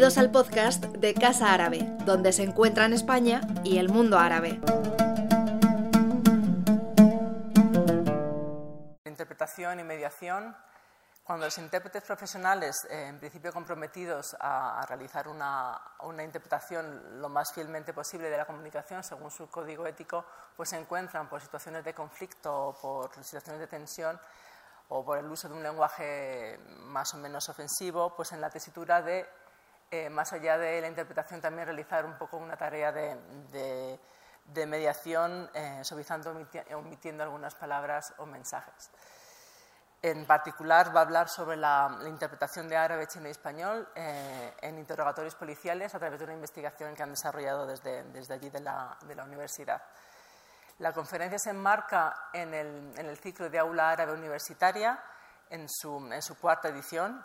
Bienvenidos 0.00 0.24
al 0.24 0.32
podcast 0.32 0.84
de 0.96 1.12
Casa 1.12 1.52
Árabe, 1.52 1.80
donde 2.06 2.32
se 2.32 2.42
encuentran 2.42 2.94
España 2.94 3.42
y 3.64 3.76
el 3.76 3.90
mundo 3.90 4.18
árabe. 4.18 4.58
Interpretación 9.04 9.78
y 9.78 9.84
mediación. 9.84 10.56
Cuando 11.22 11.44
los 11.44 11.58
intérpretes 11.58 12.02
profesionales, 12.02 12.78
eh, 12.88 13.08
en 13.08 13.18
principio 13.18 13.52
comprometidos 13.52 14.34
a, 14.40 14.86
realizar 14.88 15.28
una, 15.28 15.78
una, 16.04 16.24
interpretación 16.24 17.20
lo 17.20 17.28
más 17.28 17.52
fielmente 17.52 17.92
posible 17.92 18.30
de 18.30 18.38
la 18.38 18.46
comunicación 18.46 19.04
según 19.04 19.30
su 19.30 19.50
código 19.50 19.86
ético, 19.86 20.24
pues 20.56 20.70
se 20.70 20.78
encuentran 20.78 21.28
por 21.28 21.42
situaciones 21.42 21.84
de 21.84 21.92
conflicto 21.92 22.74
por 22.80 23.12
situaciones 23.22 23.60
de 23.60 23.66
tensión, 23.66 24.18
o 24.88 25.04
por 25.04 25.18
el 25.18 25.26
uso 25.26 25.48
de 25.48 25.54
un 25.54 25.62
lenguaje 25.62 26.58
más 26.84 27.14
o 27.14 27.18
menos 27.18 27.48
ofensivo, 27.48 28.14
pues 28.16 28.32
en 28.32 28.40
la 28.40 28.50
tesitura 28.50 29.02
de, 29.02 29.28
eh, 29.90 30.08
más 30.08 30.32
allá 30.32 30.58
de 30.58 30.80
la 30.80 30.88
interpretación, 30.88 31.40
también 31.40 31.66
realizar 31.66 32.04
un 32.04 32.16
poco 32.16 32.36
una 32.36 32.56
tarea 32.56 32.92
de, 32.92 33.98
mediación, 34.66 35.50
eh, 35.54 35.82
omitiendo 36.74 37.22
algunas 37.22 37.54
palabras 37.54 38.14
o 38.18 38.26
mensajes. 38.26 38.90
En 40.02 40.24
particular, 40.24 40.94
va 40.94 41.00
a 41.00 41.02
hablar 41.02 41.28
sobre 41.28 41.56
la, 41.56 41.98
interpretación 42.06 42.68
de 42.68 42.76
árabe, 42.76 43.06
chino 43.06 43.28
y 43.28 43.32
español 43.32 43.86
eh, 43.94 44.54
en 44.62 44.78
interrogatorios 44.78 45.34
policiales 45.34 45.94
a 45.94 45.98
través 45.98 46.18
de 46.18 46.24
una 46.24 46.34
investigación 46.34 46.94
que 46.94 47.02
han 47.02 47.10
desarrollado 47.10 47.66
desde, 47.66 48.32
allí 48.32 48.48
de 48.48 48.60
la 48.60 49.24
universidad. 49.24 49.82
La 50.80 50.94
conferencia 50.94 51.38
se 51.38 51.50
enmarca 51.50 52.30
en 52.32 52.54
el, 52.54 53.18
ciclo 53.18 53.50
de 53.50 53.58
Aula 53.58 53.90
Árabe 53.90 54.14
Universitaria, 54.14 54.98
en 55.50 55.68
su, 55.68 56.00
cuarta 56.40 56.68
edición, 56.68 57.22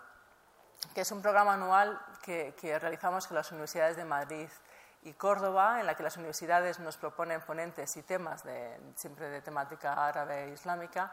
que 0.93 1.01
es 1.01 1.11
un 1.11 1.21
programa 1.21 1.53
anual 1.53 1.99
que, 2.21 2.53
realizamos 2.79 3.27
con 3.27 3.35
las 3.35 3.51
universidades 3.51 3.97
de 3.97 4.05
Madrid 4.05 4.49
y 5.03 5.13
Córdoba, 5.13 5.79
en 5.79 5.85
la 5.85 5.95
que 5.95 6.03
las 6.03 6.17
universidades 6.17 6.79
nos 6.79 6.97
proponen 6.97 7.41
ponentes 7.41 7.95
y 7.97 8.03
temas 8.03 8.43
siempre 8.95 9.29
de 9.29 9.41
temática 9.41 9.93
árabe 9.93 10.45
e 10.45 10.49
islámica, 10.49 11.11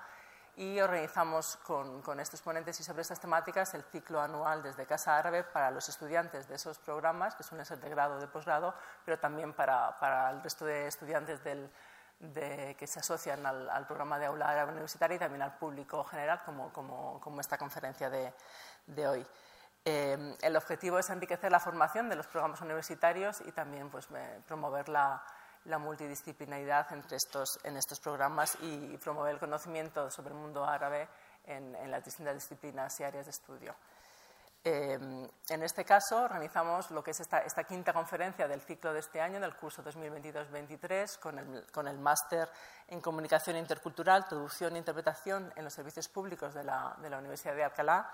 y 0.56 0.80
organizamos 0.80 1.56
con, 1.64 2.20
estos 2.20 2.42
ponentes 2.42 2.78
y 2.78 2.84
sobre 2.84 3.02
estas 3.02 3.20
temáticas 3.20 3.72
el 3.74 3.82
ciclo 3.84 4.20
anual 4.20 4.62
desde 4.62 4.84
Casa 4.84 5.16
Árabe 5.16 5.44
para 5.44 5.70
los 5.70 5.88
estudiantes 5.88 6.46
de 6.46 6.56
esos 6.56 6.78
programas, 6.78 7.34
que 7.34 7.42
suelen 7.42 7.64
ser 7.64 7.80
de 7.80 7.88
grado 7.88 8.16
o 8.16 8.20
de 8.20 8.26
posgrado, 8.26 8.74
pero 9.04 9.18
también 9.18 9.54
para 9.54 10.30
el 10.30 10.42
resto 10.42 10.66
de 10.66 10.88
estudiantes 10.88 11.42
del, 11.42 11.70
de, 12.22 12.76
que 12.78 12.86
se 12.86 13.00
asocian 13.00 13.44
al, 13.44 13.86
programa 13.86 14.18
de 14.18 14.26
aula 14.26 14.48
árabe 14.48 14.72
universitaria 14.72 15.16
y 15.16 15.18
también 15.18 15.42
al 15.42 15.56
público 15.58 16.04
general, 16.04 16.42
como, 16.44 16.72
como, 16.72 17.40
esta 17.40 17.58
conferencia 17.58 18.08
de 18.10 19.08
hoy. 19.08 19.26
Eh, 19.84 20.36
el 20.42 20.56
objetivo 20.56 20.98
es 20.98 21.10
enriquecer 21.10 21.50
la 21.50 21.60
formación 21.60 22.08
de 22.08 22.16
los 22.16 22.26
programas 22.26 22.60
universitarios 22.60 23.42
y 23.46 23.52
también 23.52 23.90
pues, 23.90 24.08
promover 24.46 24.88
la, 24.88 25.22
la 25.64 25.78
multidisciplinaridad 25.78 26.92
entre 26.92 27.16
estos, 27.16 27.60
en 27.62 27.76
estos 27.76 28.00
programas 28.00 28.56
y, 28.62 28.96
promover 28.98 29.34
el 29.34 29.40
conocimiento 29.40 30.10
sobre 30.10 30.30
el 30.30 30.40
mundo 30.40 30.64
árabe 30.64 31.08
en, 31.44 31.90
las 31.90 32.04
distintas 32.04 32.34
disciplinas 32.34 32.98
y 33.00 33.04
áreas 33.04 33.26
de 33.26 33.30
estudio. 33.30 33.74
Em, 34.64 35.28
en 35.48 35.62
este 35.64 35.84
caso, 35.84 36.22
organizamos 36.22 36.90
lo 36.92 37.02
que 37.02 37.10
es 37.10 37.20
esta, 37.20 37.64
quinta 37.64 37.92
conferencia 37.92 38.46
del 38.46 38.60
ciclo 38.60 38.92
de 38.92 39.00
este 39.00 39.20
año, 39.20 39.40
del 39.40 39.56
curso 39.56 39.82
2022-23, 39.82 41.18
con 41.72 41.88
el, 41.88 41.98
máster 41.98 42.48
en 42.88 43.00
Comunicación 43.00 43.56
Intercultural, 43.56 44.26
Traducción 44.28 44.74
e 44.76 44.78
Interpretación 44.78 45.52
en 45.56 45.64
los 45.64 45.72
Servicios 45.72 46.08
Públicos 46.08 46.54
de 46.54 46.62
la, 46.64 46.96
Universidad 47.18 47.54
de 47.54 47.64
Alcalá. 47.64 48.08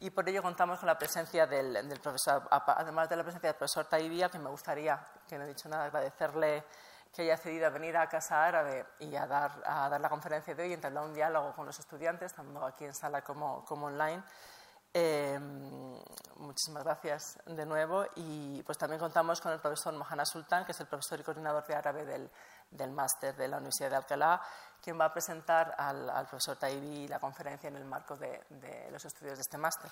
Y 0.00 0.10
por 0.10 0.28
ello 0.28 0.42
contamos 0.42 0.78
con 0.78 0.86
la 0.86 0.96
presencia 0.96 1.46
del, 1.46 1.98
profesor, 2.00 2.46
además 2.50 3.08
de 3.08 3.16
la 3.16 3.24
presencia 3.24 3.48
del 3.48 3.56
profesor 3.56 3.86
Taibia, 3.86 4.28
que 4.28 4.38
me 4.38 4.48
gustaría, 4.48 5.04
que 5.26 5.36
no 5.36 5.44
he 5.44 5.48
dicho 5.48 5.68
nada, 5.68 5.86
agradecerle 5.86 6.64
que 7.12 7.22
haya 7.22 7.36
cedido 7.36 7.66
a 7.66 7.70
venir 7.70 7.96
a 7.96 8.08
Casa 8.08 8.44
Árabe 8.44 8.86
y 9.00 9.16
a 9.16 9.26
dar, 9.26 9.60
a 9.64 9.88
dar 9.88 10.00
la 10.00 10.08
conferencia 10.08 10.54
de 10.54 10.62
hoy 10.62 10.70
y 10.70 10.74
entablar 10.74 11.04
un 11.04 11.14
diálogo 11.14 11.52
con 11.52 11.66
los 11.66 11.76
estudiantes, 11.78 12.32
tanto 12.32 12.64
aquí 12.64 12.84
en 12.84 12.94
sala 12.94 13.22
como, 13.22 13.64
como 13.64 13.86
online. 13.86 14.22
Em, 14.94 16.00
muchísimas 16.36 16.82
gracias 16.82 17.38
de 17.44 17.66
nuevo 17.66 18.06
y 18.16 18.62
pues 18.62 18.78
también 18.78 18.98
contamos 18.98 19.40
con 19.40 19.52
el 19.52 19.60
profesor 19.60 19.92
Mohana 19.94 20.24
Sultan, 20.24 20.64
que 20.64 20.72
es 20.72 20.80
el 20.80 20.86
profesor 20.86 21.20
y 21.20 21.24
coordinador 21.24 21.66
de 21.66 21.74
árabe 21.74 22.04
del, 22.04 22.30
del 22.70 22.90
máster 22.90 23.34
de 23.36 23.48
la 23.48 23.56
Universidad 23.56 23.90
de 23.90 23.96
Alcalá, 23.96 24.40
quien 24.82 24.98
va 24.98 25.06
a 25.06 25.12
presentar 25.12 25.74
al, 25.78 26.26
profesor 26.26 26.56
Taibi 26.56 27.08
la 27.08 27.18
conferencia 27.18 27.68
en 27.68 27.76
el 27.76 27.84
marco 27.84 28.16
de, 28.16 28.88
los 28.90 29.04
estudios 29.04 29.36
de 29.36 29.42
este 29.42 29.58
máster. 29.58 29.90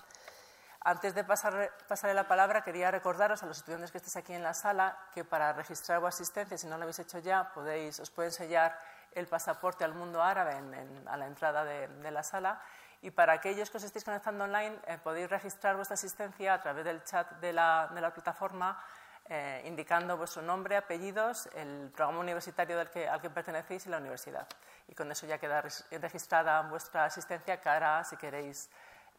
Antes 0.81 1.15
de 1.15 1.25
pasar, 1.25 1.73
pasarle 1.89 2.15
la 2.15 2.29
palabra, 2.29 2.63
quería 2.63 2.91
recordaros 2.93 3.43
a 3.43 3.47
los 3.47 3.59
estudiantes 3.59 3.91
que 3.91 3.99
estéis 3.99 4.17
aquí 4.17 4.35
en 4.35 4.43
la 4.43 4.55
sala 4.55 4.97
que 5.13 5.25
para 5.25 5.53
registrar 5.53 6.01
vuestra 6.01 6.23
asistencia, 6.23 6.57
si 6.57 6.69
no 6.69 6.77
lo 6.77 6.83
habéis 6.83 7.01
hecho 7.01 7.19
ya, 7.19 7.53
podéis, 7.53 7.99
os 7.99 8.11
pueden 8.11 8.31
sellar 8.31 8.79
el 9.13 9.27
pasaporte 9.27 9.83
al 9.83 9.95
mundo 9.95 10.23
árabe 10.23 10.57
en, 10.57 11.09
a 11.09 11.17
la 11.17 11.27
entrada 11.27 11.65
de, 11.65 11.89
de 11.89 12.11
la 12.11 12.23
sala 12.23 12.61
y 13.03 13.11
para 13.11 13.35
aquellos 13.35 13.71
que 13.71 13.77
os 13.77 13.85
estéis 13.85 14.05
conectando 14.05 14.45
online, 14.45 14.79
eh, 14.87 14.99
podéis 14.99 15.29
registrar 15.29 15.77
vuestra 15.77 15.95
asistencia 15.95 16.55
a 16.55 16.61
través 16.61 16.85
del 16.85 17.05
chat 17.05 17.31
de 17.41 17.53
la, 17.53 17.89
plataforma, 18.13 18.83
eh, 19.29 19.63
indicando 19.67 20.17
vuestro 20.17 20.41
nombre, 20.43 20.77
apellidos, 20.77 21.49
el 21.55 21.91
programa 21.95 22.21
universitario 22.21 22.79
del 22.79 22.91
que, 22.91 23.09
al 23.09 23.21
que 23.21 23.29
pertenecéis 23.29 23.87
y 23.87 23.89
la 23.89 23.99
universidad. 23.99 24.47
Y 24.89 24.95
con 24.95 25.11
eso 25.11 25.27
ya 25.27 25.39
queda 25.39 25.63
registrada 25.91 26.63
vuestra 26.63 27.07
asistencia 27.07 27.61
cara 27.61 28.05
si 28.05 28.17
queréis 28.17 28.71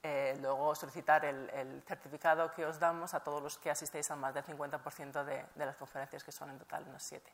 eh, 0.03 0.37
luego 0.41 0.73
solicitar 0.75 1.25
el, 1.25 1.83
certificado 1.85 2.53
que 2.53 2.65
os 2.65 2.79
damos 2.79 3.13
a 3.13 3.19
todos 3.19 3.41
los 3.41 3.57
que 3.57 3.69
asistéis 3.69 4.09
a 4.11 4.15
más 4.15 4.33
del 4.33 4.45
50% 4.45 5.23
de, 5.25 5.45
las 5.65 5.75
conferencias, 5.75 6.23
que 6.23 6.31
son 6.31 6.51
en 6.51 6.59
total 6.59 6.85
unos 6.87 7.03
siete. 7.03 7.31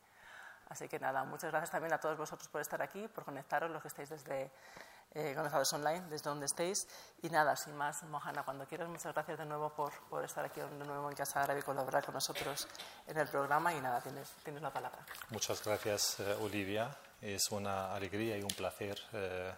Así 0.70 0.88
que 0.88 0.98
nada, 0.98 1.24
muchas 1.26 1.52
gracias 1.52 1.70
también 1.70 1.94
a 1.94 2.00
todos 2.00 2.18
vosotros 2.18 2.48
por 2.48 2.62
estar 2.62 2.82
aquí, 2.82 3.08
por 3.08 3.26
conectaros, 3.26 3.70
los 3.70 3.82
que 3.82 3.90
estáis 3.90 4.10
desde 4.10 4.50
eh, 5.16 5.36
online, 5.74 6.02
desde 6.10 6.30
donde 6.30 6.46
estéis. 6.46 6.88
Y 7.22 7.30
nada, 7.30 7.56
sin 7.56 7.76
más, 7.76 8.04
Mohana, 8.04 8.44
cuando 8.44 8.66
quieras, 8.66 8.90
muchas 8.90 9.14
gracias 9.14 9.38
de 9.38 9.46
nuevo 9.46 9.70
por, 9.70 9.92
por 10.10 10.24
estar 10.24 10.44
aquí 10.46 10.60
de 10.60 10.86
nuevo 10.86 11.10
en 11.10 11.16
Casa 11.16 11.44
Árabe 11.44 11.60
y 11.60 11.64
colaborar 11.64 12.04
con 12.04 12.14
nosotros 12.16 12.68
en 13.08 13.18
el 13.18 13.28
programa. 13.28 13.74
Y 13.74 13.82
nada, 13.82 14.02
tienes, 14.02 14.30
tienes 14.44 14.62
la 14.62 14.72
palabra. 14.72 15.06
Muchas 15.30 15.64
gracias, 15.64 16.20
eh, 16.20 16.36
Olivia. 16.42 16.96
Es 17.22 17.52
una 17.52 17.94
alegría 17.94 18.38
y 18.38 18.42
un 18.42 18.50
placer 18.50 19.00
eh, 19.14 19.54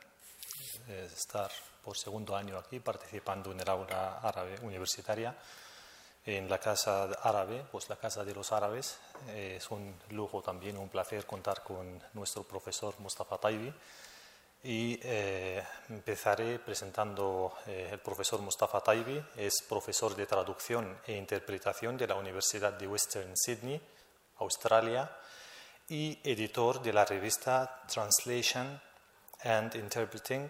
eh, 0.87 1.09
estar 1.11 1.51
por 1.83 1.97
segundo 1.97 2.35
año 2.35 2.57
aquí 2.57 2.79
participando 2.79 3.51
en 3.51 3.59
el 3.59 3.69
aula 3.69 4.19
árabe 4.19 4.59
universitaria 4.61 5.35
en 6.25 6.49
la 6.49 6.57
Casa 6.57 7.03
Árabe, 7.21 7.67
pues 7.71 7.87
la 7.87 7.97
Casa 7.97 8.23
de 8.23 8.33
los 8.33 8.51
Árabes. 8.51 8.99
es 9.27 9.69
un 9.69 9.95
lujo 10.09 10.41
también, 10.41 10.75
un 10.75 10.89
placer 10.89 11.23
contar 11.27 11.61
con 11.61 12.01
nuestro 12.13 12.41
profesor 12.41 12.95
Mustafa 12.97 13.37
Taibi 13.37 13.71
y 14.63 14.99
eh, 15.03 15.63
empezaré 15.89 16.59
presentando 16.59 17.53
eh, 17.67 17.89
el 17.91 17.99
profesor 17.99 18.41
Mustafa 18.41 18.81
Taibi, 18.81 19.23
es 19.35 19.63
profesor 19.69 20.15
de 20.15 20.25
traducción 20.25 20.99
e 21.05 21.13
interpretación 21.13 21.97
de 21.97 22.07
la 22.07 22.15
Universidad 22.15 22.73
de 22.73 22.87
Western 22.87 23.35
Sydney, 23.35 23.79
Australia, 24.37 25.09
y 25.87 26.17
editor 26.23 26.81
de 26.81 26.93
la 26.93 27.05
revista 27.05 27.83
Translation 27.87 28.81
and 29.43 29.75
Interpreting, 29.75 30.49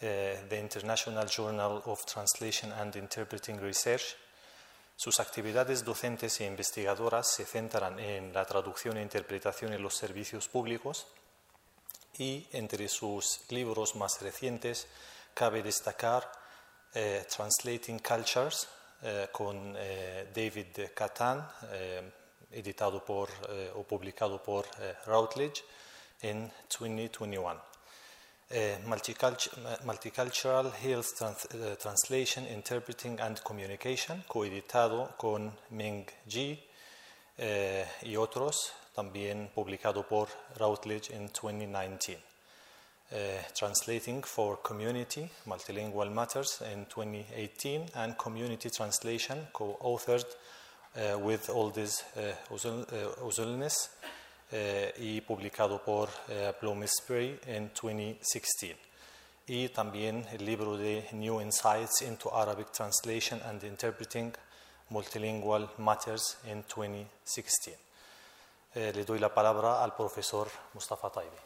eh, 0.00 0.44
the 0.48 0.58
International 0.58 1.26
Journal 1.26 1.82
of 1.86 2.04
Translation 2.04 2.72
and 2.72 2.94
Interpreting 2.96 3.58
Research. 3.60 4.16
Sus 4.94 5.20
actividades 5.20 5.84
docentes 5.84 6.38
e 6.40 6.44
investigadoras 6.44 7.28
se 7.28 7.46
centran 7.46 7.98
en 7.98 8.32
la 8.32 8.44
traducción 8.44 8.98
e 8.98 9.02
interpretación 9.02 9.72
en 9.72 9.82
los 9.82 9.96
servicios 9.96 10.48
públicos, 10.48 11.06
y 12.18 12.46
entre 12.52 12.88
sus 12.88 13.40
libros 13.48 13.96
más 13.96 14.20
recientes 14.20 14.86
cabe 15.34 15.62
destacar 15.62 16.30
eh, 16.94 17.24
Translating 17.28 18.00
Cultures 18.00 18.68
eh, 19.02 19.28
con 19.32 19.74
eh, 19.76 20.28
David 20.34 20.92
Catan, 20.94 21.48
editado 22.50 23.02
por 23.02 23.30
o 23.74 23.82
publicado 23.82 24.42
por 24.42 24.66
Routledge 25.06 25.64
en 26.20 26.52
2021. 26.68 27.62
Multicultural 28.84 30.70
Health 30.82 31.14
Translation, 31.80 32.46
Interpreting 32.46 33.18
and 33.20 33.42
Communication, 33.42 34.22
coeditado 34.28 35.16
con 35.16 35.58
Ming 35.70 36.06
Ji 36.28 36.62
y 38.02 38.16
otros, 38.16 38.74
también 38.94 39.50
publicado 39.54 40.06
por 40.06 40.28
Routledge 40.56 41.14
en 41.14 41.28
2019. 41.28 42.32
Uh, 43.12 43.42
translating 43.52 44.22
for 44.22 44.62
Community, 44.62 45.28
Multilingual 45.44 46.10
Matters 46.10 46.62
in 46.72 46.86
2018, 46.86 47.90
and 47.94 48.16
Community 48.16 48.70
Translation, 48.70 49.48
co-authored 49.52 50.24
uh, 50.96 51.18
with 51.18 51.50
Aldis 51.50 52.04
uh, 52.16 52.32
uh, 52.50 52.56
y 54.98 55.20
publicado 55.20 55.82
por 55.84 56.08
Bloomsbury 56.60 57.38
en 57.46 57.70
2016. 57.74 58.76
Y 59.46 59.68
también 59.68 60.26
el 60.32 60.46
libro 60.46 60.78
de 60.78 61.06
New 61.12 61.40
Insights 61.42 62.00
into 62.00 62.30
Arabic 62.30 62.72
Translation 62.72 63.42
and 63.42 63.62
Interpreting 63.62 64.32
Multilingual 64.90 65.68
Matters 65.76 66.38
in 66.46 66.62
2016. 66.62 67.81
Eh, 68.74 68.90
le 68.94 69.04
doy 69.04 69.18
la 69.18 69.28
palabra 69.34 69.84
al 69.84 69.94
profesor 69.94 70.48
Mustafa 70.72 71.10
Taibi. 71.10 71.36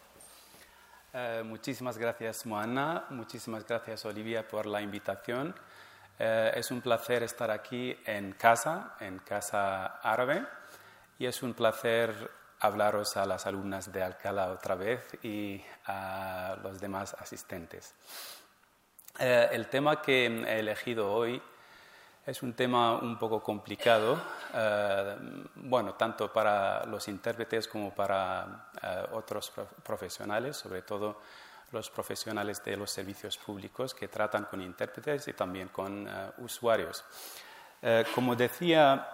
Eh, 1.12 1.43
muchísimas 1.44 1.99
gracias, 1.99 2.46
Moana. 2.46 3.06
Muchísimas 3.11 3.67
gracias, 3.67 4.05
Olivia, 4.05 4.46
por 4.46 4.64
la 4.64 4.81
invitación. 4.81 5.52
Eh, 6.20 6.52
es 6.55 6.70
un 6.70 6.81
placer 6.81 7.25
estar 7.25 7.50
aquí 7.50 7.99
en 8.06 8.34
casa, 8.34 8.94
en 9.00 9.19
Casa 9.19 9.99
Árabe, 10.02 10.46
y 11.19 11.26
es 11.26 11.43
un 11.43 11.55
placer 11.55 12.31
hablaros 12.61 13.17
a 13.17 13.26
las 13.26 13.44
alumnas 13.44 13.93
de 13.93 14.05
Alcalá 14.05 14.52
otra 14.52 14.76
vez 14.76 15.02
y 15.25 15.61
a 15.87 16.56
los 16.62 16.81
demás 16.81 17.12
asistentes. 17.19 17.93
el 19.19 19.67
tema 19.67 20.00
que 20.00 20.26
he 20.26 20.61
elegido 20.61 21.12
hoy 21.12 21.43
es 22.25 22.43
un 22.43 22.55
tema 22.55 22.99
un 22.99 23.19
poco 23.19 23.43
complicado, 23.43 24.20
eh, 24.54 25.16
bueno, 25.56 25.94
tanto 25.94 26.32
para 26.32 26.84
los 26.87 27.08
intérpretes 27.08 27.69
como 27.69 27.94
para 27.94 28.70
eh, 28.82 29.06
otros 29.12 29.52
profesionales, 29.82 30.56
sobre 30.56 30.82
todo 30.82 31.20
los 31.72 31.90
profesionales 31.90 32.62
de 32.64 32.76
los 32.76 32.90
servicios 32.90 33.37
públicos 33.37 33.94
que 33.94 34.08
tratan 34.08 34.44
con 34.44 34.62
intérpretes 34.62 35.28
y 35.28 35.32
también 35.32 35.69
con 35.69 36.06
eh, 36.06 36.31
usuarios. 36.38 37.04
como 38.14 38.34
decía 38.34 39.12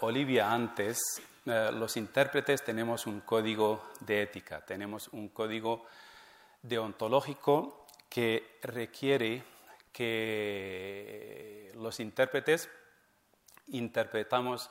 Olivia 0.00 0.52
antes, 0.52 1.20
los 1.44 1.96
intérpretes 1.96 2.62
tenemos 2.62 3.06
un 3.06 3.20
código 3.22 3.90
de 4.00 4.22
ética, 4.22 4.60
tenemos 4.60 5.08
un 5.08 5.28
código 5.28 5.84
deontológico 6.62 7.86
que 8.08 8.58
requiere 8.62 9.42
que 9.92 11.72
los 11.74 11.98
intérpretes 12.00 12.68
interpretamos 13.72 14.70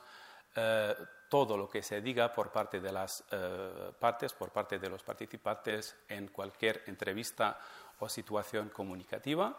eh, 0.56 0.96
todo 1.30 1.56
lo 1.56 1.70
que 1.70 1.82
se 1.82 2.02
diga 2.02 2.34
por 2.34 2.52
parte 2.52 2.80
de 2.80 2.92
las 2.92 3.24
eh, 3.32 3.92
partes, 4.00 4.34
por 4.34 4.52
parte 4.52 4.80
de 4.80 4.90
los 4.90 5.04
participantes 5.04 5.96
en 6.10 6.28
cualquier 6.28 6.84
entrevista 6.88 7.58
o 8.00 8.10
situación 8.10 8.70
comunicativa. 8.70 9.58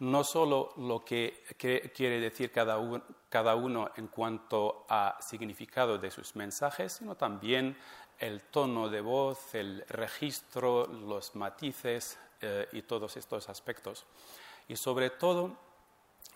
No 0.00 0.22
solo 0.22 0.74
lo 0.76 1.04
que, 1.04 1.44
quiere 1.58 2.20
decir 2.20 2.52
cada, 2.52 2.78
cada 3.28 3.56
uno 3.56 3.90
en 3.96 4.08
cuanto 4.08 4.86
a 4.88 5.18
significado 5.20 5.98
de 5.98 6.10
sus 6.10 6.36
mensajes, 6.36 6.94
sino 6.94 7.16
también 7.16 7.76
el 8.18 8.42
tono 8.42 8.88
de 8.88 9.00
voz, 9.00 9.54
el 9.54 9.84
registro, 9.88 10.86
los 10.86 11.34
matices 11.34 12.18
eh, 12.40 12.68
y 12.72 12.82
todos 12.82 13.16
estos 13.16 13.48
aspectos 13.48 14.06
y 14.68 14.76
sobre 14.76 15.10
todo 15.10 15.56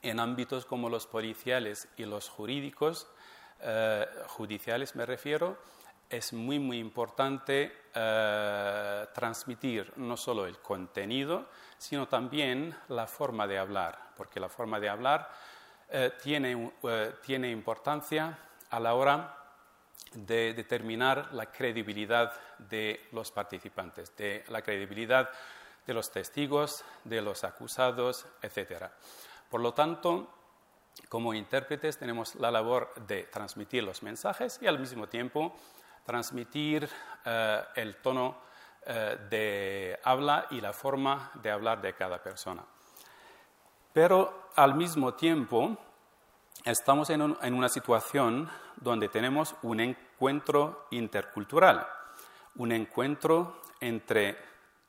en 0.03 0.21
ámbitos 0.21 0.67
como 0.67 0.89
los 0.89 1.07
policiales 1.07 1.89
y 1.97 2.05
los 2.05 2.29
jurídicos, 2.29 3.09
eh, 3.61 4.07
judiciales 4.27 4.97
me 4.97 5.07
refiero, 5.07 5.57
es 6.11 6.33
muy, 6.33 6.59
muy 6.59 6.79
importante 6.79 7.73
eh, 7.95 9.07
transmitir 9.15 9.93
no 9.97 10.17
solo 10.17 10.47
el 10.47 10.59
contenido, 10.59 11.47
sino 11.79 12.09
también 12.09 12.77
la 12.89 13.07
forma 13.07 13.47
de 13.47 13.59
hablar, 13.59 14.11
porque 14.17 14.41
la 14.41 14.49
forma 14.49 14.79
de 14.79 14.89
hablar 14.89 15.31
eh, 15.89 16.13
tiene, 16.23 16.73
tiene 17.25 17.51
importancia 17.51 18.39
a 18.71 18.81
la 18.81 18.95
hora 18.95 19.39
de 20.15 20.53
determinar 20.53 21.33
la 21.33 21.47
credibilidad 21.47 22.33
de 22.59 23.09
los 23.13 23.31
participantes, 23.31 24.15
de 24.17 24.45
la 24.49 24.63
credibilidad 24.63 25.31
de 25.87 25.95
los 25.95 26.11
testigos, 26.11 26.85
de 27.05 27.23
los 27.23 27.45
acusados, 27.45 28.27
etc. 28.43 28.91
Por 29.53 29.61
lo 29.61 29.75
tanto, 29.75 30.29
como 31.11 31.35
intérpretes 31.35 31.99
tenemos 31.99 32.37
la 32.37 32.51
labor 32.51 32.95
de 33.07 33.25
transmitir 33.25 33.85
los 33.85 34.03
mensajes 34.03 34.59
y 34.63 34.67
al 34.67 34.79
mismo 34.79 35.09
tiempo 35.09 35.55
transmitir 36.07 36.89
eh, 37.27 37.63
el 37.77 37.97
tono 37.97 38.39
eh, 38.87 39.19
de 39.29 40.01
habla 40.05 40.47
y 40.53 40.63
la 40.63 40.73
forma 40.73 41.33
de 41.35 41.51
hablar 41.51 41.83
de 41.83 41.93
cada 41.93 42.23
persona. 42.23 42.65
Pero 43.93 44.49
al 44.57 44.75
mismo 44.75 45.13
tiempo 45.13 45.77
estamos 46.65 47.11
en, 47.11 47.21
una 47.21 47.69
situación 47.69 48.49
donde 48.77 49.11
tenemos 49.11 49.55
un 49.61 49.81
encuentro 49.81 50.87
intercultural, 50.93 51.87
un 52.55 52.73
encuentro 52.73 53.61
entre 53.81 54.39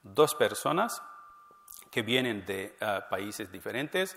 dos 0.04 0.34
personas 0.36 1.04
que 1.92 2.02
vienen 2.02 2.46
de 2.46 2.78
eh, 2.80 3.00
países 3.10 3.52
diferentes, 3.52 4.16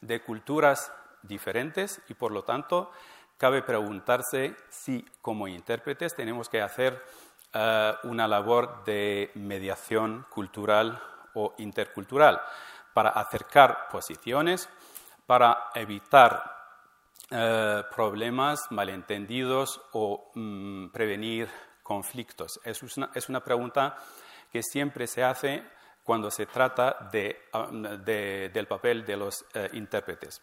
de 0.00 0.22
culturas 0.22 0.92
diferentes 1.22 2.00
y 2.08 2.14
por 2.14 2.32
lo 2.32 2.44
tanto 2.44 2.90
cabe 3.38 3.62
preguntarse 3.62 4.56
si 4.68 5.04
como 5.20 5.48
intérpretes 5.48 6.14
tenemos 6.14 6.48
que 6.48 6.62
hacer 6.62 7.02
eh, 7.52 7.94
una 8.04 8.28
labor 8.28 8.84
de 8.84 9.30
mediación 9.34 10.26
cultural 10.28 11.00
o 11.34 11.54
intercultural 11.58 12.40
para 12.92 13.10
acercar 13.10 13.88
posiciones, 13.90 14.68
para 15.26 15.70
evitar 15.74 16.54
eh, 17.30 17.82
problemas, 17.94 18.70
malentendidos 18.70 19.80
o 19.92 20.30
mm, 20.34 20.88
prevenir 20.88 21.48
conflictos. 21.82 22.60
Es 22.64 22.80
es 23.14 23.28
una 23.28 23.40
pregunta 23.40 23.96
que 24.52 24.62
siempre 24.62 25.06
se 25.06 25.24
hace 25.24 25.64
cuando 26.04 26.30
se 26.30 26.46
trata 26.46 27.10
ah, 27.52 27.68
del 27.72 28.66
papel 28.68 29.04
de 29.04 29.16
los 29.16 29.44
eh, 29.54 29.70
intérpretes. 29.72 30.40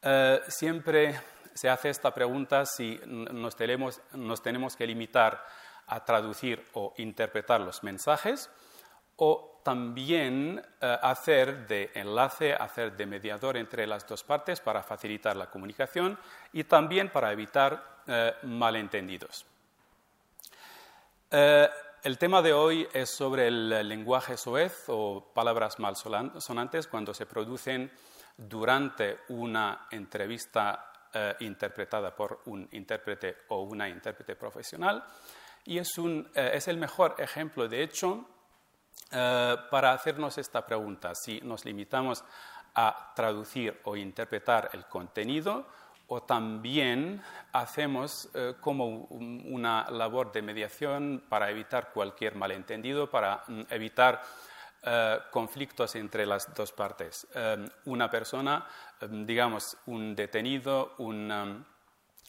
Eh, 0.00 0.40
siempre 0.48 1.20
se 1.52 1.68
hace 1.68 1.90
esta 1.90 2.14
pregunta 2.14 2.64
si 2.64 2.98
nos 3.04 3.56
tenemos, 3.56 4.00
nos 4.12 4.40
tenemos 4.40 4.76
que 4.76 4.86
limitar 4.86 5.44
a 5.88 6.04
traducir 6.04 6.64
o 6.72 6.94
interpretar 6.96 7.60
los 7.60 7.82
mensajes 7.82 8.48
o 9.16 9.60
también 9.64 10.64
eh, 10.80 10.98
hacer 11.02 11.66
de 11.66 11.90
enlace, 11.94 12.54
hacer 12.54 12.96
de 12.96 13.06
mediador 13.06 13.56
entre 13.56 13.86
las 13.86 14.06
dos 14.06 14.22
partes 14.22 14.60
para 14.60 14.82
facilitar 14.82 15.36
la 15.36 15.50
comunicación 15.50 16.18
y 16.52 16.64
también 16.64 17.10
para 17.10 17.32
evitar 17.32 17.90
malentendidos. 18.42 19.46
El 22.02 22.18
tema 22.18 22.42
de 22.42 22.52
hoy 22.52 22.88
es 22.92 23.10
sobre 23.10 23.46
el 23.46 23.88
lenguaje 23.88 24.36
soez 24.36 24.86
o 24.88 25.30
palabras 25.32 25.78
malsonantes 25.78 26.88
cuando 26.88 27.14
se 27.14 27.26
producen 27.26 27.92
durante 28.36 29.20
una 29.28 29.86
entrevista 29.88 30.90
eh, 31.14 31.36
interpretada 31.38 32.12
por 32.12 32.40
un 32.46 32.68
intérprete 32.72 33.36
o 33.50 33.62
una 33.62 33.88
intérprete 33.88 34.34
profesional. 34.34 35.04
Y 35.64 35.78
es, 35.78 35.92
eh, 36.34 36.60
el 36.66 36.76
mejor 36.76 37.14
ejemplo, 37.18 37.68
de 37.68 37.84
hecho, 37.84 38.28
eh, 39.12 39.56
para 39.70 39.92
hacernos 39.92 40.38
esta 40.38 40.66
pregunta. 40.66 41.14
Si 41.14 41.40
nos 41.42 41.64
limitamos 41.64 42.24
a 42.74 43.12
traducir 43.14 43.80
o 43.84 43.94
interpretar 43.94 44.70
el 44.72 44.86
contenido 44.86 45.68
o 46.08 46.22
también 46.22 47.22
hacemos 47.52 48.28
eh, 48.34 48.54
como 48.60 49.06
una 49.06 49.90
labor 49.90 50.32
de 50.32 50.42
mediación 50.42 51.22
para 51.28 51.50
evitar 51.50 51.90
cualquier 51.92 52.34
malentendido, 52.34 53.10
para 53.10 53.44
mm, 53.46 53.62
evitar 53.70 54.22
eh, 54.82 55.18
conflictos 55.30 55.94
entre 55.96 56.26
las 56.26 56.52
dos 56.54 56.72
partes. 56.72 57.26
Eh, 57.34 57.66
una 57.86 58.10
persona, 58.10 58.66
digamos, 59.00 59.76
un 59.86 60.14
detenido, 60.14 60.94
un, 60.98 61.64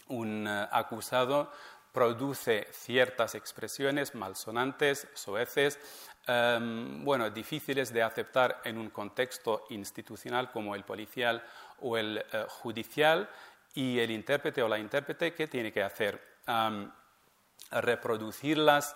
un 0.08 0.48
acusado, 0.48 1.52
produce 1.92 2.68
ciertas 2.72 3.36
expresiones 3.36 4.16
malsonantes, 4.16 5.08
soeces, 5.14 5.78
bueno, 6.26 7.30
difíciles 7.30 7.94
de 7.94 8.02
aceptar 8.02 8.62
en 8.64 8.78
un 8.78 8.90
contexto 8.90 9.66
institucional 9.70 10.50
como 10.52 10.74
el 10.74 10.86
policial 10.86 11.44
o 11.82 11.98
el 11.98 12.26
judicial 12.48 13.30
y 13.74 14.00
el 14.00 14.12
intérprete 14.12 14.62
o 14.62 14.68
la 14.68 14.78
intérprete, 14.78 15.34
¿qué 15.34 15.48
tiene 15.48 15.72
que 15.72 15.84
hacer? 15.84 16.34
reproducirlas 17.72 18.96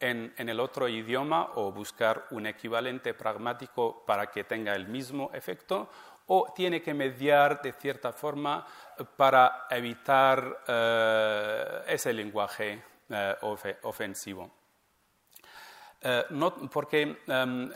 en, 0.00 0.34
el 0.36 0.60
otro 0.60 0.88
idioma 0.88 1.50
o 1.54 1.72
buscar 1.72 2.26
un 2.30 2.46
equivalente 2.46 3.14
pragmático 3.14 4.04
para 4.06 4.30
que 4.30 4.44
tenga 4.44 4.74
el 4.74 4.88
mismo 4.88 5.30
efecto 5.32 5.88
o 6.26 6.52
tiene 6.54 6.82
que 6.82 6.94
mediar 6.94 7.62
de 7.62 7.72
cierta 7.72 8.12
forma 8.12 8.66
para 9.16 9.66
evitar 9.70 10.62
eh, 10.66 11.82
ese 11.88 12.12
lenguaje 12.12 12.82
eh, 13.08 13.36
ofensivo. 13.82 14.57
Eh, 16.00 16.24
porque 16.70 17.18
em, 17.26 17.70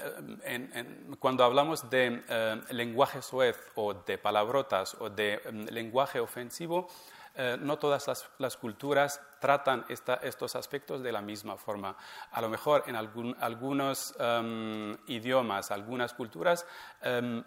cuando 1.19 1.43
hablamos 1.43 1.91
de 1.91 2.23
eh, 2.29 2.61
lenguaje 2.71 3.21
suez 3.21 3.57
o 3.75 3.95
de 3.95 4.17
palabrotas 4.17 4.95
o 5.01 5.11
de 5.11 5.41
em, 5.45 5.67
lenguaje 5.67 6.21
ofensivo, 6.21 6.87
eh, 7.35 7.57
no 7.59 7.79
todas 7.79 8.31
las, 8.39 8.57
culturas 8.57 9.21
tratan 9.41 9.85
estos 9.89 10.55
aspectos 10.55 11.03
de 11.03 11.11
la 11.11 11.21
misma 11.21 11.57
forma. 11.57 11.97
A 12.31 12.41
lo 12.41 12.49
mejor 12.49 12.85
en 12.87 12.95
algunos 12.95 14.15
em, 14.21 14.97
idiomas, 15.09 15.73
algunas 15.73 16.15
culturas, 16.15 16.65
el 17.03 17.45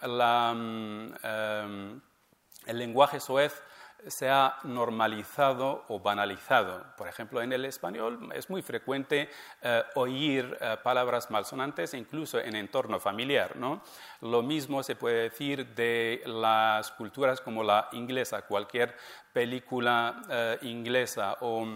lenguaje 2.68 3.20
soez 3.22 3.64
se 4.08 4.30
ha 4.30 4.58
normalizado 4.64 5.86
o 5.88 6.00
banalizado. 6.00 6.86
Por 6.98 7.08
ejemplo, 7.08 7.42
en 7.42 7.54
el 7.54 7.66
español 7.66 8.30
es 8.34 8.50
muy 8.50 8.62
frecuente 8.62 9.30
eh, 9.62 9.84
oír 9.96 10.58
eh, 10.60 10.78
palabras 10.84 11.32
malsonantes 11.32 11.94
incluso 11.94 12.40
en 12.40 12.56
entorno 12.56 13.00
familiar. 13.00 13.56
¿no? 13.56 13.82
Lo 14.22 14.42
mismo 14.42 14.84
se 14.84 14.96
puede 14.96 15.24
decir 15.24 15.68
de 15.76 16.22
las 16.26 16.92
culturas 16.92 17.42
como 17.42 17.64
la 17.64 17.90
inglesa. 17.94 18.44
Cualquier 18.44 18.96
película 19.34 20.22
eh, 20.30 20.58
inglesa 20.62 21.38
o, 21.42 21.68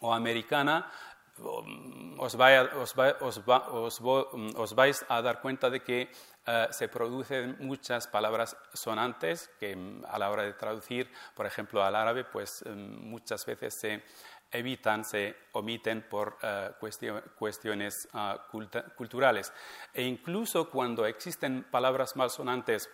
o 0.00 0.14
americana 0.14 0.90
os, 1.40 2.34
os, 4.56 4.74
vais 4.74 5.04
a 5.08 5.22
dar 5.22 5.40
cuenta 5.40 5.70
de 5.70 5.80
que 5.80 6.10
eh, 6.46 6.66
se 6.70 6.88
producen 6.88 7.56
muchas 7.60 8.06
palabras 8.06 8.56
sonantes 8.72 9.50
que 9.60 9.76
mm, 9.76 10.04
a 10.08 10.18
la 10.18 10.30
hora 10.30 10.42
de 10.44 10.54
traducir, 10.54 11.10
por 11.34 11.46
ejemplo, 11.46 11.82
al 11.82 11.94
árabe, 11.94 12.24
pues 12.24 12.64
mm, 12.64 13.10
muchas 13.10 13.44
veces 13.44 13.78
se 13.78 14.02
evitan, 14.50 15.04
se 15.04 15.36
omiten 15.52 16.08
por 16.08 16.38
eh, 16.42 16.70
cuestiones 17.36 18.08
ah, 18.14 18.46
culturales. 18.96 19.52
E 19.92 20.02
incluso 20.02 20.70
cuando 20.70 21.04
existen 21.06 21.64
palabras 21.64 22.16
malsonantes 22.16 22.88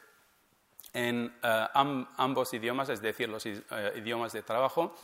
en 0.92 1.38
eh, 1.42 1.66
ambos 2.16 2.52
idiomas, 2.54 2.88
es 2.88 3.00
decir, 3.00 3.28
los 3.28 3.46
idiomas 3.46 4.32
de 4.32 4.42
trabajo, 4.42 4.94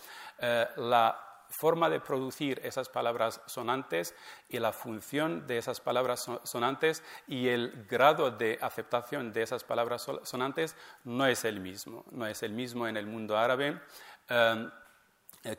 la 0.77 1.30
forma 1.51 1.91
de 1.91 2.01
producir 2.01 2.61
esas 2.65 2.89
palabras 2.89 3.41
sonantes 3.47 4.15
y 4.49 4.59
la 4.59 4.73
función 4.73 5.47
de 5.47 5.59
esas 5.59 5.81
palabras 5.81 6.31
sonantes 6.45 7.03
y 7.27 7.49
el 7.49 7.87
grado 7.89 8.31
de 8.31 8.59
aceptación 8.63 9.33
de 9.33 9.43
esas 9.43 9.65
palabras 9.65 10.07
sonantes 10.23 10.77
no 11.05 11.27
es 11.27 11.45
el 11.45 11.61
mismo. 11.61 12.05
No 12.13 12.27
es 12.27 12.43
el 12.43 12.53
mismo 12.53 12.87
en 12.87 12.97
el 12.97 13.07
mundo 13.07 13.37
árabe 13.37 13.81
em, 14.29 14.71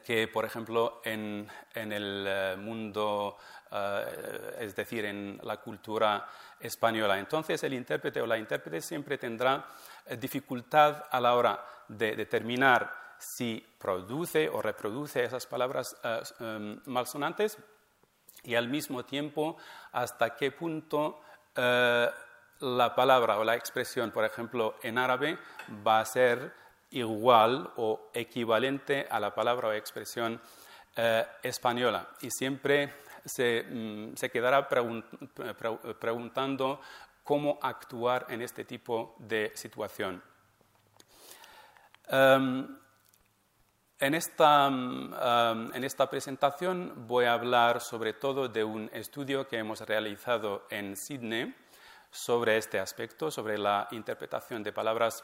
que, 0.06 0.28
por 0.28 0.46
ejemplo, 0.46 1.02
en, 1.04 1.50
el 1.74 2.26
eh, 2.28 2.56
mundo, 2.58 3.38
eh, 3.72 4.58
es 4.60 4.76
decir, 4.76 5.06
en 5.06 5.40
la 5.44 5.58
cultura 5.58 6.28
española. 6.60 7.18
Entonces, 7.18 7.64
el 7.64 7.74
intérprete 7.74 8.22
o 8.22 8.28
la 8.28 8.38
intérprete 8.38 8.82
siempre 8.82 9.18
tendrá 9.18 9.66
eh, 10.06 10.18
dificultad 10.18 11.06
a 11.10 11.20
la 11.20 11.36
hora 11.36 11.66
de 11.88 12.16
determinar 12.16 13.11
si 13.22 13.64
produce 13.78 14.50
o 14.50 14.62
reproduce 14.62 15.24
esas 15.24 15.46
palabras 15.46 15.96
eh, 16.04 16.22
em, 16.40 16.82
malsonantes 16.86 17.58
y 18.44 18.56
al 18.56 18.68
mismo 18.68 19.06
tiempo 19.06 19.58
hasta 19.92 20.36
qué 20.36 20.52
punto 20.52 21.22
eh, 21.56 22.10
la 22.60 22.96
palabra 22.96 23.38
o 23.38 23.44
la 23.44 23.56
expresión, 23.56 24.12
por 24.12 24.26
ejemplo, 24.26 24.76
en 24.82 24.98
árabe 24.98 25.38
va 25.86 26.00
a 26.00 26.06
ser 26.06 26.54
igual 26.92 27.72
o 27.78 28.10
equivalente 28.14 29.08
a 29.10 29.20
la 29.20 29.34
palabra 29.34 29.70
o 29.70 29.74
expresión 29.74 30.42
eh, 30.96 31.26
española. 31.44 32.10
Y 32.22 32.30
siempre 32.32 32.96
se, 33.26 33.64
mm, 33.64 34.14
quedará 34.32 34.68
preguntando 36.00 36.82
cómo 37.24 37.60
actuar 37.62 38.26
en 38.30 38.42
este 38.42 38.66
tipo 38.66 39.16
de 39.20 39.52
situación. 39.56 40.22
Em, 42.08 42.81
en 44.02 44.16
esta, 44.16 44.70
mm, 44.70 45.76
en 45.76 45.84
esta, 45.84 46.10
presentación 46.10 47.08
voy 47.08 47.26
a 47.26 47.34
hablar 47.34 47.82
sobre 47.82 48.14
todo 48.14 48.50
de 48.50 48.64
un 48.64 48.90
estudio 48.94 49.48
que 49.48 49.58
hemos 49.58 49.80
realizado 49.82 50.66
en 50.72 50.98
Sydney 50.98 51.56
sobre 52.10 52.58
este 52.58 52.80
aspecto, 52.80 53.30
sobre 53.30 53.60
la 53.60 53.88
interpretación 53.92 54.64
de 54.64 54.74
palabras 54.74 55.24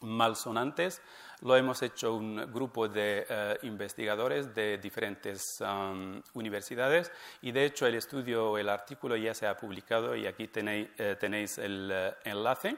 malsonantes. 0.00 1.00
Lo 1.42 1.56
hemos 1.56 1.80
hecho 1.82 2.14
un 2.14 2.52
grupo 2.52 2.88
de 2.88 3.24
eh, 3.28 3.58
investigadores 3.62 4.52
de 4.52 4.78
diferentes 4.78 5.40
universidades 6.34 7.12
y 7.40 7.52
de 7.52 7.66
hecho 7.66 7.86
el 7.86 7.94
estudio, 7.94 8.58
el 8.58 8.68
artículo 8.68 9.16
ya 9.16 9.32
se 9.32 9.46
ha 9.46 9.56
publicado 9.56 10.16
y 10.16 10.26
aquí 10.26 10.48
tenéis, 10.48 10.88
eh, 10.98 11.64
el 11.64 11.90
eh, 11.92 12.14
enlace. 12.24 12.76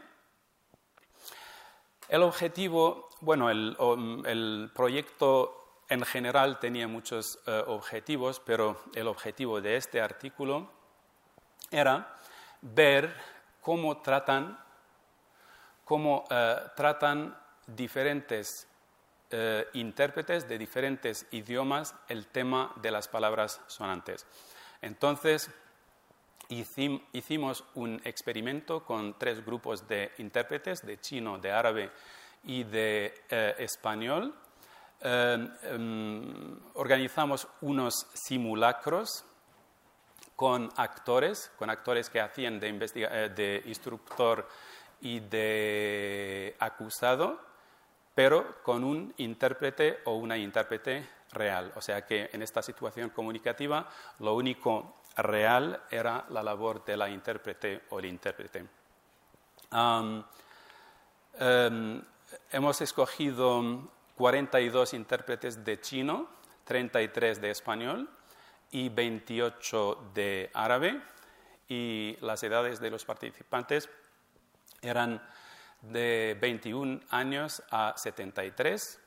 El 2.08 2.22
objetivo, 2.22 3.10
bueno, 3.20 3.50
el, 3.50 4.70
proyecto 4.74 5.82
en 5.90 6.02
general 6.02 6.58
tenía 6.58 6.88
muchos 6.88 7.38
eh, 7.46 7.64
objetivos, 7.66 8.40
pero 8.40 8.80
el 8.94 9.06
objetivo 9.08 9.60
de 9.60 9.76
este 9.76 10.00
artículo 10.00 10.70
era 11.70 12.16
ver 12.62 13.14
cómo 13.60 13.98
tratan, 13.98 14.58
cómo, 15.84 16.24
eh, 16.30 16.56
tratan 16.76 17.36
diferentes 17.66 18.66
eh, 19.30 19.68
intérpretes 19.74 20.48
de 20.48 20.56
diferentes 20.56 21.26
idiomas 21.32 21.94
el 22.08 22.26
tema 22.28 22.72
de 22.76 22.90
las 22.90 23.08
palabras 23.08 23.60
sonantes. 23.66 24.26
Entonces, 24.80 25.50
hicimos 26.48 27.64
un 27.74 28.00
experimento 28.04 28.84
con 28.84 29.18
tres 29.18 29.44
grupos 29.44 29.86
de 29.86 30.12
intérpretes, 30.18 30.84
de 30.84 31.00
chino, 31.00 31.38
de 31.38 31.52
árabe 31.52 31.90
y 32.44 32.64
de 32.64 33.14
eh, 33.28 33.54
español. 33.58 34.34
Em, 35.00 35.50
em, 35.62 36.58
organizamos 36.74 37.46
unos 37.60 38.06
simulacros 38.14 39.24
con 40.34 40.68
actores, 40.76 41.50
con 41.58 41.70
actores 41.70 42.10
que 42.10 42.20
hacían 42.20 42.58
de, 42.58 42.68
eh, 42.68 43.30
de 43.34 43.62
instructor 43.66 44.48
y 45.00 45.20
de 45.20 46.56
acusado, 46.58 47.40
pero 48.14 48.62
con 48.62 48.82
un 48.82 49.14
intérprete 49.18 50.00
o 50.04 50.14
una 50.16 50.36
intérprete 50.36 51.08
real. 51.32 51.72
O 51.76 51.80
sea 51.80 52.06
que 52.06 52.30
en 52.32 52.42
esta 52.42 52.62
situación 52.62 53.10
comunicativa 53.10 53.88
lo 54.18 54.34
único 54.34 54.97
real 55.22 55.82
era 55.90 56.26
la 56.30 56.42
labor 56.42 56.84
de 56.84 56.96
la 56.96 57.08
intérprete 57.08 57.82
o 57.90 57.98
el 57.98 58.06
intérprete. 58.06 58.66
Em, 59.70 60.24
hemos 62.50 62.80
escogido 62.80 63.90
42 64.16 64.94
intérpretes 64.94 65.64
de 65.64 65.80
chino, 65.80 66.28
33 66.64 67.40
de 67.40 67.50
español 67.50 68.08
y 68.70 68.88
28 68.88 70.10
de 70.14 70.50
árabe 70.54 71.00
y 71.68 72.16
las 72.20 72.42
edades 72.42 72.80
de 72.80 72.90
los 72.90 73.04
participantes 73.04 73.88
eran 74.82 75.22
de 75.82 76.36
21 76.40 77.00
años 77.10 77.62
a 77.70 77.94
73. 77.96 79.00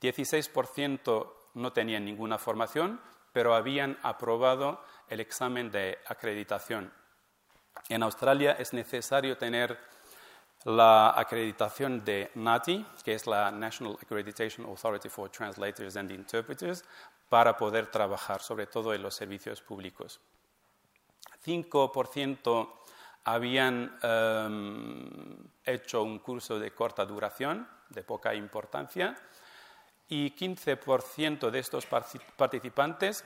16% 0.00 1.32
no 1.54 1.72
tenían 1.72 2.04
ninguna 2.04 2.38
formación, 2.38 3.00
pero 3.32 3.54
habían 3.54 3.98
aprobado 4.02 4.82
el 5.08 5.20
examen 5.20 5.70
de 5.70 5.98
acreditación. 6.06 6.92
En 7.88 8.02
Australia 8.02 8.52
es 8.52 8.72
necesario 8.72 9.36
tener 9.36 9.78
la 10.66 11.10
acreditación 11.10 12.04
de 12.04 12.32
NATI, 12.34 12.84
que 13.04 13.14
es 13.14 13.28
la 13.28 13.52
National 13.52 13.96
Accreditation 14.02 14.66
Authority 14.66 15.08
for 15.08 15.30
Translators 15.30 15.96
and 15.96 16.10
Interpreters, 16.10 16.84
para 17.28 17.56
poder 17.56 17.86
trabajar, 17.86 18.40
sobre 18.40 18.66
todo 18.66 18.92
en 18.92 19.00
los 19.00 19.14
servicios 19.14 19.62
públicos. 19.62 20.20
5% 21.44 22.72
habían 23.22 23.96
em, 24.02 25.36
hecho 25.64 26.02
un 26.02 26.18
curso 26.18 26.58
de 26.58 26.72
corta 26.72 27.04
duración, 27.04 27.68
de 27.90 28.02
poca 28.02 28.34
importancia, 28.34 29.16
y 30.08 30.32
15% 30.32 31.48
de 31.50 31.58
estos 31.60 31.86
participantes 32.36 33.24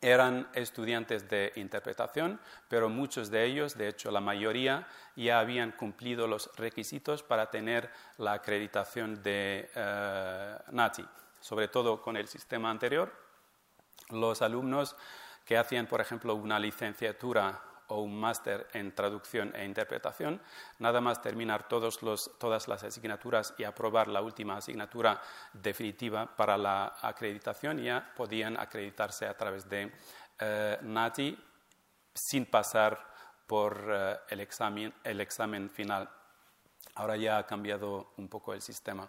eran 0.00 0.48
estudiantes 0.54 1.28
de 1.28 1.52
interpretación, 1.56 2.40
pero 2.68 2.88
muchos 2.88 3.30
de 3.30 3.44
ellos, 3.44 3.76
de 3.76 3.88
hecho 3.88 4.10
la 4.10 4.20
mayoría, 4.20 4.86
ya 5.16 5.40
habían 5.40 5.72
cumplido 5.72 6.26
los 6.26 6.50
requisitos 6.56 7.22
para 7.22 7.50
tener 7.50 7.90
la 8.18 8.34
acreditación 8.34 9.22
de 9.22 9.70
eh, 9.74 10.58
NATI, 10.72 11.04
sobre 11.40 11.68
todo 11.68 12.02
con 12.02 12.16
el 12.16 12.28
sistema 12.28 12.70
anterior. 12.70 13.12
Los 14.10 14.42
alumnos 14.42 14.96
que 15.44 15.56
hacían, 15.56 15.86
por 15.86 16.00
ejemplo, 16.00 16.34
una 16.34 16.58
licenciatura 16.58 17.60
o 17.88 18.00
un 18.00 18.18
máster 18.18 18.66
en 18.72 18.94
traducción 18.94 19.54
e 19.54 19.64
interpretación, 19.64 20.40
nada 20.78 21.00
más 21.00 21.22
terminar 21.22 21.68
todos 21.68 21.98
todas 22.38 22.68
las 22.68 22.84
asignaturas 22.84 23.54
y 23.58 23.64
aprobar 23.64 24.08
la 24.08 24.22
última 24.22 24.56
asignatura 24.56 25.20
definitiva 25.52 26.36
para 26.36 26.56
la 26.56 26.96
acreditación, 27.00 27.78
ya 27.78 28.12
podían 28.16 28.56
acreditarse 28.58 29.26
a 29.26 29.36
través 29.36 29.68
de 29.68 29.92
eh, 30.38 30.78
NATI 30.82 31.38
sin 32.14 32.46
pasar 32.46 32.98
por 33.46 33.88
eh, 33.88 34.16
el, 34.30 34.40
examen, 34.40 34.92
el 35.04 35.20
examen 35.20 35.70
final. 35.70 36.08
Ahora 36.94 37.16
ya 37.16 37.38
ha 37.38 37.46
cambiado 37.46 38.12
un 38.16 38.28
poco 38.28 38.54
el 38.54 38.62
sistema. 38.62 39.08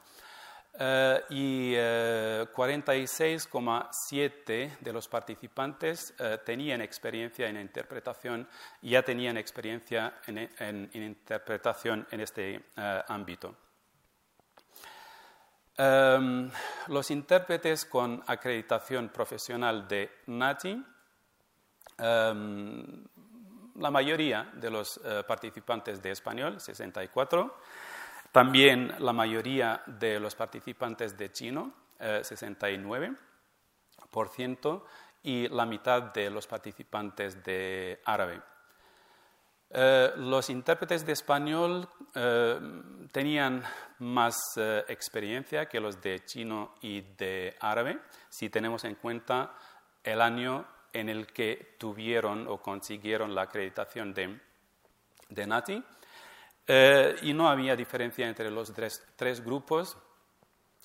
Eh, 0.80 1.24
y 1.32 1.74
46,7 1.74 4.44
eh, 4.48 4.78
de 4.80 4.94
los 4.94 5.08
participantes 5.08 6.14
eh, 6.20 6.38
tenían 6.46 6.82
experiencia 6.82 7.48
en 7.48 7.60
interpretación, 7.60 8.48
ya 8.84 9.02
tenían 9.02 9.38
experiencia 9.38 10.20
en, 10.28 10.88
interpretación 10.94 12.06
en 12.12 12.22
este 12.22 12.64
ámbito. 12.76 13.56
Em, 15.76 16.52
los 16.90 17.10
intérpretes 17.10 17.86
con 17.86 18.24
acreditación 18.28 19.10
profesional 19.10 19.88
de 19.88 20.12
NATI, 20.28 20.86
em, 21.98 23.04
la 23.78 23.90
mayoría 23.90 24.52
de 24.54 24.70
los 24.70 25.02
participantes 25.28 26.04
de 26.04 26.12
español, 26.12 26.60
64, 26.60 27.58
también 28.32 28.94
la 29.00 29.14
mayoría 29.14 29.82
de 29.86 30.20
los 30.20 30.36
participantes 30.36 31.18
de 31.18 31.32
chino, 31.32 31.74
69%, 32.00 34.76
eh, 34.76 34.80
y 35.24 35.48
la 35.50 35.66
mitad 35.66 36.14
de 36.14 36.30
los 36.30 36.48
participantes 36.48 37.44
de 37.44 38.00
árabe. 38.06 38.42
Eh, 39.70 40.14
los 40.18 40.50
intérpretes 40.50 41.06
de 41.06 41.12
español 41.12 41.90
eh, 42.16 42.58
tenían 43.12 43.62
más 44.00 44.38
experiencia 44.88 45.66
que 45.66 45.82
los 45.82 46.02
de 46.02 46.24
chino 46.24 46.76
y 46.82 47.02
de 47.02 47.58
árabe, 47.60 48.00
si 48.30 48.50
tenemos 48.50 48.86
en 48.86 48.96
cuenta 48.96 49.54
el 50.04 50.22
año 50.22 50.66
en 50.94 51.10
el 51.10 51.28
que 51.28 51.76
tuvieron 51.78 52.48
o 52.48 52.62
consiguieron 52.62 53.36
la 53.36 53.44
acreditación 53.44 54.14
de, 54.14 54.40
de 55.30 55.48
NATI. 55.48 55.84
Eh, 56.70 57.16
y 57.22 57.34
no 57.34 57.48
había 57.48 57.78
diferencia 57.78 58.28
entre 58.28 58.52
los 58.52 58.74
tres, 58.74 59.44
grupos 59.44 59.98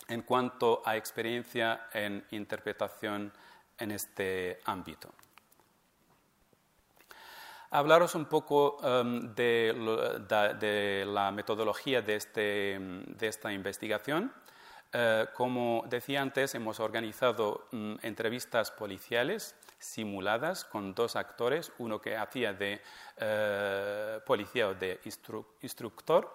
en 0.07 0.23
cuanto 0.23 0.81
a 0.85 0.97
experiencia 0.97 1.89
en 1.93 2.25
interpretación 2.31 3.33
en 3.79 3.91
este 3.91 4.61
ámbito. 4.65 5.13
Hablaros 7.71 8.15
un 8.15 8.27
poco 8.27 8.79
em, 8.83 9.35
de, 9.35 11.05
la 11.07 11.33
metodología 11.33 12.01
de, 12.03 12.15
este, 12.17 12.79
de 12.79 13.27
esta 13.27 13.53
investigación. 13.53 14.33
Eh, 14.95 15.27
como 15.33 15.85
decía 15.89 16.21
antes, 16.21 16.55
hemos 16.55 16.79
organizado 16.79 17.67
mm, 17.71 17.95
entrevistas 18.03 18.71
policiales 18.71 19.55
simuladas 19.79 20.67
con 20.67 20.95
dos 20.95 21.17
actores, 21.17 21.73
uno 21.79 22.01
que 22.01 22.17
hacía 22.17 22.53
de 22.53 22.83
eh, 23.17 24.21
policía 24.27 24.69
o 24.69 24.75
de 24.75 25.01
instructor 25.63 26.35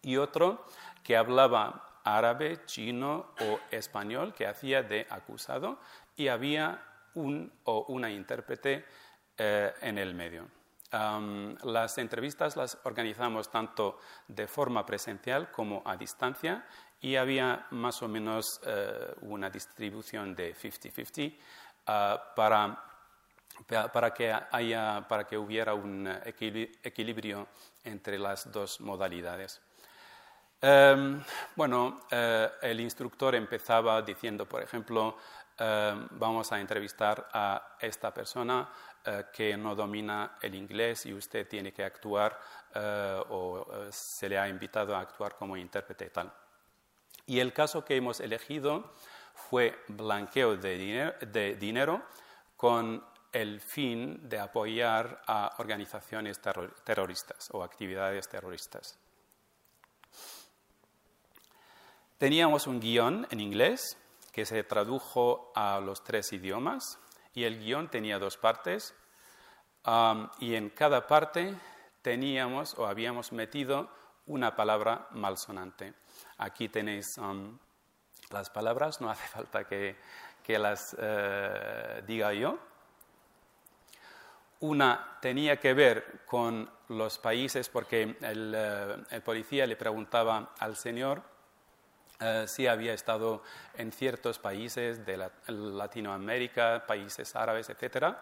y 0.00 0.16
otro 0.16 0.64
que 1.02 1.16
hablaba 1.16 2.00
árabe, 2.04 2.64
chino 2.64 3.34
o 3.40 3.60
español, 3.70 4.32
que 4.32 4.46
hacía 4.46 4.82
de 4.82 5.06
acusado, 5.10 5.78
y 6.16 6.28
había 6.28 6.82
un 7.14 7.52
o 7.64 7.84
una 7.88 8.10
intérprete 8.10 8.86
eh, 9.36 9.74
en 9.82 9.98
el 9.98 10.14
medio. 10.14 10.48
las 10.90 11.98
entrevistas 11.98 12.56
las 12.56 12.78
organizamos 12.84 13.50
tanto 13.50 13.98
de 14.26 14.46
forma 14.46 14.86
presencial 14.86 15.50
como 15.50 15.82
a 15.84 15.98
distancia 15.98 16.64
y 17.00 17.16
había 17.16 17.66
más 17.70 18.02
o 18.02 18.08
menos 18.08 18.60
eh, 18.64 19.14
una 19.22 19.50
distribución 19.50 20.34
de 20.34 20.54
50-50 20.54 21.36
ah, 21.86 22.32
para, 22.34 22.84
para, 23.92 24.12
que 24.12 24.32
haya, 24.32 25.06
para 25.08 25.24
que 25.24 25.38
hubiera 25.38 25.74
un 25.74 26.08
equilibrio 26.24 27.48
entre 27.84 28.18
las 28.18 28.50
dos 28.50 28.80
modalidades. 28.80 29.60
Em, 30.60 31.22
bueno, 31.54 32.00
eh, 32.10 32.50
el 32.62 32.80
instructor 32.80 33.36
empezaba 33.36 34.02
diciendo, 34.02 34.46
por 34.46 34.60
ejemplo, 34.60 35.16
em, 35.56 36.08
vamos 36.10 36.50
a 36.50 36.58
entrevistar 36.58 37.28
a 37.32 37.76
esta 37.80 38.12
persona 38.12 38.68
eh, 39.04 39.26
que 39.32 39.56
no 39.56 39.76
domina 39.76 40.36
el 40.42 40.56
inglés 40.56 41.06
y 41.06 41.14
usted 41.14 41.46
tiene 41.46 41.72
que 41.72 41.84
actuar 41.84 42.38
o 43.30 43.66
se 43.90 44.28
le 44.28 44.38
ha 44.38 44.48
invitado 44.48 44.94
a 44.94 45.00
actuar 45.00 45.34
como 45.34 45.56
intérprete 45.56 46.04
y 46.04 46.10
tal. 46.10 46.32
Y 47.28 47.40
el 47.40 47.52
caso 47.52 47.84
que 47.84 47.94
hemos 47.94 48.20
elegido 48.20 48.90
fue 49.34 49.78
blanqueo 49.88 50.56
de 50.56 51.56
dinero, 51.60 52.02
con 52.56 53.04
el 53.30 53.60
fin 53.60 54.26
de 54.26 54.40
apoyar 54.40 55.22
a 55.26 55.54
organizaciones 55.58 56.40
terroristas 56.84 57.50
o 57.52 57.62
actividades 57.62 58.26
terroristas. 58.30 58.98
Teníamos 62.16 62.66
un 62.66 62.80
guion 62.80 63.26
en 63.30 63.40
inglés 63.40 63.98
que 64.32 64.46
se 64.46 64.64
tradujo 64.64 65.52
a 65.54 65.80
los 65.80 66.02
tres 66.02 66.32
idiomas 66.32 66.98
y 67.34 67.44
el 67.44 67.58
guion 67.58 67.90
tenía 67.90 68.18
dos 68.18 68.38
partes 68.38 68.94
y 70.40 70.54
en 70.54 70.70
cada 70.70 71.06
parte 71.06 71.54
teníamos 72.00 72.72
o 72.78 72.86
habíamos 72.86 73.32
metido 73.32 73.90
una 74.24 74.56
palabra 74.56 75.08
malsonante. 75.10 75.92
Aquí 76.38 76.68
tenéis 76.68 77.18
um, 77.18 77.58
las 78.30 78.48
palabras, 78.50 79.00
no 79.00 79.10
hace 79.10 79.26
falta 79.34 79.64
que, 79.64 79.96
las 80.46 80.96
eh, 80.98 82.02
diga 82.06 82.32
yo. 82.32 82.58
Una 84.60 85.18
tenía 85.20 85.58
que 85.58 85.74
ver 85.74 86.22
con 86.24 86.70
los 86.88 87.18
países, 87.18 87.68
porque 87.68 88.16
el, 88.22 88.54
eh, 88.56 89.20
policía 89.22 89.66
le 89.66 89.76
preguntaba 89.76 90.54
al 90.58 90.74
señor 90.74 91.22
eh, 92.20 92.44
si 92.48 92.66
había 92.66 92.94
estado 92.94 93.42
en 93.74 93.92
ciertos 93.92 94.38
países 94.38 95.04
de 95.04 95.30
Latinoamérica, 95.48 96.86
países 96.86 97.36
árabes, 97.36 97.68
etc. 97.68 98.16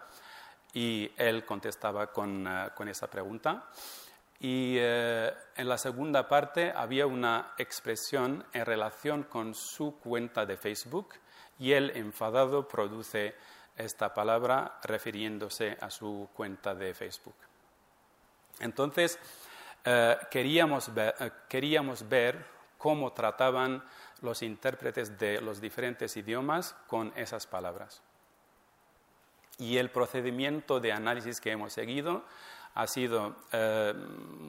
Y 0.73 1.09
él 1.15 1.45
contestaba 1.45 2.11
con, 2.11 2.45
con 2.75 2.89
esa 2.89 3.07
pregunta. 3.07 3.69
Y 4.39 4.75
eh, 4.77 5.33
en 5.55 5.67
la 5.67 5.77
segunda 5.77 6.27
parte 6.27 6.71
había 6.75 7.07
una 7.07 7.53
expresión 7.57 8.45
en 8.53 8.65
relación 8.65 9.23
con 9.23 9.55
su 9.55 9.97
cuenta 9.99 10.45
de 10.45 10.57
Facebook 10.57 11.15
y 11.59 11.71
él 11.71 11.91
enfadado 11.95 12.67
produce 12.67 13.35
esta 13.75 14.13
palabra 14.13 14.79
refiriéndose 14.83 15.77
a 15.81 15.89
su 15.89 16.29
cuenta 16.33 16.75
de 16.75 16.93
Facebook. 16.93 17.35
Entonces, 18.59 19.19
eh, 19.85 20.17
queríamos, 20.29 20.93
ver, 20.93 21.15
eh, 21.19 21.31
queríamos 21.47 22.07
ver 22.07 22.45
cómo 22.77 23.13
trataban 23.13 23.83
los 24.21 24.41
intérpretes 24.41 25.17
de 25.17 25.41
los 25.41 25.61
diferentes 25.61 26.15
idiomas 26.17 26.75
con 26.87 27.11
esas 27.15 27.47
palabras. 27.47 28.01
Y 29.59 29.77
el 29.77 29.89
procedimiento 29.89 30.79
de 30.79 30.91
análisis 30.91 31.41
que 31.41 31.51
hemos 31.51 31.73
seguido 31.73 32.23
ha 32.77 32.85
sido, 32.85 33.37
eh, 33.51 33.91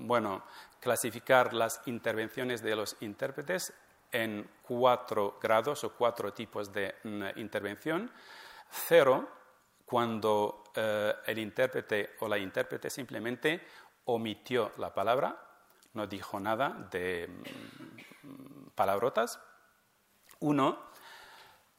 bueno, 0.02 0.44
clasificar 0.80 1.54
las 1.54 1.80
intervenciones 1.86 2.62
de 2.62 2.76
los 2.76 2.96
intérpretes 3.00 3.72
en 4.12 4.46
cuatro 4.60 5.38
grados 5.40 5.82
o 5.84 5.94
cuatro 5.94 6.34
tipos 6.34 6.70
de 6.70 6.94
mm, 7.04 7.38
intervención. 7.38 8.10
Cero, 8.70 9.26
cuando 9.86 10.64
eh, 10.74 11.14
el 11.24 11.38
intérprete 11.38 12.16
o 12.20 12.28
la 12.28 12.36
intérprete 12.36 12.90
simplemente 12.90 13.66
omitió 14.04 14.72
la 14.76 14.92
palabra, 14.92 15.34
no 15.94 16.06
dijo 16.06 16.38
nada 16.38 16.86
de 16.90 17.28
mm, 17.28 18.68
palabrotas. 18.74 19.40
Uno, 20.40 20.90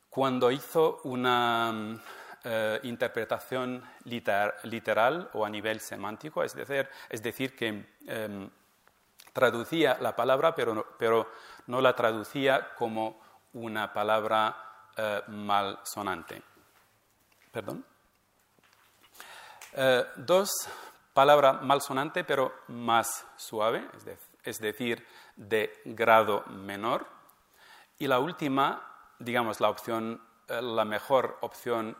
cuando 0.10 0.50
hizo 0.50 1.00
una 1.04 1.72
mm, 1.72 2.02
eh, 2.44 2.80
interpretación 2.84 3.84
literal 4.06 5.30
o 5.34 5.46
a 5.46 5.50
nivel 5.50 5.80
semántico, 5.80 6.44
es 6.44 6.56
decir, 6.56 6.88
es 7.10 7.22
decir 7.22 7.56
que 7.56 7.86
em, 8.08 8.50
traducía 9.34 9.98
la 10.00 10.16
palabra, 10.16 10.56
pero, 10.56 10.96
pero, 10.98 11.30
no 11.68 11.82
la 11.82 11.96
traducía 11.96 12.74
como 12.76 13.22
una 13.54 13.94
palabra 13.94 14.56
eh, 14.98 15.22
malsonante. 15.28 16.42
¿Perdón? 17.52 17.86
Eh, 19.74 20.06
dos, 20.18 20.50
palabra 21.14 21.54
malsonante 21.54 22.24
pero 22.24 22.54
más 22.68 23.26
suave, 23.38 23.88
es, 24.44 24.60
decir, 24.60 25.06
de 25.36 25.82
grado 25.86 26.44
menor. 26.48 27.06
Y 27.98 28.08
la 28.08 28.20
última, 28.20 28.82
digamos, 29.20 29.60
la 29.60 29.70
opción, 29.70 30.22
eh, 30.48 30.62
la 30.62 30.86
mejor 30.86 31.38
opción 31.42 31.96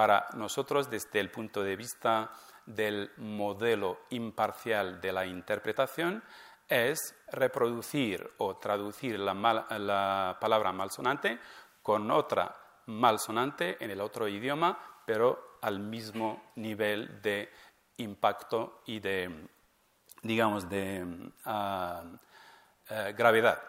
para 0.00 0.28
nosotros 0.32 0.88
desde 0.88 1.20
el 1.20 1.30
punto 1.30 1.62
de 1.62 1.76
vista 1.76 2.32
del 2.64 3.10
modelo 3.18 4.06
imparcial 4.08 4.98
de 4.98 5.12
la 5.12 5.26
interpretación 5.26 6.24
es 6.66 7.14
reproducir 7.32 8.26
o 8.38 8.56
traducir 8.56 9.20
la, 9.20 9.34
la 9.78 10.38
palabra 10.40 10.72
malsonante 10.72 11.38
con 11.82 12.10
otra 12.10 12.56
malsonante 12.86 13.76
en 13.78 13.90
el 13.90 14.00
otro 14.00 14.26
idioma, 14.26 15.02
pero 15.04 15.58
al 15.60 15.80
mismo 15.80 16.52
nivel 16.56 17.20
de 17.20 17.50
impacto 17.98 18.80
y 18.86 19.00
de, 19.00 19.48
digamos, 20.22 20.66
de 20.66 21.30
ah, 21.44 22.04
eh, 22.88 23.14
gravedad. 23.14 23.62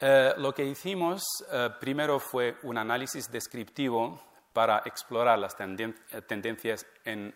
Eh, 0.00 0.34
lo 0.38 0.52
que 0.52 0.64
hicimos 0.64 1.22
eh, 1.52 1.70
primero 1.78 2.18
fue 2.18 2.58
un 2.64 2.78
análisis 2.78 3.30
descriptivo 3.30 4.29
para 4.52 4.82
explorar 4.84 5.38
las 5.38 5.56
tendencias 5.56 6.86
en 7.04 7.34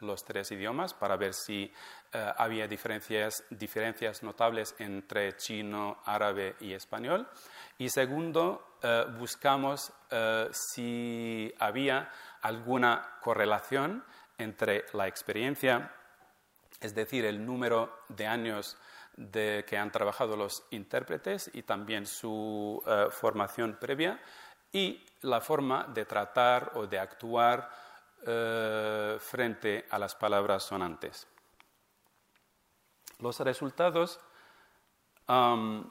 los 0.00 0.24
tres 0.24 0.50
idiomas, 0.52 0.92
para 0.92 1.16
ver 1.16 1.32
si 1.34 1.72
había 2.12 2.68
diferencias, 2.68 4.22
notables 4.22 4.74
entre 4.78 5.36
chino, 5.36 5.98
árabe 6.04 6.56
y 6.60 6.72
español. 6.72 7.28
Y 7.78 7.88
segundo, 7.88 8.78
buscamos 9.18 9.92
si 10.52 11.52
había 11.58 12.10
alguna 12.42 13.18
correlación 13.20 14.04
entre 14.38 14.84
la 14.92 15.08
experiencia, 15.08 15.92
es 16.80 16.94
decir, 16.94 17.24
el 17.24 17.44
número 17.44 18.00
de 18.08 18.26
años 18.26 18.76
de 19.16 19.64
que 19.66 19.78
han 19.78 19.92
trabajado 19.92 20.36
los 20.36 20.64
intérpretes 20.70 21.50
y 21.54 21.62
también 21.62 22.06
su 22.06 22.82
eh, 22.86 23.06
formación 23.10 23.76
previa 23.80 24.20
y 24.72 25.04
la 25.24 25.40
forma 25.40 25.84
de 25.92 26.04
tratar 26.04 26.72
o 26.74 26.86
de 26.86 26.98
actuar 26.98 27.68
eh, 28.26 29.16
frente 29.18 29.86
a 29.90 29.98
las 29.98 30.14
palabras 30.14 30.62
sonantes. 30.62 31.26
Los 33.18 33.40
resultados, 33.40 34.20
una, 35.28 35.84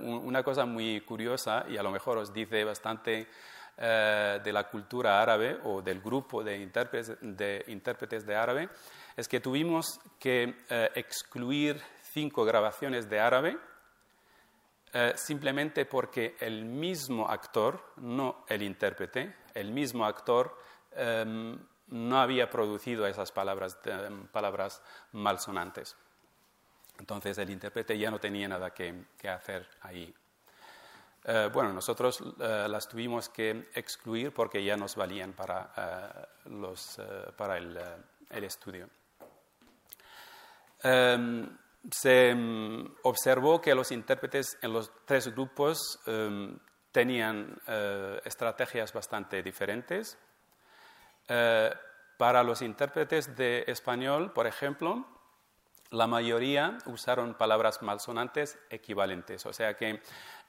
una, 0.00 0.42
cosa 0.42 0.66
muy 0.66 1.00
curiosa 1.02 1.64
y 1.68 1.76
a 1.76 1.82
lo 1.82 1.90
mejor 1.90 2.18
os 2.18 2.32
dice 2.32 2.64
bastante 2.64 3.28
eh, 3.76 4.40
de 4.42 4.52
la 4.52 4.68
cultura 4.68 5.20
árabe 5.20 5.58
o 5.64 5.82
del 5.82 6.00
grupo 6.00 6.44
de 6.44 6.58
intérpretes 6.58 7.16
de, 7.20 7.64
intérpretes 7.66 8.24
de 8.24 8.36
árabe 8.36 8.68
es 9.16 9.26
que 9.26 9.40
tuvimos 9.40 9.98
que 10.20 10.54
eh, 10.70 10.90
excluir 10.94 11.82
cinco 12.02 12.44
grabaciones 12.44 13.10
de 13.10 13.18
árabe 13.18 13.58
eh, 14.96 15.12
simplemente 15.16 15.86
porque 15.86 16.36
el 16.38 16.64
mismo 16.64 17.28
actor, 17.28 17.94
no 17.96 18.44
el 18.48 18.62
intérprete, 18.62 19.34
el 19.52 19.72
mismo 19.72 20.06
actor 20.06 20.56
em, 20.92 21.58
no 21.88 22.20
había 22.20 22.48
producido 22.48 23.04
esas 23.04 23.32
palabras, 23.32 23.76
palabras 24.30 24.80
malsonantes. 25.10 25.96
Entonces 26.96 27.36
el 27.38 27.50
intérprete 27.50 27.98
ya 27.98 28.08
no 28.08 28.20
tenía 28.20 28.46
nada 28.46 28.70
que 28.70 29.28
hacer 29.28 29.68
ahí. 29.80 30.14
Eh, 31.24 31.50
bueno, 31.52 31.72
nosotros 31.72 32.22
eh, 32.38 32.66
las 32.68 32.86
tuvimos 32.86 33.28
que 33.30 33.70
excluir 33.74 34.32
porque 34.32 34.62
ya 34.62 34.76
nos 34.76 34.94
valían 34.94 35.32
para, 35.32 36.28
los, 36.44 37.00
para 37.36 37.56
el, 37.56 37.80
el, 38.30 38.44
estudio. 38.44 38.88
Em, 40.84 41.48
se 41.90 42.34
mm, 42.34 42.96
observó 43.02 43.60
que 43.60 43.74
los 43.74 43.90
intérpretes 43.92 44.58
en 44.62 44.72
los 44.72 44.90
tres 45.04 45.34
grupos 45.34 46.00
em, 46.06 46.58
tenían 46.92 47.60
estrategias 48.24 48.92
bastante 48.92 49.42
diferentes. 49.42 50.16
para 52.16 52.44
los 52.44 52.62
intérpretes 52.62 53.34
de 53.34 53.64
español, 53.66 54.32
por 54.32 54.46
ejemplo, 54.46 55.04
la 55.90 56.06
mayoría 56.06 56.78
usaron 56.86 57.34
palabras 57.34 57.82
malsonantes 57.82 58.58
equivalentes, 58.70 59.44
o 59.46 59.52
sea 59.52 59.76
que 59.76 60.02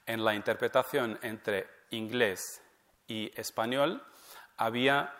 en 0.06 0.24
la 0.24 0.34
interpretación 0.34 1.18
entre 1.22 1.68
inglés 1.90 2.62
y 3.06 3.30
español 3.38 4.02
había 4.56 5.14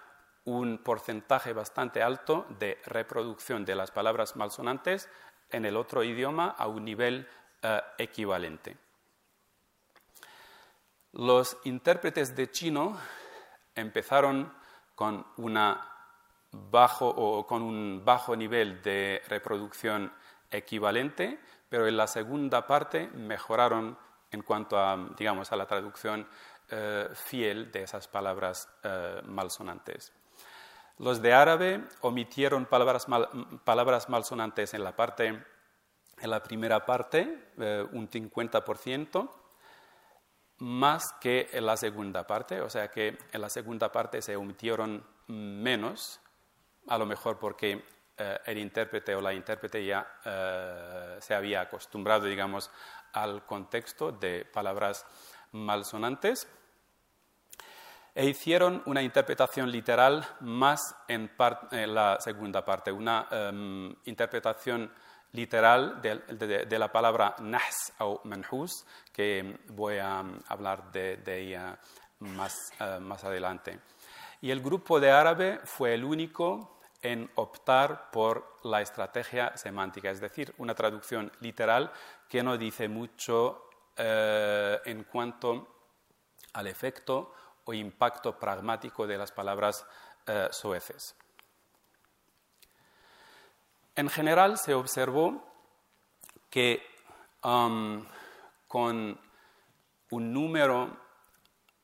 un 0.44 0.79
porcentaje 0.79 1.52
bastante 1.52 2.02
alto 2.02 2.46
de 2.59 2.81
reproducción 2.87 3.64
de 3.64 3.74
las 3.74 3.90
palabras 3.90 4.37
malsonantes 4.37 5.09
en 5.51 5.65
el 5.65 5.77
otro 5.77 6.03
idioma 6.03 6.55
a 6.57 6.67
un 6.69 6.85
nivel 6.85 7.29
eh, 7.63 7.81
equivalente. 7.99 8.77
Los 11.13 11.57
intérpretes 11.65 12.37
de 12.37 12.51
chino 12.51 12.99
empezaron 13.75 14.53
con, 14.95 15.25
un 15.37 15.63
bajo 18.05 18.37
nivel 18.37 18.83
de 18.83 19.23
reproducción 19.29 20.13
equivalente, 20.51 21.41
pero 21.69 21.87
en 21.87 21.97
la 21.97 22.07
segunda 22.07 22.67
parte 22.67 23.09
mejoraron 23.09 23.97
en 24.31 24.43
cuanto 24.43 24.79
a, 24.79 24.97
digamos, 25.17 25.51
a 25.53 25.57
la 25.57 25.67
traducción 25.67 26.29
eh, 26.69 27.09
fiel 27.15 27.71
de 27.71 27.83
esas 27.85 28.09
palabras 28.09 28.69
eh, 28.83 29.23
malsonantes. 29.25 30.13
Los 30.99 31.21
de 31.21 31.33
árabe 31.35 31.85
omitieron 32.01 32.67
palabras, 32.67 33.07
palabras 33.65 34.09
malsonantes 34.09 34.73
en 34.75 34.83
la, 34.83 34.97
parte, 34.97 35.27
en 35.29 36.31
la 36.31 36.43
primera 36.43 36.87
parte, 36.87 37.51
eh, 37.59 37.87
un 37.93 38.09
50%, 38.09 39.31
más 40.59 41.13
que 41.21 41.51
en 41.53 41.67
la 41.67 41.77
segunda 41.77 42.27
parte, 42.27 42.63
o 42.63 42.71
sea 42.71 42.91
que 42.91 43.19
en 43.31 43.41
la 43.41 43.51
segunda 43.51 43.93
parte 43.93 44.23
se 44.23 44.37
omitieron 44.37 45.07
menos, 45.27 46.21
a 46.89 46.97
lo 46.97 47.05
mejor 47.05 47.39
porque 47.39 47.85
el 48.47 48.57
intérprete 48.57 49.15
o 49.15 49.21
la 49.21 49.35
intérprete 49.35 49.85
ya 49.85 50.07
se 51.21 51.35
había 51.35 51.61
acostumbrado, 51.61 52.25
digamos, 52.25 52.71
al 53.13 53.45
contexto 53.45 54.13
de 54.13 54.47
palabras 54.47 55.05
malsonantes 55.53 56.49
e 58.16 58.24
hicieron 58.24 58.83
una 58.87 59.02
interpretación 59.02 59.70
literal 59.70 60.26
más 60.40 60.81
en, 61.07 61.31
la 61.37 62.16
segunda 62.18 62.64
parte, 62.64 62.90
una 62.90 63.29
em, 63.31 63.94
interpretación 64.07 64.90
literal 65.33 66.00
de, 66.00 66.79
la 66.79 66.90
palabra 66.90 67.37
nahs 67.40 67.92
o 67.98 68.22
manhus, 68.24 68.87
que 69.12 69.59
voy 69.68 69.98
a 69.98 70.24
hablar 70.48 70.90
de, 70.90 71.20
ella 71.26 71.79
más, 72.20 72.55
eh, 72.81 72.98
más 73.00 73.22
adelante. 73.22 73.81
Y 74.40 74.50
el 74.50 74.62
grupo 74.62 74.98
de 74.98 75.11
árabe 75.11 75.61
fue 75.64 75.92
el 75.92 76.02
único 76.02 76.81
en 77.02 77.31
optar 77.35 78.11
por 78.11 78.57
la 78.64 78.81
estrategia 78.81 79.55
semántica, 79.59 80.11
es 80.11 80.20
decir, 80.20 80.55
una 80.57 80.74
traducción 80.74 81.31
literal 81.40 81.92
que 82.31 82.42
no 82.42 82.57
dice 82.57 82.88
mucho 82.88 83.68
eh, 83.94 84.81
en 84.87 85.05
cuanto 85.05 85.68
al 86.55 86.66
efecto 86.66 87.35
o 87.66 87.74
impacto 87.74 88.38
pragmático 88.38 89.07
de 89.07 89.18
las 89.18 89.33
palabras 89.33 89.85
eh, 90.26 90.48
soeces. 90.50 91.14
En 93.94 94.09
general 94.09 94.57
se 94.57 94.72
observó 94.74 95.44
que 96.48 96.83
um, 97.42 98.07
con 98.68 99.20
un 100.11 100.33
número 100.33 100.96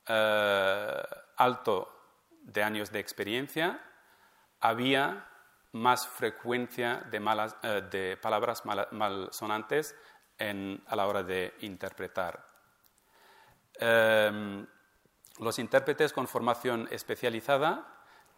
eh, 0.07 1.03
alto 1.37 1.89
de 2.43 2.63
años 2.63 2.91
de 2.93 3.01
experiencia 3.01 3.81
había 4.61 5.29
más 5.73 6.07
frecuencia 6.07 7.03
de, 7.11 8.19
palabras 8.21 8.63
malsonantes 8.65 9.97
a 10.39 10.97
la 10.97 11.07
hora 11.07 11.23
de 11.23 11.55
interpretar. 11.61 12.45
Em, 13.75 14.67
los 15.43 15.59
intérpretes 15.59 16.13
con 16.13 16.29
formación 16.29 16.89
especializada 16.91 17.87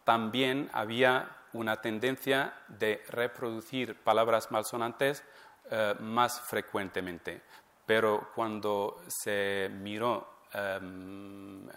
también 0.03 0.69
había 0.73 1.37
una 1.53 1.81
tendencia 1.81 2.53
de 2.67 3.03
reproducir 3.09 4.03
palabras 4.03 4.51
malsonantes 4.51 5.23
eh, 5.71 5.95
más 5.99 6.41
frecuentemente, 6.41 7.41
pero 7.85 8.29
cuando 8.35 9.01
se 9.07 9.69
miró 9.71 10.41
em, 10.53 11.67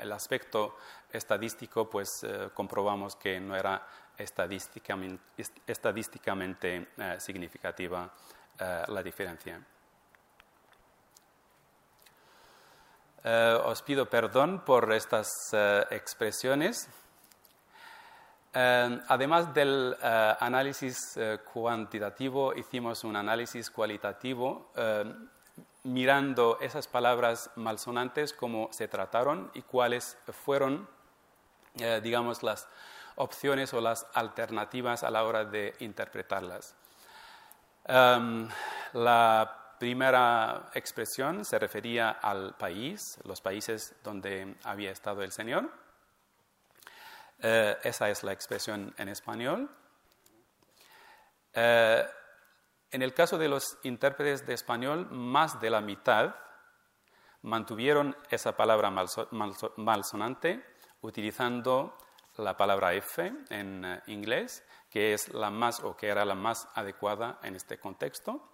el 0.00 0.12
aspecto 0.12 0.76
estadístico, 1.10 1.88
pues 1.88 2.24
eh, 2.24 2.50
comprobamos 2.54 3.16
que 3.16 3.40
no 3.40 3.56
era 3.56 3.86
estadísticamente, 4.16 6.88
eh, 6.96 7.16
significativa 7.18 8.12
eh, 8.58 8.82
la 8.88 9.02
diferencia. 9.02 9.60
Eh, 13.24 13.58
os 13.64 13.82
pido 13.82 14.06
perdón 14.06 14.64
por 14.66 14.92
estas 14.92 15.28
eh, 15.52 15.86
expresiones. 15.90 16.88
Eh, 18.52 19.00
además 19.08 19.54
del 19.54 19.96
análisis 20.02 21.18
cuantitativo, 21.52 22.52
hicimos 22.54 23.04
un 23.04 23.16
análisis 23.16 23.70
cualitativo 23.70 24.70
mirando 25.84 26.58
esas 26.60 26.86
palabras 26.86 27.50
malsonantes, 27.56 28.32
cómo 28.32 28.68
se 28.72 28.88
trataron 28.88 29.50
y 29.54 29.62
cuáles 29.62 30.16
fueron, 30.44 30.88
digamos, 32.02 32.42
las 32.42 32.68
opciones 33.16 33.72
o 33.72 33.80
las 33.80 34.06
alternativas 34.12 35.02
a 35.02 35.10
la 35.10 35.24
hora 35.24 35.44
de 35.44 35.74
interpretarlas. 35.80 36.74
la 37.86 39.61
primera 39.82 40.70
expresión 40.74 41.44
se 41.44 41.58
refería 41.58 42.10
al 42.10 42.54
país, 42.54 43.18
los 43.24 43.40
países 43.40 43.96
donde 44.04 44.54
había 44.62 44.92
estado 44.92 45.22
el 45.22 45.32
Señor. 45.32 45.68
Eh, 47.40 47.76
esa 47.82 48.08
es 48.08 48.22
la 48.22 48.30
expresión 48.30 48.94
en 48.96 49.08
español. 49.08 49.68
Eh, 51.52 52.06
en 52.92 53.02
el 53.02 53.12
caso 53.12 53.36
de 53.38 53.48
los 53.48 53.76
intérpretes 53.82 54.46
de 54.46 54.54
español, 54.54 55.08
más 55.10 55.60
de 55.60 55.70
la 55.70 55.80
mitad 55.80 56.36
mantuvieron 57.40 58.16
esa 58.30 58.56
palabra 58.56 58.88
malsonante 59.78 60.64
utilizando 61.00 61.98
la 62.36 62.56
palabra 62.56 62.94
F 62.94 63.32
en 63.50 63.84
eh, 63.84 64.00
inglés, 64.06 64.64
que 64.88 65.12
es 65.12 65.34
la 65.34 65.50
más 65.50 65.80
o 65.80 65.96
que 65.96 66.06
era 66.06 66.24
la 66.24 66.36
más 66.36 66.68
adecuada 66.76 67.40
en 67.42 67.56
este 67.56 67.80
contexto 67.80 68.51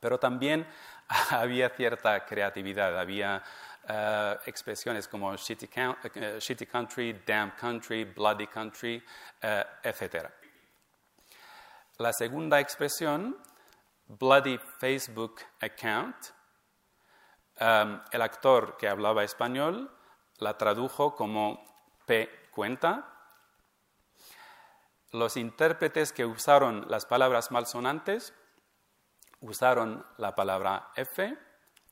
pero 0.00 0.18
también 0.18 0.66
había 1.30 1.68
cierta 1.70 2.24
creatividad, 2.24 2.98
había 2.98 3.42
eh, 3.88 4.36
expresiones 4.46 5.06
como 5.08 5.32
eh, 5.32 5.36
shitty, 5.36 6.66
country, 6.66 7.22
damn 7.26 7.52
country, 7.52 8.04
bloody 8.04 8.46
country, 8.46 9.02
uh, 9.42 9.86
etc. 9.86 10.28
La 11.98 12.12
segunda 12.12 12.60
expresión, 12.60 13.36
bloody 14.06 14.58
Facebook 14.78 15.40
account, 15.60 16.16
el 17.58 18.20
actor 18.20 18.76
que 18.76 18.86
hablaba 18.86 19.24
español 19.24 19.90
la 20.38 20.58
tradujo 20.58 21.14
como 21.14 21.64
P 22.04 22.28
cuenta. 22.50 23.12
Los 25.12 25.36
intérpretes 25.36 26.12
que 26.12 26.26
usaron 26.26 26.84
las 26.88 27.06
palabras 27.06 27.50
malsonantes 27.50 28.34
usaron 29.48 30.04
la 30.18 30.34
palabra 30.34 30.90
F, 30.94 31.36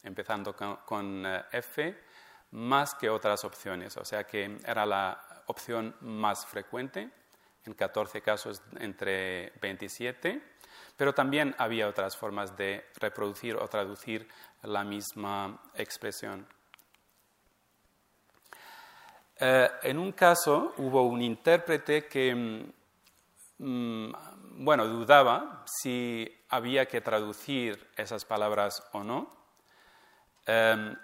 empezando 0.02 0.54
con, 0.84 1.24
eh, 1.26 1.44
F, 1.52 1.98
más 2.52 2.94
que 2.94 3.08
otras 3.08 3.44
opciones. 3.44 3.96
O 3.96 4.04
sea 4.04 4.24
que 4.24 4.58
era 4.66 4.84
la 4.86 5.42
opción 5.46 5.96
más 6.00 6.46
frecuente, 6.46 7.10
en 7.64 7.74
14 7.74 8.20
casos 8.20 8.62
entre 8.78 9.52
27, 9.60 10.42
pero 10.96 11.14
también 11.14 11.54
había 11.58 11.88
otras 11.88 12.16
formas 12.16 12.56
de 12.56 12.84
reproducir 12.96 13.56
o 13.56 13.66
traducir 13.68 14.28
la 14.62 14.84
misma 14.84 15.60
expresión. 15.74 16.46
Eh, 19.36 19.68
en 19.82 19.98
un 19.98 20.12
caso 20.12 20.74
hubo 20.78 21.02
un 21.02 21.20
intérprete 21.20 22.06
que 22.06 22.72
mm, 23.58 24.12
bueno, 24.56 24.86
dudaba 24.86 25.64
si 25.66 26.28
había 26.48 26.86
que 26.86 27.00
traducir 27.00 27.90
esas 27.96 28.24
palabras 28.24 28.82
o 28.92 29.02
no. 29.02 29.32
Em, 30.46 30.96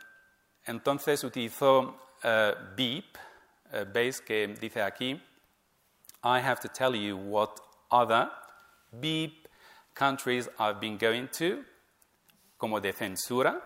entonces 0.66 1.24
utilizó 1.24 1.80
uh, 2.22 2.74
beep, 2.76 3.16
uh, 3.72 3.84
veis 3.92 4.20
que 4.20 4.46
dice 4.48 4.82
aquí, 4.82 5.20
I 6.22 6.38
have 6.38 6.60
to 6.60 6.68
tell 6.68 6.94
you 6.94 7.16
what 7.16 7.60
other 7.90 8.30
beep 9.00 9.48
countries 9.94 10.48
I've 10.58 10.78
been 10.80 10.98
going 10.98 11.28
to, 11.38 11.64
como 12.58 12.80
de 12.80 12.92
censura. 12.92 13.60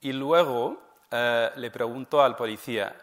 Y 0.00 0.12
luego 0.12 0.78
uh, 1.12 1.56
le 1.56 1.70
preguntó 1.70 2.22
al 2.22 2.36
policía, 2.36 2.96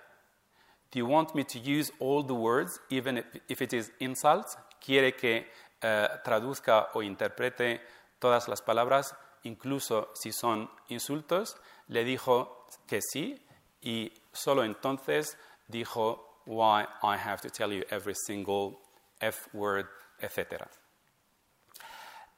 Do 0.92 1.00
you 1.00 1.06
want 1.06 1.34
me 1.36 1.46
to 1.46 1.58
use 1.58 1.90
all 2.00 2.22
the 2.22 2.34
words, 2.34 2.80
even 2.90 3.20
if, 3.20 3.26
if 3.48 3.62
it 3.62 3.72
is 3.72 3.92
insults? 4.00 4.58
Quiere 4.84 5.16
que 5.16 5.52
eh, 5.82 6.10
traduzca 6.24 6.90
o 6.94 7.02
interprete 7.02 7.82
todas 8.20 8.48
las 8.48 8.62
palabras, 8.62 9.16
incluso 9.44 10.12
si 10.14 10.32
son 10.32 10.70
insultos, 10.90 11.58
le 11.88 12.04
dijo 12.04 12.68
que 12.88 13.02
sí 13.02 13.46
y 13.82 14.14
solo 14.32 14.64
entonces 14.64 15.38
dijo, 15.68 16.42
why 16.46 16.84
I 17.02 17.18
have 17.18 17.42
to 17.42 17.50
tell 17.50 17.72
you 17.72 17.84
every 17.90 18.16
single 18.16 18.80
F 19.20 19.50
word, 19.54 19.88
etc. 20.20 20.68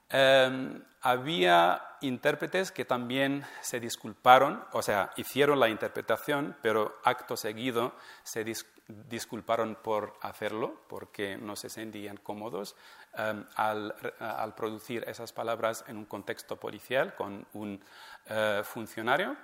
Em, 0.08 0.82
había 1.00 1.82
intérpretes 2.00 2.70
que 2.70 2.84
también 2.84 3.44
se 3.60 3.80
disculparon, 3.80 4.64
o 4.72 4.82
sea, 4.82 5.10
hicieron 5.16 5.58
la 5.58 5.68
interpretación, 5.68 6.56
pero 6.62 6.98
acto 7.04 7.36
seguido 7.36 7.94
se 8.22 8.44
disculparon 8.88 9.76
por 9.82 10.14
hacerlo, 10.20 10.82
porque 10.88 11.36
no 11.36 11.56
se 11.56 11.70
sentían 11.70 12.18
cómodos 12.18 12.76
em, 13.16 13.44
al, 13.56 14.54
producir 14.56 15.04
esas 15.06 15.32
palabras 15.32 15.84
en 15.88 15.96
un 15.96 16.04
contexto 16.04 16.56
policial 16.56 17.14
con 17.14 17.46
un 17.54 17.82
eh, 18.26 18.62
funcionario. 18.64 19.36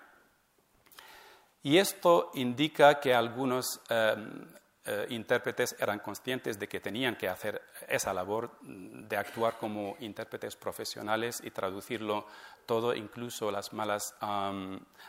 Y 1.62 1.78
esto 1.78 2.30
indica 2.34 3.00
que 3.00 3.14
algunos 3.14 3.80
em, 3.88 4.46
eh, 4.84 5.06
intérpretes 5.10 5.76
eran 5.78 6.00
conscientes 6.00 6.58
de 6.58 6.68
que 6.68 6.80
tenían 6.80 7.16
que 7.16 7.28
hacer 7.28 7.62
esa 7.86 8.14
labor 8.14 8.58
de 8.62 9.16
actuar 9.16 9.58
como 9.58 9.96
intérpretes 10.00 10.56
profesionales 10.56 11.40
y 11.44 11.50
traducirlo 11.50 12.26
todo, 12.64 12.94
incluso 12.94 13.50
las, 13.50 13.72
malas, 13.72 14.14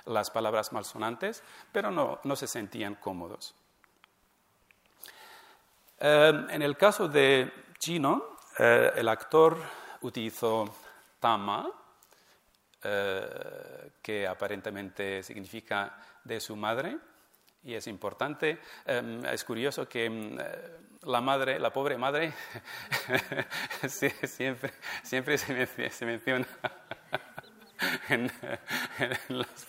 las 0.06 0.30
palabras 0.32 0.74
malsonantes, 0.74 1.42
pero 1.72 1.90
no, 1.90 2.20
no 2.24 2.36
se 2.36 2.48
sentían 2.48 2.96
cómodos. 2.96 3.56
Em, 6.04 6.50
en 6.50 6.64
el 6.64 6.76
caso 6.78 7.08
de 7.08 7.52
chino, 7.78 8.38
eh, 8.58 8.92
el 8.96 9.08
actor 9.08 9.56
utilizó 10.02 10.66
tama, 11.20 11.70
eh, 12.84 13.92
que 14.02 14.26
aparentemente 14.28 15.22
significa 15.22 15.96
de 16.24 16.40
su 16.40 16.56
madre, 16.56 16.98
y 17.64 17.76
es 17.76 17.86
importante. 17.86 18.58
Em, 18.84 19.24
es 19.26 19.44
curioso 19.44 19.88
que 19.88 20.06
em, 20.06 20.36
la 21.04 21.22
madre, 21.22 21.60
la 21.60 21.72
pobre 21.72 22.00
madre, 22.00 22.34
siempre, 23.88 24.74
siempre 25.04 25.38
se, 25.38 26.04
menciona 26.04 26.48
en, 28.10 28.32
las, 29.30 29.66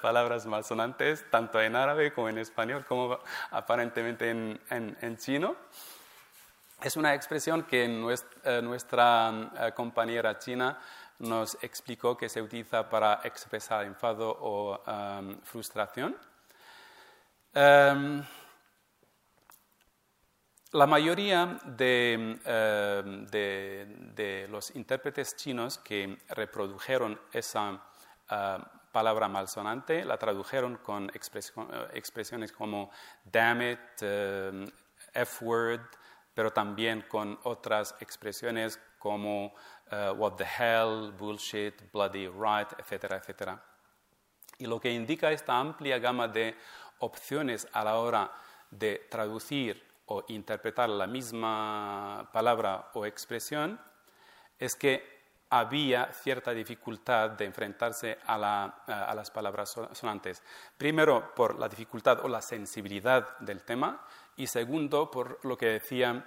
palabras 0.00 0.46
malsonantes, 0.46 1.24
tanto 1.30 1.60
en 1.60 1.76
árabe 1.76 2.12
como 2.12 2.28
en 2.28 2.38
español, 2.38 2.84
como 2.86 3.18
aparentemente 3.50 4.30
en, 4.30 5.16
chino. 5.18 5.56
Es 6.82 6.96
una 6.96 7.14
expresión 7.14 7.62
que 7.62 7.88
nuestra, 7.88 8.58
eh, 8.58 8.62
nuestra 8.62 9.50
eh, 9.58 9.72
compañera 9.74 10.38
china 10.38 10.78
nos 11.18 11.56
explicó 11.62 12.16
que 12.16 12.28
se 12.28 12.42
utiliza 12.42 12.88
para 12.88 13.20
expresar 13.24 13.84
enfado 13.84 14.36
o 14.40 14.82
em, 14.86 15.40
frustración. 15.42 16.16
Em, 17.54 18.22
la 20.72 20.86
mayoría 20.86 21.56
em, 21.78 22.36
de, 23.26 24.46
los 24.50 24.74
intérpretes 24.74 25.36
chinos 25.36 25.78
que 25.78 26.18
reprodujeron 26.30 27.20
esa 27.32 27.80
ah, 28.28 28.73
palabra 28.94 29.26
malsonante 29.28 30.04
la 30.04 30.16
tradujeron 30.16 30.76
con 30.76 31.10
expresiones 31.92 32.52
como 32.52 32.92
damn 33.24 33.60
it, 33.60 33.80
em, 34.00 34.64
F-word, 35.12 35.80
pero 36.32 36.52
también 36.52 37.02
con 37.08 37.38
otras 37.42 37.96
expresiones 37.98 38.78
como 39.00 39.46
uh, 39.46 40.12
what 40.16 40.36
the 40.36 40.44
hell, 40.44 41.12
bullshit, 41.12 41.74
bloody 41.92 42.28
right, 42.28 42.68
etcétera, 42.78 43.16
etcétera. 43.16 43.60
Y 44.58 44.66
lo 44.66 44.80
que 44.80 44.92
indica 44.92 45.32
esta 45.32 45.58
amplia 45.58 45.98
gama 45.98 46.28
de 46.28 46.56
opciones 47.00 47.66
a 47.72 47.82
la 47.82 47.96
hora 47.96 48.30
de 48.70 49.06
traducir 49.10 49.82
o 50.06 50.24
interpretar 50.28 50.88
la 50.88 51.08
misma 51.08 52.30
palabra 52.32 52.90
o 52.94 53.06
expresión 53.06 53.80
es 54.58 54.76
que 54.76 55.13
había 55.56 56.12
cierta 56.12 56.50
dificultad 56.50 57.30
de 57.30 57.44
enfrentarse 57.44 58.18
a, 58.26 58.36
las 59.14 59.30
palabras 59.30 59.78
sonantes. 59.92 60.42
Primero, 60.76 61.32
por 61.32 61.60
la 61.60 61.68
dificultad 61.68 62.24
o 62.24 62.28
la 62.28 62.42
sensibilidad 62.42 63.38
del 63.38 63.62
tema 63.62 64.04
y 64.36 64.48
segundo, 64.48 65.08
por 65.12 65.38
lo 65.44 65.56
que 65.56 65.66
decía 65.66 66.24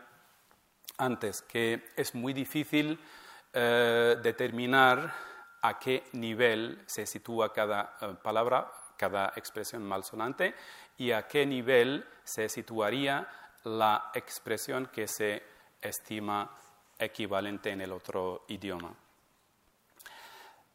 antes, 0.98 1.42
que 1.42 1.90
es 1.98 2.16
muy 2.16 2.32
difícil 2.32 2.98
eh, 3.52 4.16
determinar 4.24 5.13
a 5.62 5.78
qué 5.78 6.06
nivel 6.13 6.82
se 6.86 7.06
sitúa 7.06 7.52
cada 7.52 7.98
eh, 8.00 8.16
palabra, 8.24 8.72
cada 8.96 9.34
expresión 9.36 9.84
malsonante 9.84 10.56
y 10.98 11.12
a 11.12 11.28
qué 11.28 11.46
nivel 11.46 12.08
se 12.24 12.48
situaría 12.48 13.28
la 13.66 14.10
expresión 14.13 14.86
que 14.86 15.06
se 15.06 15.44
estima 15.82 16.50
equivalente 16.98 17.72
en 17.72 17.82
el 17.82 17.92
otro 17.92 18.46
idioma. 18.48 18.96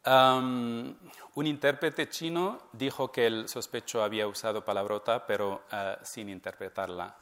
Un 0.04 1.46
intérprete 1.46 2.08
chino 2.08 2.62
dijo 2.72 3.12
que 3.12 3.26
el 3.26 3.48
sospecho 3.48 4.02
había 4.02 4.26
usado 4.26 4.64
palabrota, 4.64 5.24
pero 5.26 5.62
eh, 5.70 5.96
sin 6.02 6.28
interpretarla. 6.28 7.14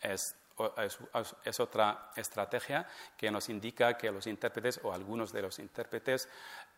Es, 0.00 0.36
es, 1.44 1.60
otra 1.60 2.10
estrategia 2.14 2.86
que 3.16 3.30
nos 3.30 3.48
indica 3.48 3.96
que 3.96 4.12
los 4.12 4.26
intérpretes 4.26 4.80
o 4.82 4.92
algunos 4.92 5.32
de 5.32 5.42
los 5.42 5.58
intérpretes 5.58 6.28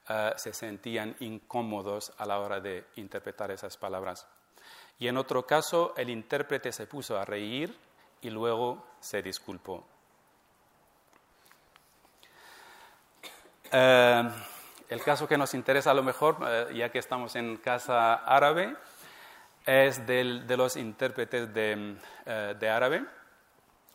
eh, 0.08 0.32
se 0.36 0.52
sentían 0.54 1.14
incómodos 1.20 2.12
a 2.16 2.26
la 2.26 2.40
hora 2.40 2.60
de 2.60 2.86
interpretar 2.96 3.50
esas 3.50 3.76
palabras. 3.76 4.26
Y 4.98 5.08
en 5.08 5.16
otro 5.16 5.46
caso, 5.46 5.94
el 5.96 6.10
intérprete 6.10 6.72
se 6.72 6.86
puso 6.86 7.18
a 7.18 7.24
reír 7.24 7.76
y 8.22 8.30
luego 8.30 8.86
se 9.00 9.22
disculpó. 9.22 9.86
Eh, 13.72 14.30
el 14.90 15.02
caso 15.02 15.26
que 15.26 15.38
nos 15.38 15.54
interesa 15.54 15.92
a 15.92 15.94
lo 15.94 16.02
mejor, 16.02 16.38
eh, 16.46 16.72
ya 16.74 16.90
que 16.90 16.98
estamos 16.98 17.36
en 17.36 17.56
casa 17.56 18.14
árabe, 18.14 18.76
es 19.64 20.06
de 20.06 20.56
los 20.56 20.76
intérpretes 20.76 21.52
de, 21.54 21.96
eh, 22.26 22.54
de, 22.58 22.68
árabe. 22.68 23.04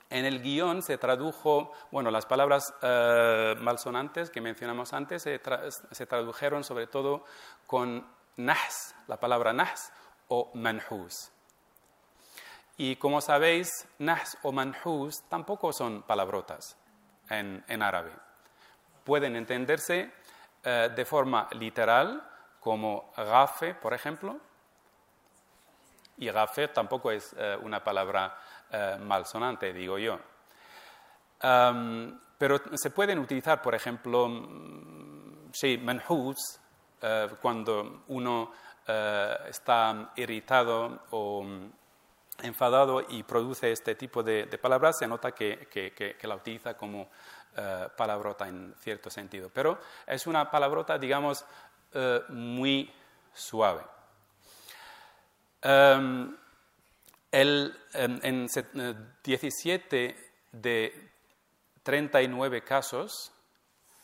En 0.10 0.26
el 0.26 0.42
guion 0.42 0.82
se 0.82 0.98
tradujo, 0.98 1.72
bueno, 1.92 2.12
las 2.12 2.26
palabras 2.26 2.74
malsonantes 3.60 4.30
que 4.30 4.40
mencionamos 4.40 4.94
antes 4.94 5.24
se, 5.24 5.42
se, 5.92 6.06
tradujeron 6.06 6.64
sobre 6.64 6.88
todo 6.88 7.26
con 7.66 8.08
nahs, 8.38 8.96
la 9.08 9.20
palabra 9.20 9.52
nahs 9.52 9.92
o 10.28 10.52
manhus. 10.54 11.32
Y 12.78 12.98
como 12.98 13.20
sabéis, 13.20 13.70
nahs 13.98 14.38
o 14.44 14.52
manhus 14.52 15.24
tampoco 15.28 15.74
son 15.74 16.04
palabrotas 16.04 16.78
en, 17.30 17.66
en 17.68 17.82
árabe 17.82 18.12
pueden 19.06 19.36
entenderse 19.38 20.12
eh, 20.68 20.90
de 20.96 21.06
forma 21.06 21.48
literal 21.52 22.28
como 22.60 23.14
gafe, 23.16 23.76
por 23.76 23.94
ejemplo, 23.94 24.36
y 26.18 26.26
gafe 26.32 26.70
tampoco 26.70 27.12
es 27.12 27.36
eh, 27.38 27.56
una 27.62 27.84
palabra 27.84 28.36
eh, 28.72 28.98
malsonante, 29.00 29.72
digo 29.72 30.00
yo. 30.00 30.20
pero 32.40 32.60
se 32.76 32.90
pueden 32.90 33.20
utilizar, 33.20 33.62
por 33.62 33.76
ejemplo, 33.76 34.28
mm, 34.28 35.52
sí, 35.54 35.78
menhus, 35.78 36.60
cuando 37.40 38.04
uno 38.08 38.52
está 39.48 40.14
irritado 40.16 41.04
o 41.12 41.44
mm, 41.44 41.72
enfadado 42.42 43.06
y 43.08 43.22
produce 43.22 43.72
este 43.72 43.94
tipo 43.94 44.24
de, 44.24 44.48
palabras, 44.60 44.98
se 44.98 45.08
nota 45.08 45.32
que, 45.34 45.68
que 45.70 46.28
la 46.28 46.36
utiliza 46.36 46.76
como 46.76 47.10
eh, 47.58 47.88
palabrota 47.96 48.48
en 48.48 48.76
cierto 48.80 49.10
sentido, 49.10 49.50
pero 49.50 49.80
es 50.06 50.28
una 50.28 50.52
palabrota, 50.52 50.98
digamos, 50.98 51.46
eh, 51.94 52.22
muy 52.30 52.94
suave. 53.34 53.82
Em, 55.62 56.36
el, 57.32 57.78
en, 57.94 58.48
17 59.24 60.06
eh, 60.06 60.32
de 60.52 61.12
39 61.84 62.62
casos 62.64 63.32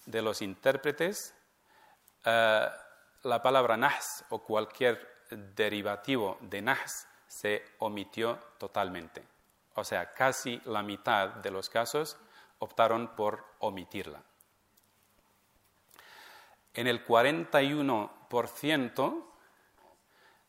de 0.05 0.21
los 0.21 0.41
intérpretes, 0.41 1.33
la 2.23 3.41
palabra 3.43 3.75
nahs 3.75 4.23
o 4.29 4.43
cualquier 4.43 5.25
derivativo 5.29 6.37
de 6.41 6.61
nahs 6.61 7.07
se 7.27 7.65
omitió 7.79 8.39
totalmente. 8.57 9.23
O 9.75 9.83
sea, 9.83 10.13
casi 10.13 10.61
la 10.65 10.83
mitad 10.83 11.29
de 11.29 11.51
los 11.51 11.69
casos 11.69 12.17
optaron 12.61 13.15
por 13.15 13.43
omitirla. 13.59 14.23
En 16.73 16.87
el 16.87 17.05
41% 17.05 19.25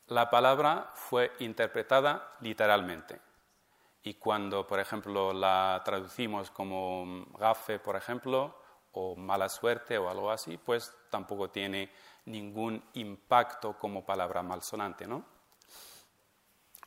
la 0.09 0.31
palabra 0.31 0.91
fue 0.95 1.33
interpretada 1.41 2.37
literalmente. 2.41 3.21
Y 4.05 4.15
cuando, 4.15 4.67
por 4.67 4.79
ejemplo, 4.79 5.33
la 5.33 5.81
traducimos 5.85 6.51
como 6.51 7.27
gafe, 7.39 7.79
por 7.79 7.97
ejemplo, 7.97 8.59
o 8.93 9.17
mala 9.17 9.49
suerte 9.49 9.97
o 9.97 10.11
algo 10.11 10.31
así, 10.31 10.59
pues 10.59 10.95
tampoco 11.09 11.51
tiene 11.51 11.91
ningún 12.27 12.85
impacto 12.95 13.79
como 13.79 14.05
palabra 14.05 14.43
malsonante, 14.43 15.07
¿no? 15.07 15.25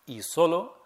Y 0.06 0.22
solo 0.22 0.84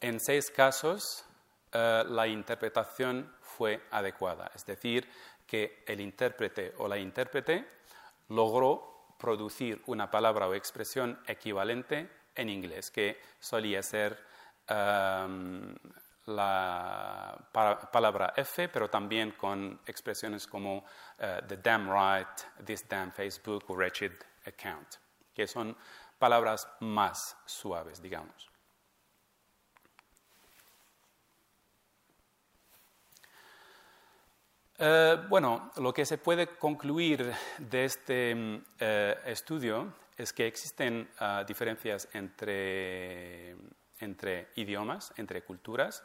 en 0.00 0.20
seis 0.20 0.50
casos 0.50 1.24
eh, 1.72 2.04
la 2.08 2.26
interpretación 2.26 3.32
fue 3.60 3.82
adecuada, 3.90 4.50
es 4.54 4.64
decir, 4.64 5.06
que 5.46 5.84
el 5.86 6.00
intérprete 6.00 6.72
o 6.78 6.88
la 6.88 6.96
intérprete 6.96 7.66
logró 8.30 9.12
producir 9.18 9.82
una 9.84 10.10
palabra 10.10 10.48
o 10.48 10.54
expresión 10.54 11.20
equivalente 11.26 12.08
en 12.34 12.48
inglés, 12.48 12.90
que 12.90 13.20
solía 13.38 13.82
ser 13.82 14.16
um, 14.70 15.74
la 16.24 17.36
palabra 17.92 18.32
F, 18.34 18.70
pero 18.70 18.88
también 18.88 19.32
con 19.32 19.78
expresiones 19.84 20.46
como 20.46 20.78
uh, 20.78 21.46
the 21.46 21.58
damn 21.58 21.86
right, 21.86 22.64
this 22.64 22.88
damn 22.88 23.12
Facebook 23.12 23.64
wretched 23.68 24.12
account, 24.46 24.94
que 25.34 25.46
son 25.46 25.76
palabras 26.18 26.66
más 26.80 27.36
suaves, 27.44 28.00
digamos. 28.00 28.49
Eh, 34.82 35.18
bueno, 35.28 35.70
lo 35.76 35.92
que 35.92 36.06
se 36.06 36.16
puede 36.16 36.46
concluir 36.46 37.30
de 37.58 37.84
este 37.84 38.34
mm, 38.34 38.64
eh, 38.78 39.14
estudio 39.26 39.92
es 40.16 40.32
que 40.32 40.46
existen 40.46 41.06
ah, 41.18 41.44
diferencias 41.46 42.08
entre, 42.14 43.54
entre 43.98 44.48
idiomas, 44.54 45.12
entre 45.18 45.42
culturas 45.42 46.02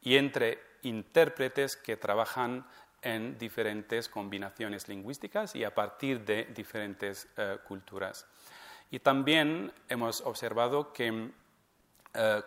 y 0.00 0.16
entre 0.16 0.58
intérpretes 0.84 1.76
que 1.76 1.98
trabajan 1.98 2.66
en 3.02 3.36
diferentes 3.36 4.08
combinaciones 4.08 4.88
lingüísticas 4.88 5.54
y 5.54 5.64
a 5.64 5.74
partir 5.74 6.24
de 6.24 6.46
diferentes 6.54 7.28
eh, 7.36 7.58
culturas. 7.68 8.26
Y 8.90 9.00
también 9.00 9.70
hemos 9.90 10.22
observado 10.22 10.92
que 10.92 11.32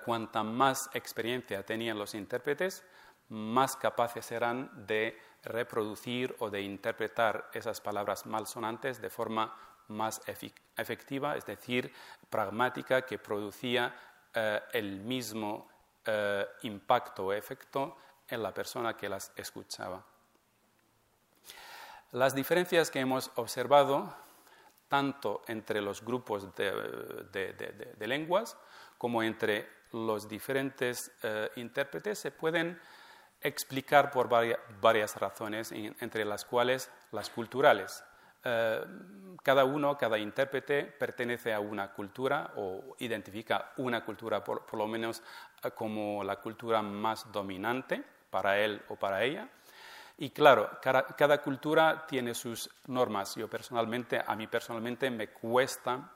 cuanta 0.03 0.41
más 0.41 0.89
experiencia 0.95 1.63
tenían 1.63 1.99
los 1.99 2.15
intérpretes, 2.15 2.83
más 3.27 3.75
capaces 3.75 4.25
serán 4.25 4.87
de 4.87 5.15
reproducir 5.49 6.35
o 6.39 6.49
de 6.49 6.61
interpretar 6.61 7.49
esas 7.53 7.81
palabras 7.81 8.25
malsonantes 8.25 9.01
de 9.01 9.09
forma 9.09 9.53
más 9.89 10.21
efectiva, 10.77 11.35
es 11.35 11.45
decir, 11.45 11.91
pragmática, 12.29 13.01
que 13.01 13.17
producía 13.17 13.93
eh, 14.33 14.61
el 14.73 14.99
mismo 14.99 15.67
eh, 16.05 16.45
impacto 16.61 17.25
o 17.25 17.33
efecto 17.33 17.97
en 18.27 18.43
la 18.43 18.53
persona 18.53 18.95
que 18.95 19.09
las 19.09 19.31
escuchaba. 19.35 20.05
Las 22.11 22.35
diferencias 22.35 22.91
que 22.91 22.99
hemos 22.99 23.31
observado, 23.35 24.15
tanto 24.87 25.41
entre 25.47 25.81
los 25.81 26.03
grupos 26.03 26.55
de, 26.55 27.95
lenguas 27.99 28.55
como 28.97 29.23
entre 29.23 29.67
los 29.91 30.27
diferentes 30.27 31.11
eh, 31.23 31.49
intérpretes, 31.55 32.19
se 32.19 32.31
pueden 32.31 32.79
explicar 33.41 34.11
por 34.11 34.29
varias, 34.29 35.15
razones, 35.15 35.71
entre 35.71 36.25
las 36.25 36.45
cuales 36.45 36.91
las 37.11 37.29
culturales. 37.29 38.03
Eh, 38.43 38.85
cada 39.43 39.65
uno, 39.65 39.97
cada 39.97 40.17
intérprete 40.17 40.83
pertenece 40.83 41.53
a 41.53 41.59
una 41.59 41.91
cultura 41.91 42.53
o 42.55 42.95
identifica 42.99 43.73
una 43.77 44.03
cultura 44.03 44.43
por, 44.43 44.73
lo 44.73 44.87
menos 44.87 45.21
eh, 45.63 45.71
como 45.71 46.23
la 46.23 46.37
cultura 46.37 46.81
más 46.81 47.31
dominante 47.31 48.03
para 48.29 48.59
él 48.59 48.81
o 48.89 48.95
para 48.95 49.23
ella. 49.23 49.49
Y 50.17 50.31
claro, 50.31 50.69
cada, 50.81 51.41
cultura 51.41 52.05
tiene 52.05 52.33
sus 52.33 52.69
normas. 52.87 53.35
Yo 53.35 53.49
personalmente, 53.49 54.21
a 54.25 54.35
mí 54.35 54.47
personalmente 54.47 55.09
me 55.09 55.29
cuesta 55.29 56.11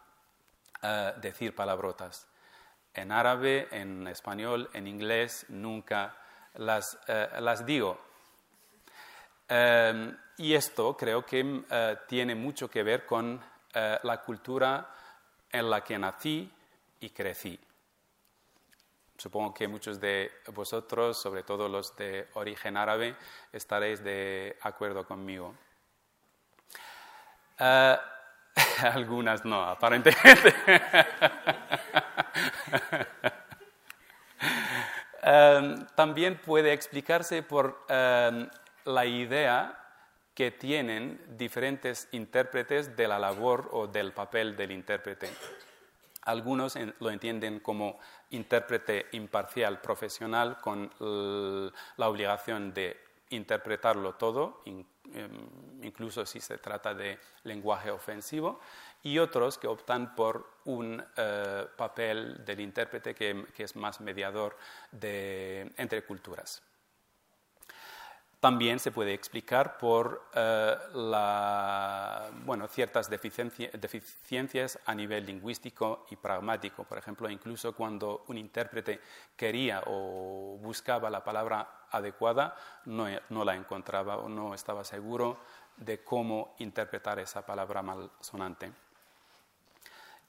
eh, 0.82 1.14
decir 1.22 1.56
palabrotas. 1.56 2.28
En 2.94 3.12
árabe, 3.12 3.70
en 3.72 4.06
español, 4.08 4.70
en 4.74 4.88
inglés, 4.88 5.46
nunca 5.48 6.18
las, 6.56 6.98
eh, 7.08 7.30
las 7.40 7.66
digo. 7.66 8.00
Em, 9.48 10.18
y 10.38 10.54
esto 10.54 10.96
creo 10.98 11.26
que 11.26 11.64
eh, 11.70 11.98
tiene 12.08 12.36
mucho 12.36 12.70
que 12.70 12.84
ver 12.84 13.06
con 13.06 13.42
eh, 13.74 14.00
la 14.04 14.22
cultura 14.22 14.90
en 15.52 15.70
la 15.70 15.84
que 15.84 16.00
nací 16.00 16.52
y 17.00 17.10
crecí. 17.10 17.60
Supongo 19.18 19.54
que 19.54 19.68
muchos 19.68 20.00
de 20.00 20.32
vosotros, 20.54 21.22
sobre 21.22 21.44
todo 21.44 21.70
los 21.70 21.96
de 21.96 22.30
origen 22.34 22.78
árabe, 22.78 23.16
estaréis 23.52 24.04
de 24.04 24.58
acuerdo 24.62 25.06
conmigo. 25.06 25.56
Algunas 28.82 29.46
no, 29.46 29.64
aparentemente. 29.64 30.54
Em, 35.26 35.86
también 35.96 36.38
puede 36.38 36.74
explicarse 36.74 37.44
por 37.44 37.86
em, 37.88 38.50
la 38.86 39.06
idea 39.06 39.80
que 40.34 40.52
tienen 40.52 41.22
diferentes 41.38 42.10
intérpretes 42.12 42.98
de 42.98 43.08
la 43.08 43.20
labor 43.20 43.70
o 43.72 43.88
del 43.88 44.12
papel 44.12 44.58
del 44.58 44.72
intérprete. 44.72 45.30
Algunos 46.24 46.78
lo 47.00 47.10
entienden 47.10 47.60
como 47.60 48.00
intérprete 48.32 49.08
imparcial 49.12 49.80
profesional 49.80 50.60
con 50.60 50.92
la 51.98 52.10
obligación 52.10 52.74
de 52.74 53.00
interpretarlo 53.30 54.16
todo, 54.16 54.62
em, 54.66 54.84
incluso 55.82 56.26
si 56.26 56.40
se 56.40 56.58
trata 56.58 56.94
de 56.94 57.20
lenguaje 57.44 57.92
ofensivo, 57.92 58.60
y 59.04 59.20
otros 59.20 59.58
que 59.58 59.68
optan 59.68 60.16
por 60.16 60.50
un 60.66 61.04
eh, 61.18 61.68
papel 61.76 62.44
del 62.46 62.62
intérprete 62.62 63.14
que, 63.14 63.46
es 63.58 63.76
más 63.76 64.00
mediador 64.02 64.58
entre 64.92 66.04
culturas. 66.06 66.64
También 68.44 68.78
se 68.78 68.92
puede 68.92 69.14
explicar 69.14 69.78
por 69.78 70.30
eh, 70.34 70.76
ciertas 72.70 73.10
deficiencias 73.10 74.80
a 74.86 74.94
nivel 74.94 75.26
lingüístico 75.26 76.06
y 76.10 76.18
pragmático. 76.18 76.84
Por 76.84 76.98
ejemplo, 76.98 77.30
incluso 77.30 77.74
cuando 77.74 78.26
un 78.28 78.38
intérprete 78.38 79.00
quería 79.38 79.82
o 79.86 80.58
buscaba 80.62 81.10
la 81.10 81.24
palabra 81.24 81.86
adecuada, 81.90 82.58
no, 82.84 83.46
la 83.46 83.56
encontraba 83.56 84.18
o 84.18 84.28
no 84.28 84.54
estaba 84.54 84.84
seguro 84.84 85.38
de 85.78 86.04
cómo 86.04 86.56
interpretar 86.60 87.20
esa 87.20 87.46
palabra 87.46 87.82
malsonante. 87.82 88.74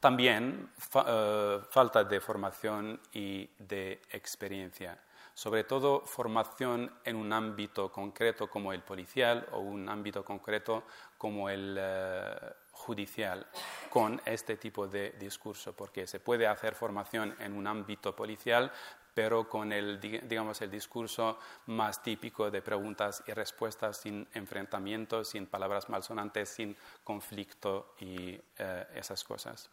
También 0.05 0.69
eh, 1.07 1.61
falta 1.71 2.05
de 2.05 2.21
formación 2.21 3.01
y 3.15 3.49
de 3.59 4.03
experiencia, 4.11 4.99
sobre 5.33 5.65
todo 5.65 6.03
formación 6.03 6.93
en 7.07 7.17
un 7.17 7.33
ámbito 7.33 7.91
concreto 7.91 8.51
como 8.51 8.75
el 8.75 8.83
policial 8.83 9.49
o 9.53 9.61
un 9.61 9.89
ámbito 9.89 10.23
concreto 10.23 10.85
como 11.17 11.49
el 11.49 11.79
eh, 11.81 12.37
judicial 12.73 13.47
con 13.89 14.21
este 14.27 14.59
tipo 14.59 14.87
de 14.87 15.13
discurso, 15.13 15.73
porque 15.73 16.07
se 16.07 16.21
puede 16.21 16.47
hacer 16.47 16.75
formación 16.75 17.35
en 17.41 17.55
un 17.55 17.67
ámbito 17.67 18.15
policial, 18.15 18.71
pero 19.15 19.49
con 19.49 19.73
el, 19.73 19.99
digamos, 19.99 20.61
el 20.61 20.71
discurso 20.71 21.39
más 21.65 22.03
típico 22.03 22.51
de 22.51 22.61
preguntas 22.61 23.25
y 23.27 23.33
respuestas 23.33 23.97
sin 23.97 24.29
enfrentamientos, 24.35 25.29
sin 25.29 25.47
palabras 25.47 25.89
malsonantes, 25.89 26.51
sin 26.51 26.77
conflicto 27.03 27.95
y 28.01 28.39
eh, 28.59 28.87
esas 28.97 29.25
cosas 29.25 29.71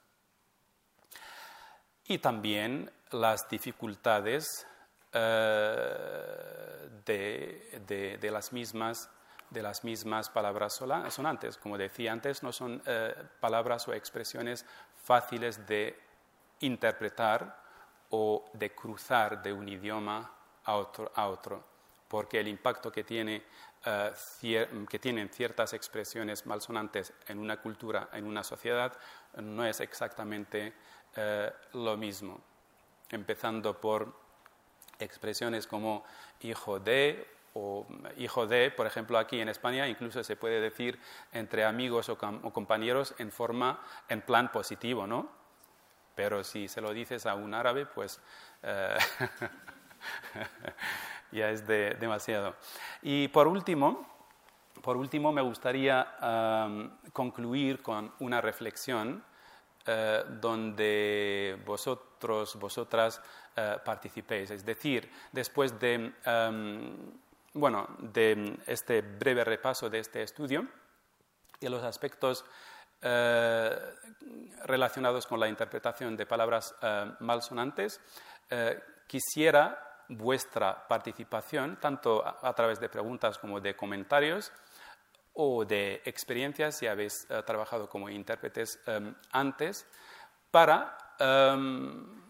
y 2.07 2.17
también 2.17 2.91
las 3.11 3.49
dificultades 3.49 4.65
eh, 5.13 6.89
de, 7.05 8.29
las 8.31 8.53
mismas, 8.53 9.09
de 9.49 9.61
las 9.61 9.83
mismas 9.83 10.29
palabras 10.29 10.73
sonantes. 11.09 11.57
Como 11.57 11.77
decía 11.77 12.11
antes, 12.11 12.43
no 12.43 12.51
son 12.51 12.81
eh, 12.85 13.13
palabras 13.39 13.87
o 13.87 13.93
expresiones 13.93 14.65
fáciles 15.03 15.65
de 15.67 15.99
interpretar 16.61 17.61
o 18.09 18.45
de 18.53 18.73
cruzar 18.73 19.41
de 19.41 19.53
un 19.53 19.67
idioma 19.67 20.31
a 20.63 20.75
otro, 20.75 21.11
a 21.15 21.27
otro 21.27 21.71
porque 22.11 22.41
el 22.41 22.49
impacto 22.49 22.91
que, 22.91 23.05
tiene, 23.05 23.41
eh, 23.85 24.11
que 24.89 24.99
tienen 24.99 25.29
ciertas 25.29 25.71
expresiones 25.71 26.45
malsonantes 26.45 27.13
en 27.25 27.39
una 27.39 27.61
cultura, 27.61 28.09
en 28.11 28.25
una 28.25 28.43
sociedad, 28.43 28.91
no 29.37 29.63
es 29.65 29.79
exactamente 29.79 30.73
eh, 31.15 31.51
lo 31.73 31.97
mismo, 31.97 32.39
empezando 33.09 33.79
por 33.79 34.13
expresiones 34.99 35.67
como 35.67 36.03
hijo 36.41 36.79
de 36.79 37.27
o 37.53 37.85
hijo 38.17 38.47
de, 38.47 38.71
por 38.71 38.87
ejemplo, 38.87 39.17
aquí 39.17 39.41
en 39.41 39.49
España 39.49 39.85
incluso 39.87 40.23
se 40.23 40.37
puede 40.37 40.61
decir 40.61 40.97
entre 41.33 41.65
amigos 41.65 42.07
o, 42.07 42.17
compañeros 42.17 43.13
en 43.17 43.29
forma, 43.29 43.81
en 44.07 44.21
plan 44.21 44.53
positivo, 44.53 45.05
¿no? 45.05 45.29
Pero 46.15 46.45
si 46.45 46.69
se 46.69 46.79
lo 46.79 46.93
dices 46.93 47.25
a 47.25 47.35
un 47.35 47.53
árabe, 47.53 47.85
pues 47.85 48.21
eh, 48.63 48.97
ya 51.33 51.49
es 51.49 51.67
demasiado. 51.67 52.55
Y 53.01 53.27
por 53.27 53.49
último, 53.49 54.07
por 54.81 54.95
último 54.95 55.33
me 55.33 55.41
gustaría 55.41 56.07
concluir 57.11 57.81
con 57.81 58.13
una 58.19 58.39
reflexión 58.39 59.25
eh, 59.87 60.23
donde 60.39 61.59
vosotros, 61.65 62.55
vosotras 62.55 63.19
eh, 63.55 63.77
participéis. 63.83 64.51
Es 64.51 64.63
decir, 64.63 65.09
después 65.31 65.79
de, 65.79 66.13
em, 66.23 67.11
bueno, 67.53 67.87
de 67.99 68.59
este 68.67 69.01
breve 69.01 69.43
repaso 69.43 69.89
de 69.89 69.99
este 69.99 70.21
estudio 70.21 70.67
y 71.59 71.67
los 71.67 71.83
aspectos 71.83 72.45
eh, 73.01 73.75
relacionados 74.65 75.25
con 75.25 75.39
la 75.39 75.47
interpretación 75.47 76.15
de 76.15 76.27
palabras 76.27 76.75
malsonantes, 77.19 77.99
quisiera 79.07 80.03
vuestra 80.09 80.87
participación, 80.87 81.77
tanto 81.77 82.23
a 82.25 82.53
través 82.53 82.79
de 82.79 82.89
preguntas 82.89 83.37
como 83.37 83.59
de 83.59 83.75
comentarios, 83.75 84.51
o 85.33 85.65
de 85.65 86.01
experiencias 86.05 86.77
si 86.77 86.87
habéis 86.87 87.25
eh, 87.29 87.41
trabajado 87.45 87.87
como 87.87 88.09
intérpretes 88.09 88.79
em, 88.85 89.15
antes 89.31 89.87
para 90.51 90.97
em, 91.19 92.21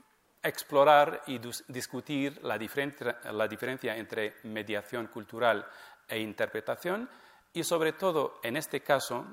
explorar 0.43 1.23
y 1.27 1.39
discutir 1.67 2.39
la, 2.43 2.57
diferencia 2.57 3.97
entre 3.97 4.37
mediación 4.43 5.07
cultural 5.07 5.65
e 6.07 6.19
interpretación 6.19 7.09
y 7.53 7.63
sobre 7.63 7.93
todo 7.93 8.39
en 8.43 8.57
este 8.57 8.81
caso 8.81 9.25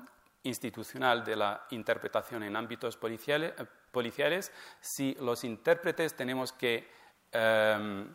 institucional 0.43 1.23
de 1.23 1.35
la 1.35 1.65
interpretación 1.71 2.43
en 2.43 2.55
ámbitos 2.55 2.95
policiales, 2.97 3.53
policiales 3.91 4.51
si 4.81 5.15
los 5.15 5.43
intérpretes 5.43 6.15
tenemos 6.15 6.53
que 6.53 6.87
em, 7.31 8.13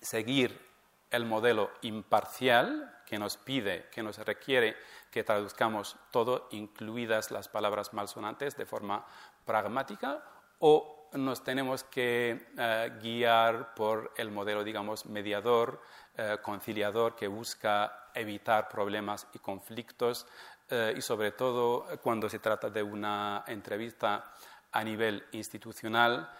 seguir 0.00 0.67
el 1.10 1.24
modelo 1.24 1.70
imparcial 1.82 3.02
que 3.06 3.18
nos 3.18 3.36
pide, 3.36 3.88
que 3.90 4.02
nos 4.02 4.18
requiere 4.18 4.76
que 5.10 5.24
traduzcamos 5.24 5.96
todo, 6.10 6.48
incluidas 6.50 7.30
las 7.30 7.48
palabras 7.48 7.94
malsonantes, 7.94 8.56
de 8.56 8.66
forma 8.66 9.06
pragmática, 9.44 10.22
o 10.58 11.08
nos 11.14 11.42
tenemos 11.42 11.84
que 11.84 12.48
eh, 12.58 12.92
guiar 13.00 13.74
por 13.74 14.12
el 14.16 14.30
modelo, 14.30 14.62
digamos, 14.62 15.06
mediador, 15.06 15.80
eh, 16.16 16.36
conciliador, 16.42 17.16
que 17.16 17.28
busca 17.28 18.10
evitar 18.14 18.68
problemas 18.68 19.26
y 19.32 19.38
conflictos, 19.38 20.26
eh, 20.68 20.94
y 20.96 21.00
sobre 21.00 21.32
todo 21.32 21.86
cuando 22.02 22.28
se 22.28 22.40
trata 22.40 22.68
de 22.68 22.82
una 22.82 23.44
entrevista 23.46 24.34
a 24.72 24.84
nivel 24.84 25.24
institucional 25.32 26.30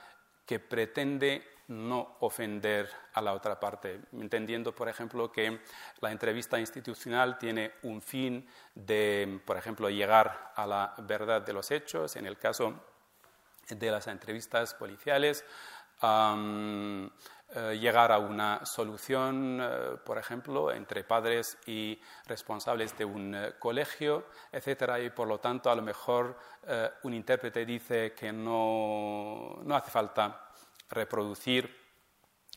que 0.45 0.59
pretende 0.59 1.58
no 1.69 2.17
ofender 2.21 2.89
a 3.13 3.21
la 3.21 3.35
otra 3.35 3.61
parte, 3.61 4.01
entendiendo, 4.13 4.75
por 4.75 4.89
ejemplo, 4.89 5.31
que 5.31 5.61
la 6.01 6.11
entrevista 6.11 6.59
institucional 6.59 7.39
tiene 7.39 7.73
un 7.83 8.01
fin 8.01 8.47
de, 8.75 9.41
por 9.45 9.57
ejemplo, 9.57 9.91
llegar 9.91 10.53
a 10.57 10.67
la 10.67 10.95
verdad 10.99 11.43
de 11.43 11.53
los 11.53 11.71
hechos, 11.71 12.17
en 12.17 12.27
el 12.27 12.39
caso 12.39 12.75
de 13.69 13.91
las 13.91 14.07
entrevistas 14.07 14.73
policiales, 14.75 15.45
eh, 17.51 17.79
llegar 17.79 18.13
a 18.13 18.19
una 18.19 18.65
solución, 18.65 19.59
eh, 19.61 19.97
por 20.05 20.19
ejemplo, 20.19 20.71
entre 20.71 21.03
padres 21.03 21.59
y 21.67 21.99
responsables 22.27 22.97
de 22.97 23.07
un 23.07 23.35
eh, 23.35 23.55
colegio, 23.59 24.27
etcétera, 24.53 25.01
y 25.01 25.11
por 25.11 25.27
lo 25.27 25.39
tanto, 25.39 25.71
a 25.71 25.75
lo 25.75 25.83
mejor 25.83 26.37
un 27.03 27.15
intérprete 27.15 27.65
dice 27.65 28.13
que 28.13 28.31
no, 28.31 29.59
no 29.63 29.75
hace 29.75 29.91
falta 29.91 30.48
reproducir 30.89 31.89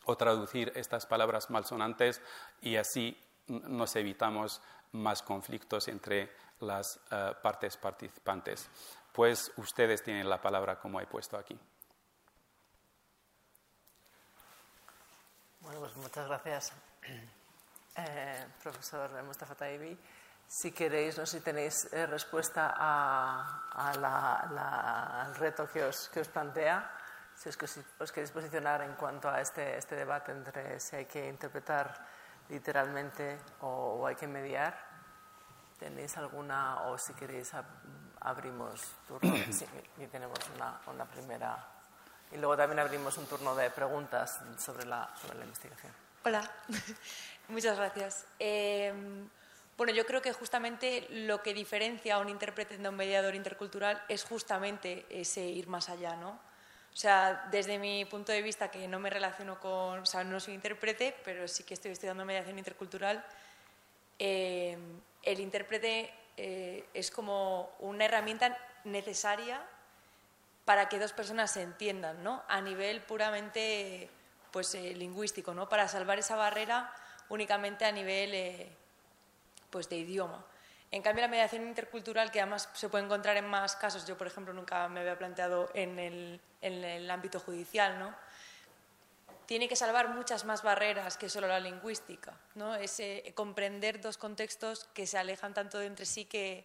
o 0.04 0.16
traducir 0.16 0.72
estas 0.74 1.06
palabras 1.06 1.50
malsonantes 1.50 2.20
y 2.60 2.76
así 2.76 3.18
nos 3.46 3.94
evitamos 3.96 4.60
más 4.92 5.22
conflictos 5.22 5.88
entre 5.88 6.30
las 6.60 7.00
eh, 7.10 7.34
partes 7.42 7.76
participantes. 7.76 8.68
Pues 9.12 9.52
ustedes 9.56 10.02
tienen 10.02 10.28
la 10.28 10.40
palabra 10.40 10.78
como 10.78 11.00
he 11.00 11.06
puesto 11.06 11.36
aquí. 11.36 11.58
Bueno, 15.60 15.80
pues 15.80 15.96
muchas 15.96 16.26
gracias, 16.26 16.72
eh, 17.96 18.46
profesor 18.62 19.22
Mustafa 19.22 19.54
Taibi. 19.54 19.96
Si 20.48 20.72
queréis, 20.72 21.16
no 21.16 21.24
sé 21.24 21.38
si 21.38 21.44
tenéis 21.44 21.88
eh, 21.92 22.04
respuesta 22.06 22.74
al 23.70 25.34
reto 25.36 25.68
que 25.68 25.84
os, 25.84 26.08
que 26.08 26.20
os 26.20 26.28
plantea 26.28 27.01
si 27.42 27.48
os, 27.48 27.58
os 27.98 28.12
queréis 28.14 28.30
posicionar 28.30 28.82
en 28.82 28.94
cuanto 28.94 29.26
a 29.26 29.40
este, 29.40 29.76
este 29.76 29.96
debate 29.96 30.30
entre 30.30 30.78
si 30.78 30.94
hay 30.94 31.06
que 31.06 31.26
interpretar 31.26 31.90
literalmente 32.48 33.38
o, 33.62 34.06
hay 34.06 34.14
que 34.14 34.28
mediar. 34.28 34.78
¿Tenéis 35.78 36.16
alguna, 36.16 36.86
o 36.86 36.98
si 36.98 37.12
queréis 37.14 37.50
abrimos 38.20 38.80
turno? 39.08 39.34
Sí, 39.50 39.66
y 39.98 40.06
tenemos 40.06 40.38
una, 40.54 40.80
una, 40.86 41.04
primera. 41.04 41.66
Y 42.30 42.36
luego 42.36 42.56
también 42.56 42.78
abrimos 42.78 43.18
un 43.18 43.26
turno 43.26 43.56
de 43.56 43.70
preguntas 43.70 44.40
sobre 44.58 44.86
la, 44.86 45.10
sobre 45.20 45.38
la 45.38 45.44
investigación. 45.44 45.92
Hola, 46.24 46.48
muchas 47.48 47.76
gracias. 47.76 48.24
Em, 48.38 49.28
bueno, 49.76 49.92
yo 49.92 50.06
creo 50.06 50.22
que 50.22 50.32
justamente 50.32 51.08
lo 51.10 51.42
que 51.42 51.52
diferencia 51.52 52.14
a 52.14 52.18
un 52.20 52.28
intérprete 52.28 52.78
de 52.78 52.88
un 52.88 52.94
mediador 52.94 53.34
intercultural 53.34 54.00
es 54.08 54.22
justamente 54.22 55.06
ese 55.10 55.40
ir 55.40 55.66
más 55.66 55.88
allá, 55.88 56.14
¿no? 56.14 56.51
O 56.92 56.96
sea, 56.96 57.48
desde 57.50 57.78
mi 57.78 58.04
punto 58.04 58.32
de 58.32 58.42
vista, 58.42 58.70
que 58.70 58.86
no 58.86 59.00
me 59.00 59.08
relaciono 59.08 59.58
con, 59.58 60.00
o 60.00 60.06
sea, 60.06 60.24
no 60.24 60.38
soy 60.40 60.54
intérprete, 60.54 61.16
pero 61.24 61.48
sí 61.48 61.64
que 61.64 61.74
estoy 61.74 61.92
estudiando 61.92 62.24
mediación 62.24 62.58
intercultural, 62.58 63.24
eh, 64.18 64.76
el 65.22 65.40
intérprete 65.40 66.12
eh, 66.36 66.84
es 66.92 67.10
como 67.10 67.70
una 67.78 68.04
herramienta 68.04 68.56
necesaria 68.84 69.62
para 70.66 70.88
que 70.88 70.98
dos 70.98 71.12
personas 71.12 71.50
se 71.50 71.62
entiendan, 71.62 72.22
¿no? 72.22 72.42
A 72.46 72.60
nivel 72.60 73.00
puramente 73.00 74.10
pues, 74.50 74.74
eh, 74.74 74.94
lingüístico, 74.94 75.54
¿no? 75.54 75.68
Para 75.68 75.88
salvar 75.88 76.18
esa 76.18 76.36
barrera 76.36 76.94
únicamente 77.30 77.86
a 77.86 77.92
nivel 77.92 78.68
pues, 79.70 79.88
de 79.88 79.96
idioma. 79.96 80.44
En 80.92 81.02
cambio, 81.02 81.22
la 81.22 81.28
mediación 81.28 81.66
intercultural, 81.66 82.30
que 82.30 82.40
además 82.40 82.68
se 82.74 82.88
puede 82.88 83.04
encontrar 83.04 83.36
en 83.36 83.46
más 83.48 83.74
casos, 83.74 84.06
yo, 84.06 84.16
por 84.16 84.28
ejemplo, 84.28 84.54
nunca 84.54 84.88
me 84.88 85.00
había 85.00 85.18
planteado 85.18 85.68
en 85.74 85.98
el, 85.98 86.40
en 86.60 86.84
el 86.84 87.10
ámbito 87.10 87.40
judicial, 87.40 87.98
¿no? 87.98 88.14
tiene 89.46 89.68
que 89.68 89.76
salvar 89.76 90.08
muchas 90.08 90.44
más 90.46 90.62
barreras 90.62 91.18
que 91.18 91.28
solo 91.28 91.46
la 91.48 91.60
lingüística, 91.60 92.32
¿no? 92.54 92.74
Es 92.74 93.02
comprender 93.34 94.00
dos 94.00 94.16
contextos 94.16 94.88
que 94.94 95.06
se 95.06 95.18
alejan 95.18 95.52
tanto 95.52 95.78
de 95.78 95.86
entre 95.86 96.06
sí 96.06 96.24
que, 96.24 96.64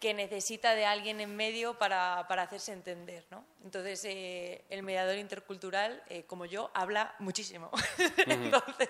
que 0.00 0.14
necesita 0.14 0.74
de 0.74 0.86
alguien 0.86 1.20
en 1.20 1.34
medio 1.34 1.78
para, 1.78 2.26
para 2.28 2.42
hacerse 2.42 2.72
entender. 2.72 3.24
¿no? 3.30 3.44
Entonces, 3.64 4.04
eh, 4.04 4.64
el 4.70 4.82
mediador 4.82 5.16
intercultural, 5.16 6.02
eh, 6.08 6.24
como 6.24 6.46
yo, 6.46 6.70
habla 6.74 7.14
muchísimo. 7.18 7.70
Entonces, 8.26 8.88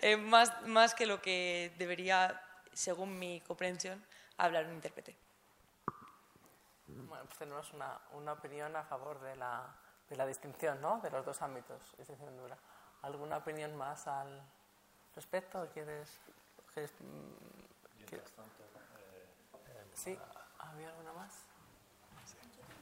eh, 0.00 0.16
más, 0.16 0.66
más 0.66 0.94
que 0.94 1.06
lo 1.06 1.20
que 1.20 1.72
debería, 1.78 2.40
según 2.78 3.18
mi 3.18 3.40
comprensión, 3.40 4.04
hablar 4.36 4.66
un 4.66 4.74
intérprete. 4.74 5.16
Bueno, 6.86 7.24
pues 7.24 7.38
tenemos 7.38 7.72
una, 7.72 7.98
una 8.12 8.32
opinión 8.32 8.74
a 8.76 8.84
favor 8.84 9.20
de 9.20 9.34
la 9.36 9.74
de 10.08 10.16
la 10.16 10.26
distinción 10.26 10.80
¿no? 10.80 11.00
de 11.00 11.10
los 11.10 11.24
dos 11.24 11.42
ámbitos, 11.42 11.82
dura. 12.40 12.56
¿Alguna 13.02 13.36
opinión 13.36 13.76
más 13.76 14.06
al 14.06 14.42
respecto? 15.14 15.68
¿Quieres, 15.72 16.18
quieres, 16.72 16.92
quieres? 18.06 18.32
¿Sí? 19.94 20.18
¿Había 20.58 20.88
alguna 20.88 21.12
más? 21.12 21.32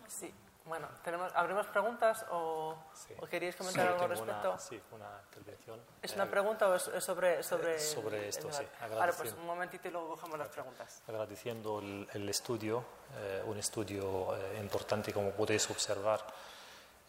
Sí. 0.09 0.33
Bueno, 0.67 0.89
¿tenemos, 1.05 1.31
¿abrimos 1.37 1.67
preguntas 1.69 2.27
o, 2.33 2.75
¿o 3.21 3.27
queríais 3.27 3.55
comentar 3.55 3.87
algo 3.87 4.03
al 4.03 4.11
respecto? 4.11 4.51
Una, 4.51 4.59
sí, 4.59 4.81
una 4.91 5.21
intervención. 5.29 5.81
¿Es 6.03 6.13
una 6.15 6.29
pregunta 6.29 6.69
o 6.69 6.75
es, 6.75 6.83
sobre, 7.05 7.43
sobre, 7.45 7.79
sobre 7.79 8.29
esto? 8.29 8.53
Sí. 8.53 8.65
Vale, 8.91 9.13
pues 9.13 9.33
un 9.33 9.47
momentito 9.47 9.87
y 9.87 9.93
luego 9.93 10.09
cogemos 10.09 10.37
las 10.37 10.49
preguntas. 10.49 11.03
Agradeciendo 11.07 11.79
el, 11.79 12.29
estudio, 12.29 12.85
eh, 13.17 13.45
un 13.47 13.59
estudio 13.59 14.37
eh, 14.37 14.59
importante 14.61 15.13
como 15.13 15.31
podéis 15.31 15.71
observar 15.71 16.27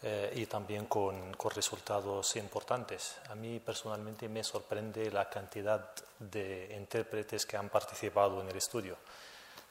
eh, 0.03 0.33
y 0.35 0.45
también 0.45 0.85
con, 0.85 1.33
con, 1.33 1.49
resultados 1.49 2.35
importantes. 2.35 3.17
A 3.29 3.33
mí 3.33 3.59
personalmente 3.59 4.29
me 4.29 4.43
sorprende 4.43 5.09
la 5.09 5.27
cantidad 5.27 5.93
de 6.19 6.75
intérpretes 6.77 7.47
que 7.47 7.57
han 7.57 7.69
participado 7.69 8.39
en 8.39 8.49
el 8.49 8.55
estudio. 8.55 8.97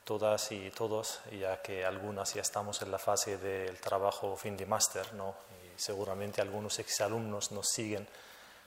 Todas 0.07 0.53
y 0.53 0.71
todos, 0.71 1.19
ya 1.37 1.61
que 1.61 1.85
algunas 1.85 2.33
ya 2.33 2.43
estamos 2.43 2.81
en 2.81 2.93
la 2.93 2.99
fase 2.99 3.39
del 3.39 3.77
trabajo 3.81 4.37
fin 4.37 4.57
de 4.57 4.65
máster, 4.65 5.13
¿no? 5.15 5.35
y 5.51 5.81
seguramente 5.81 6.41
algunos 6.41 6.79
exalumnos 6.79 7.51
nos 7.51 7.67
siguen 7.69 8.07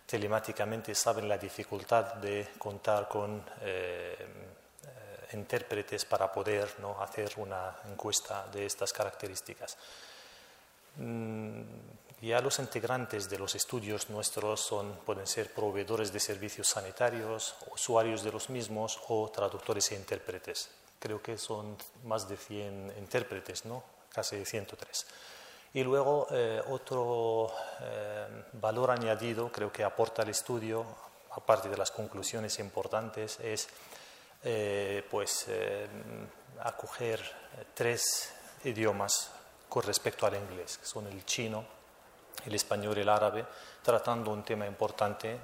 telemáticamente, 0.06 0.94
saben 0.94 1.30
la 1.30 1.38
dificultad 1.38 2.16
de 2.16 2.50
contar 2.58 3.08
con 3.08 3.42
eh, 3.62 4.18
intérpretes 5.32 6.04
para 6.04 6.30
poder 6.30 6.76
¿no? 6.80 7.02
hacer 7.02 7.32
una 7.38 7.74
encuesta 7.90 8.46
de 8.52 8.66
estas 8.66 8.92
características. 8.92 9.78
Mm, 10.98 11.62
ya 12.20 12.42
los 12.42 12.60
integrantes 12.60 13.30
de 13.30 13.40
los 13.40 13.56
estudios 13.56 14.10
nuestros 14.10 14.60
son, 14.60 14.94
pueden 15.06 15.26
ser 15.26 15.54
proveedores 15.54 16.12
de 16.12 16.20
servicios 16.20 16.68
sanitarios, 16.68 17.56
usuarios 17.72 18.24
de 18.24 18.32
los 18.34 18.50
mismos 18.50 19.00
o 19.08 19.30
traductores 19.30 19.90
e 19.94 19.96
intérpretes. 19.96 20.70
Creo 21.00 21.22
que 21.22 21.38
son 21.38 21.78
más 22.04 22.28
de 22.28 22.38
100 22.38 22.94
intérpretes, 22.98 23.66
¿no? 23.66 23.84
casi 24.12 24.44
103. 24.44 25.06
Y 25.74 25.84
luego 25.84 26.28
eh, 26.32 26.62
otro 26.70 27.52
eh, 27.82 28.28
valor 28.54 28.92
añadido, 28.92 29.52
creo 29.52 29.72
que 29.72 29.84
aporta 29.84 30.24
el 30.24 30.30
estudio, 30.30 30.86
aparte 31.32 31.70
de 31.70 31.78
las 31.78 31.92
conclusiones 31.92 32.58
importantes, 32.60 33.40
es 33.40 33.68
eh, 34.44 35.06
pues, 35.10 35.48
acoger 36.62 37.22
tres 37.74 38.34
idiomas 38.64 39.32
con 39.68 39.84
respecto 39.84 40.26
al 40.26 40.36
inglés, 40.36 40.80
que 40.80 40.86
son 40.86 41.06
el 41.08 41.24
chino, 41.26 41.64
el 42.46 42.56
español 42.56 42.98
y 42.98 43.02
el 43.02 43.10
árabe, 43.10 43.46
tratando 43.84 44.32
un 44.32 44.44
tema 44.44 44.66
importante 44.66 45.38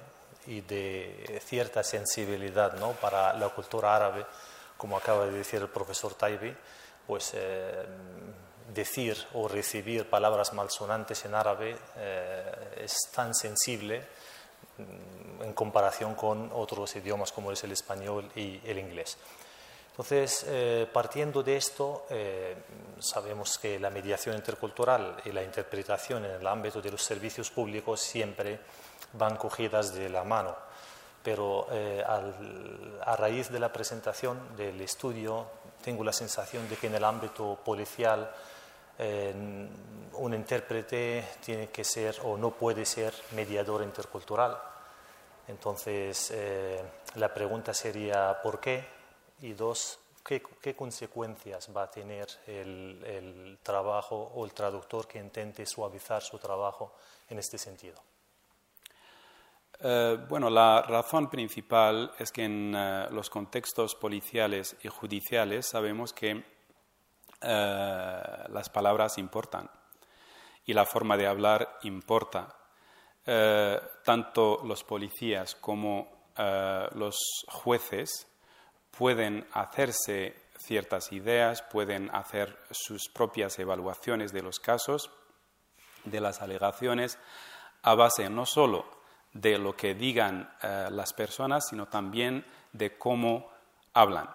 y 0.46 0.62
de 0.62 1.40
cierta 1.44 1.84
sensibilidad 1.84 2.72
¿no? 2.74 2.92
para 2.92 3.32
la 3.34 3.48
cultura 3.50 3.94
árabe, 3.94 4.26
como 4.76 4.96
acaba 4.96 5.26
de 5.26 5.32
decir 5.32 5.60
el 5.60 5.68
profesor 5.68 6.14
Taibi, 6.14 6.54
pues 7.06 7.32
eh, 7.34 7.86
decir 8.74 9.16
o 9.34 9.48
recibir 9.48 10.10
palabras 10.10 10.52
malsonantes 10.52 11.24
en 11.24 11.34
árabe 11.34 11.76
eh, 11.96 12.82
es 12.82 12.94
tan 13.14 13.34
sensible 13.34 14.02
mm, 14.78 15.42
en 15.42 15.52
comparación 15.52 16.14
con 16.14 16.50
otros 16.52 16.96
idiomas 16.96 17.32
como 17.32 17.52
es 17.52 17.62
el 17.64 17.72
español 17.72 18.30
y 18.34 18.60
el 18.64 18.78
inglés. 18.78 19.16
Entonces, 19.90 20.44
eh, 20.46 20.86
partiendo 20.92 21.42
de 21.42 21.56
esto, 21.56 22.04
sabemos 22.98 23.56
que 23.56 23.80
la 23.80 23.88
mediación 23.88 24.36
intercultural 24.36 25.22
y 25.24 25.32
la 25.32 25.42
interpretación 25.42 26.22
en 26.26 26.32
el 26.32 26.46
ámbito 26.46 26.82
de 26.82 26.90
los 26.90 27.02
servicios 27.02 27.50
públicos 27.50 28.02
siempre 28.02 28.60
van 29.14 29.36
cogidas 29.36 29.94
de 29.94 30.10
la 30.10 30.22
mano. 30.22 30.54
Pero 31.26 31.66
eh, 31.72 32.04
a 32.06 33.16
raíz 33.16 33.50
de 33.50 33.58
la 33.58 33.72
presentación 33.72 34.56
del 34.56 34.80
estudio, 34.80 35.46
tengo 35.82 36.04
la 36.04 36.12
sensación 36.12 36.68
de 36.68 36.76
que 36.76 36.86
en 36.86 36.94
el 36.94 37.02
ámbito 37.02 37.58
policial 37.64 38.30
un 38.98 40.32
intérprete 40.32 41.22
tiene 41.44 41.68
que 41.68 41.82
ser 41.82 42.16
o 42.22 42.38
no 42.38 42.52
puede 42.52 42.86
ser 42.86 43.12
mediador 43.32 43.82
intercultural. 43.82 44.56
Entonces, 45.48 46.32
la 47.16 47.34
pregunta 47.34 47.74
sería, 47.74 48.40
¿por 48.40 48.60
qué? 48.60 48.86
Y 49.42 49.52
dos, 49.52 49.98
¿qué, 50.24 50.74
consecuencias 50.74 51.68
va 51.76 51.84
a 51.84 51.90
tener 51.90 52.26
el, 52.46 53.58
trabajo 53.62 54.32
o 54.34 54.44
el 54.44 54.52
traductor 54.52 55.06
que 55.06 55.18
intente 55.18 55.66
suavizar 55.66 56.22
su 56.22 56.38
trabajo 56.38 56.92
en 57.28 57.38
este 57.38 57.58
sentido? 57.58 58.00
Eh, 59.78 60.18
bueno, 60.28 60.48
la 60.48 60.82
razón 60.82 61.28
principal 61.28 62.12
es 62.18 62.32
que 62.32 62.44
en 62.44 62.74
eh, 62.74 63.08
los 63.10 63.28
contextos 63.28 63.94
policiales 63.94 64.76
y 64.82 64.88
judiciales 64.88 65.66
sabemos 65.66 66.12
que 66.12 66.30
eh, 67.42 68.22
las 68.48 68.70
palabras 68.70 69.18
importan 69.18 69.70
y 70.64 70.72
la 70.72 70.86
forma 70.86 71.16
de 71.16 71.26
hablar 71.26 71.78
importa. 71.82 72.52
tanto 74.04 74.60
los 74.64 74.84
policías 74.84 75.56
como 75.56 76.30
los 76.94 77.16
jueces 77.48 78.28
pueden 78.96 79.48
hacerse 79.52 80.46
ciertas 80.58 81.10
ideas, 81.10 81.62
pueden 81.62 82.08
hacer 82.14 82.56
sus 82.70 83.08
propias 83.08 83.58
evaluaciones 83.58 84.32
de 84.32 84.42
los 84.42 84.60
casos, 84.60 85.10
de 86.04 86.20
las 86.20 86.40
alegaciones, 86.40 87.18
a 87.82 87.94
base 87.96 88.30
no 88.30 88.46
solo 88.46 88.95
de 89.40 89.58
lo 89.58 89.76
que 89.76 89.94
digan 89.94 90.50
eh, 90.62 90.88
las 90.90 91.12
personas, 91.12 91.68
sino 91.68 91.86
también 91.86 92.44
de 92.72 92.96
cómo 92.96 93.50
hablan. 93.92 94.28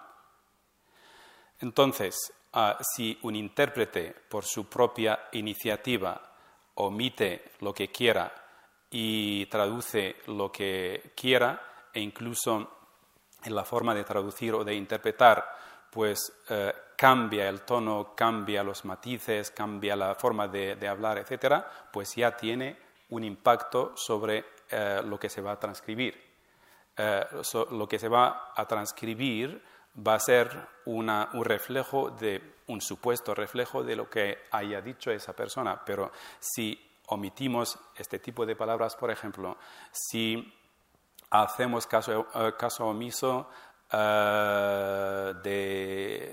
Entonces, 1.60 2.32
ah, 2.52 2.78
si 2.80 3.18
un 3.22 3.36
intérprete 3.36 4.14
por 4.28 4.44
su 4.44 4.68
propia 4.68 5.28
iniciativa 5.32 6.20
omite 6.74 7.52
lo 7.60 7.72
que 7.72 7.88
quiera 7.88 8.32
y 8.90 9.46
traduce 9.46 10.16
lo 10.26 10.50
que 10.50 11.12
quiera 11.14 11.88
e 11.92 12.00
incluso 12.00 12.78
en 13.44 13.54
la 13.54 13.64
forma 13.64 13.94
de 13.94 14.04
traducir 14.04 14.54
o 14.54 14.64
de 14.64 14.74
interpretar, 14.74 15.44
pues 15.90 16.32
eh, 16.48 16.72
cambia 16.96 17.48
el 17.48 17.62
tono, 17.62 18.14
cambia 18.14 18.62
los 18.62 18.84
matices, 18.84 19.50
cambia 19.50 19.96
la 19.96 20.14
forma 20.14 20.48
de, 20.48 20.88
hablar, 20.88 21.18
etcétera, 21.18 21.68
pues 21.92 22.14
ya 22.14 22.36
tiene 22.36 22.76
un 23.10 23.24
impacto 23.24 23.92
sobre 23.96 24.44
eh, 24.74 25.02
lo 25.04 25.20
que 25.20 25.28
se 25.28 25.42
va 25.42 25.52
a 25.52 25.60
transcribir. 25.60 26.18
Eh, 26.96 27.26
lo 27.72 27.86
que 27.86 27.98
se 27.98 28.08
va 28.08 28.54
a 28.56 28.66
transcribir 28.66 29.62
va 29.96 30.14
a 30.14 30.18
ser 30.18 30.48
una, 30.86 31.28
un 31.34 31.44
reflejo 31.44 32.08
de 32.10 32.54
un 32.68 32.80
supuesto 32.80 33.34
reflejo 33.34 33.84
de 33.84 33.96
lo 33.96 34.08
que 34.08 34.44
haya 34.50 34.80
dicho 34.80 35.10
esa 35.10 35.34
persona, 35.34 35.84
pero 35.84 36.10
si 36.40 36.80
omitimos 37.08 37.78
este 37.94 38.18
tipo 38.18 38.46
de 38.46 38.56
palabras, 38.56 38.96
por 38.96 39.10
ejemplo, 39.10 39.58
si 39.90 40.54
hacemos 41.28 41.86
caso, 41.86 42.28
eh, 42.34 42.54
caso 42.58 42.86
omiso 42.86 43.50
de 43.92 44.78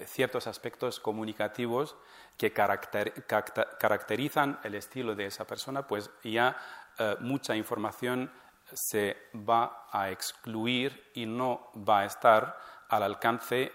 ciertos 0.08 0.48
aspectos 0.48 1.02
comunicativos 1.02 1.98
que 2.38 2.54
caracterizan 2.54 4.62
el 4.64 4.76
estilo 4.76 5.14
de 5.14 5.26
esa 5.26 5.46
persona, 5.46 5.86
pues 5.86 6.10
ya 6.24 6.56
eh, 7.00 7.16
mucha 7.22 7.56
información 7.56 8.32
se 8.74 9.18
va 9.48 9.88
a 9.92 10.12
excluir 10.12 11.12
y 11.16 11.26
no 11.26 11.72
va 11.76 12.02
a 12.02 12.06
estar 12.06 12.58
al 12.90 13.04
alcance 13.04 13.72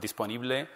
disponible 0.00 0.68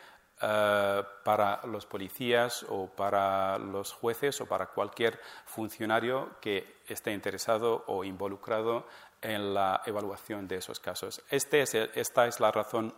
eh, 0.44 1.03
para 1.22 1.61
los 1.66 1.86
policías 1.86 2.66
o 2.68 2.88
para 2.88 3.59
los 3.59 3.92
jueces 3.92 4.40
o 4.40 4.46
para 4.46 4.66
cualquier 4.66 5.20
funcionario 5.46 6.40
que 6.40 6.82
esté 6.88 7.12
interesado 7.12 7.84
o 7.86 8.03
involucrado 8.03 8.86
en 9.20 9.55
la 9.55 9.82
evaluación 9.86 10.48
de 10.48 10.57
esos 10.57 10.80
casos. 10.80 11.22
Este 11.30 11.62
esta 11.62 12.26
es 12.26 12.40
la 12.40 12.50
razón 12.50 12.92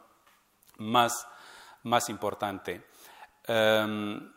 más, 0.78 1.28
más 1.82 2.08
importante. 2.08 2.82
Em, 3.46 4.32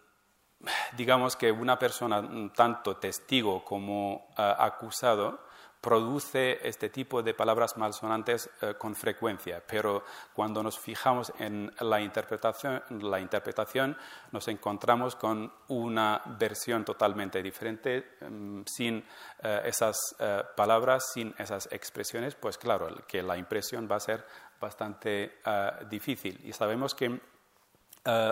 digamos 0.95 1.35
que 1.35 1.51
una 1.51 1.77
persona, 1.77 2.23
tanto 2.53 2.97
testigo 2.97 3.63
como 3.63 4.29
eh, 4.37 4.55
acusado, 4.57 5.45
produce 5.79 6.67
este 6.67 6.89
tipo 6.89 7.21
de 7.21 7.35
palabras 7.35 7.77
malsonantes 7.77 8.49
eh, 8.61 8.73
con 8.79 8.95
frecuencia, 8.95 9.63
pero 9.65 10.03
cuando 10.33 10.63
nos 10.63 10.79
fijamos 10.79 11.31
en 11.37 11.71
la 11.79 12.01
interpretación, 12.01 12.81
la 12.89 13.19
interpretación 13.19 13.95
nos 14.31 14.47
encontramos 14.47 15.15
con 15.15 15.53
una 15.67 16.23
versión 16.39 16.83
totalmente 16.83 17.43
diferente, 17.43 18.17
mm, 18.27 18.61
sin 18.65 19.05
eh, 19.43 19.61
esas 19.65 20.15
palabras, 20.55 21.11
sin 21.13 21.33
esas 21.37 21.69
expresiones, 21.71 22.33
pues 22.33 22.57
claro, 22.57 22.89
que 23.07 23.21
la 23.21 23.37
impresión 23.37 23.87
va 23.89 23.97
a 23.97 23.99
ser 23.99 24.25
bastante 24.59 25.39
difícil. 25.87 26.41
Y 26.43 26.51
sabemos 26.51 26.95
que 26.95 27.21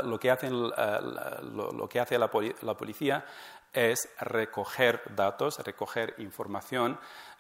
lo, 0.04 0.18
que 0.20 0.32
hace, 0.32 0.50
lo, 0.50 1.88
que 1.90 2.00
hace 2.00 2.18
la, 2.18 2.30
policía 2.30 3.26
es 3.74 4.10
recoger 4.20 5.02
datos, 5.16 5.60
recoger 5.60 6.16
información 6.20 6.98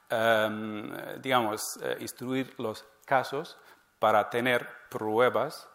Em, 0.09 0.91
digamos, 1.19 1.79
eh, 1.81 1.97
instruir 1.99 2.53
los 2.59 2.85
casos 3.05 3.57
para 3.97 4.29
tener 4.29 4.67
pruebas 4.89 5.67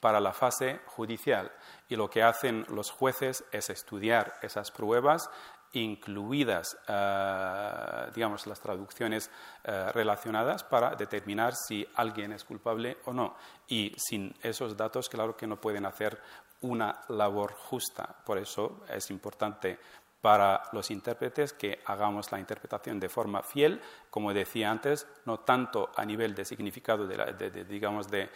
para 0.00 0.20
la 0.20 0.32
fase 0.32 0.80
judicial. 0.86 1.50
Y 1.88 1.96
lo 1.96 2.10
que 2.10 2.22
hacen 2.22 2.66
los 2.68 2.90
jueces 2.90 3.44
es 3.52 3.70
estudiar 3.70 4.38
esas 4.42 4.70
pruebas, 4.70 5.30
incluidas, 5.72 6.76
eh, 6.88 8.10
digamos, 8.14 8.46
las 8.46 8.60
traducciones 8.60 9.30
eh, 9.64 9.92
relacionadas 9.92 10.64
para 10.64 10.94
determinar 10.94 11.54
si 11.54 11.86
alguien 11.94 12.32
es 12.32 12.44
culpable 12.44 12.98
o 13.04 13.12
no. 13.12 13.36
Y 13.68 13.94
sin 13.96 14.34
esos 14.42 14.76
datos, 14.76 15.08
claro 15.08 15.36
que 15.36 15.46
no 15.46 15.60
pueden 15.60 15.86
hacer 15.86 16.20
una 16.62 17.00
labor 17.08 17.54
justa. 17.54 18.16
Por 18.24 18.38
eso 18.38 18.82
es 18.88 19.10
importante 19.10 19.78
para 20.20 20.62
los 20.72 20.90
intérpretes 20.90 21.52
que 21.52 21.80
hagamos 21.86 22.30
la 22.30 22.38
interpretación 22.38 23.00
de 23.00 23.08
forma 23.08 23.42
fiel, 23.42 23.80
como 24.10 24.34
decía 24.34 24.70
antes, 24.70 25.06
no 25.24 25.40
tanto 25.40 25.90
a 25.96 26.04
nivel 26.04 26.34
de 26.34 26.44
significado 26.44 27.06
de, 27.06 27.64
digamos 27.64 28.08
de, 28.10 28.30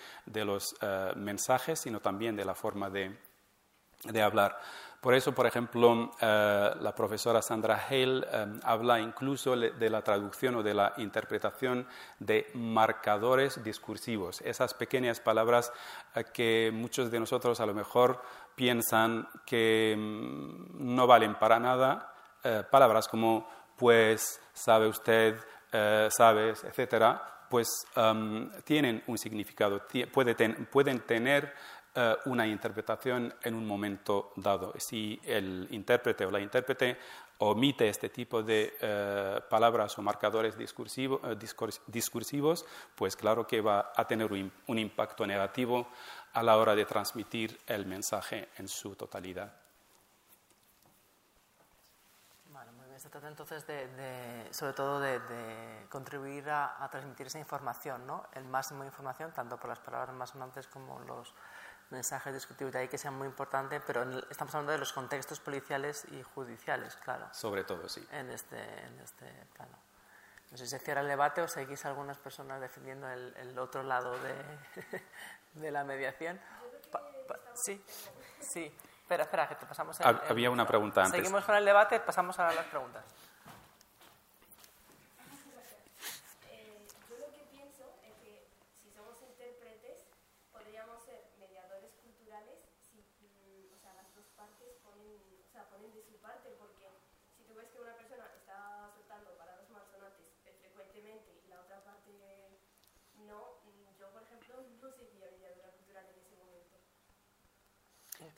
los 0.44 0.74
eh, 0.80 1.12
mensajes, 1.16 1.80
sino 1.80 2.00
también 2.00 2.36
de 2.36 2.44
la 2.44 2.54
forma 2.54 2.88
de, 2.88 3.18
hablar. 4.22 4.58
Por 5.04 5.14
eso, 5.14 5.34
por 5.34 5.46
ejemplo, 5.46 6.12
eh, 6.18 6.70
la 6.80 6.94
profesora 6.94 7.42
Sandra 7.42 7.88
Hale 7.90 8.26
eh, 8.26 8.46
habla 8.62 8.98
incluso 8.98 9.54
de 9.54 9.90
la 9.90 10.00
traducción 10.00 10.54
o 10.54 10.62
de 10.62 10.72
la 10.72 10.94
interpretación 10.96 11.86
de 12.18 12.50
marcadores 12.54 13.62
discursivos, 13.62 14.40
esas 14.40 14.72
pequeñas 14.72 15.20
palabras 15.20 15.70
que 16.32 16.70
muchos 16.72 17.10
de 17.10 17.20
nosotros 17.20 17.60
a 17.60 17.66
lo 17.66 17.74
mejor 17.74 18.22
piensan 18.54 19.28
que 19.44 19.94
mm, 19.94 20.94
no 20.94 21.06
valen 21.06 21.34
para 21.34 21.60
nada, 21.60 22.14
eh, 22.42 22.62
palabras 22.70 23.06
como 23.06 23.46
pues, 23.76 24.40
sabe 24.54 24.88
usted, 24.88 25.36
eh, 25.70 26.08
sabes, 26.10 26.64
etcétera, 26.64 27.44
pues 27.50 27.68
tienen 28.64 29.04
un 29.06 29.18
significado, 29.18 29.82
pueden 30.10 31.00
tener 31.00 31.54
eh, 31.94 32.16
una 32.26 32.46
interpretación 32.46 33.34
en 33.42 33.54
un 33.54 33.66
momento 33.66 34.32
dado. 34.36 34.74
Si 34.78 35.18
el 35.24 35.66
intérprete 35.70 36.26
o 36.26 36.30
la 36.30 36.40
intérprete 36.40 36.98
omite 37.38 37.88
este 37.88 38.10
tipo 38.10 38.42
de 38.42 39.42
palabras 39.50 39.98
o 39.98 40.02
marcadores 40.02 40.56
discursivos, 40.56 42.64
pues 42.94 43.16
claro 43.16 43.44
que 43.44 43.60
va 43.60 43.92
a 43.94 44.06
tener 44.06 44.30
un 44.32 44.78
impacto 44.78 45.26
negativo 45.26 45.88
a 46.32 46.42
la 46.44 46.56
hora 46.56 46.76
de 46.76 46.84
transmitir 46.84 47.58
el 47.66 47.86
mensaje 47.86 48.50
en 48.56 48.68
su 48.68 48.94
totalidad. 48.94 49.64
Se 53.04 53.10
trata 53.10 53.28
entonces 53.28 53.66
de, 53.66 54.48
sobre 54.50 54.72
todo 54.72 54.98
de, 55.00 55.86
contribuir 55.90 56.48
a, 56.48 56.88
transmitir 56.90 57.26
esa 57.26 57.38
información, 57.38 58.06
¿no? 58.06 58.24
El 58.32 58.44
máximo 58.44 58.80
de 58.80 58.86
información, 58.86 59.30
tanto 59.32 59.58
por 59.58 59.68
las 59.68 59.78
palabras 59.80 60.14
más 60.14 60.30
sonantes 60.30 60.66
como 60.68 60.98
los 61.00 61.34
mensajes 61.90 62.34
discutibles 62.34 62.72
de 62.72 62.80
ahí 62.80 62.88
que 62.88 62.98
sean 62.98 63.14
muy 63.14 63.26
importantes, 63.26 63.82
pero 63.86 64.02
estamos 64.30 64.54
hablando 64.54 64.72
de 64.72 64.78
los 64.78 64.92
contextos 64.92 65.40
policiales 65.40 66.06
y 66.10 66.22
judiciales, 66.22 66.96
claro. 66.96 67.28
Sobre 67.32 67.64
todo, 67.64 67.88
sí. 67.88 68.06
En 68.12 68.30
este, 68.30 68.58
en 68.58 69.00
este 69.00 69.26
plano. 69.54 69.78
No 70.50 70.56
sé 70.56 70.64
si 70.64 70.70
se 70.70 70.78
cierra 70.78 71.00
el 71.00 71.08
debate 71.08 71.40
o 71.40 71.48
seguís 71.48 71.84
algunas 71.84 72.18
personas 72.18 72.60
defendiendo 72.60 73.10
el 73.10 73.58
otro 73.58 73.82
lado 73.82 74.16
de, 74.20 74.34
de 75.60 75.70
la 75.70 75.84
mediación. 75.84 76.40
sí, 77.54 77.82
sí. 78.40 78.72
Espera, 79.04 79.24
espera, 79.24 79.46
que 79.46 79.54
te 79.56 79.66
pasamos 79.66 80.00
el, 80.00 80.06
Había 80.30 80.50
una 80.50 80.66
pregunta 80.66 81.02
antes. 81.02 81.20
Seguimos 81.20 81.44
con 81.44 81.54
el 81.56 81.64
debate, 81.64 82.00
pasamos 82.00 82.38
a 82.38 82.50
las 82.52 82.64
preguntas. 82.64 83.04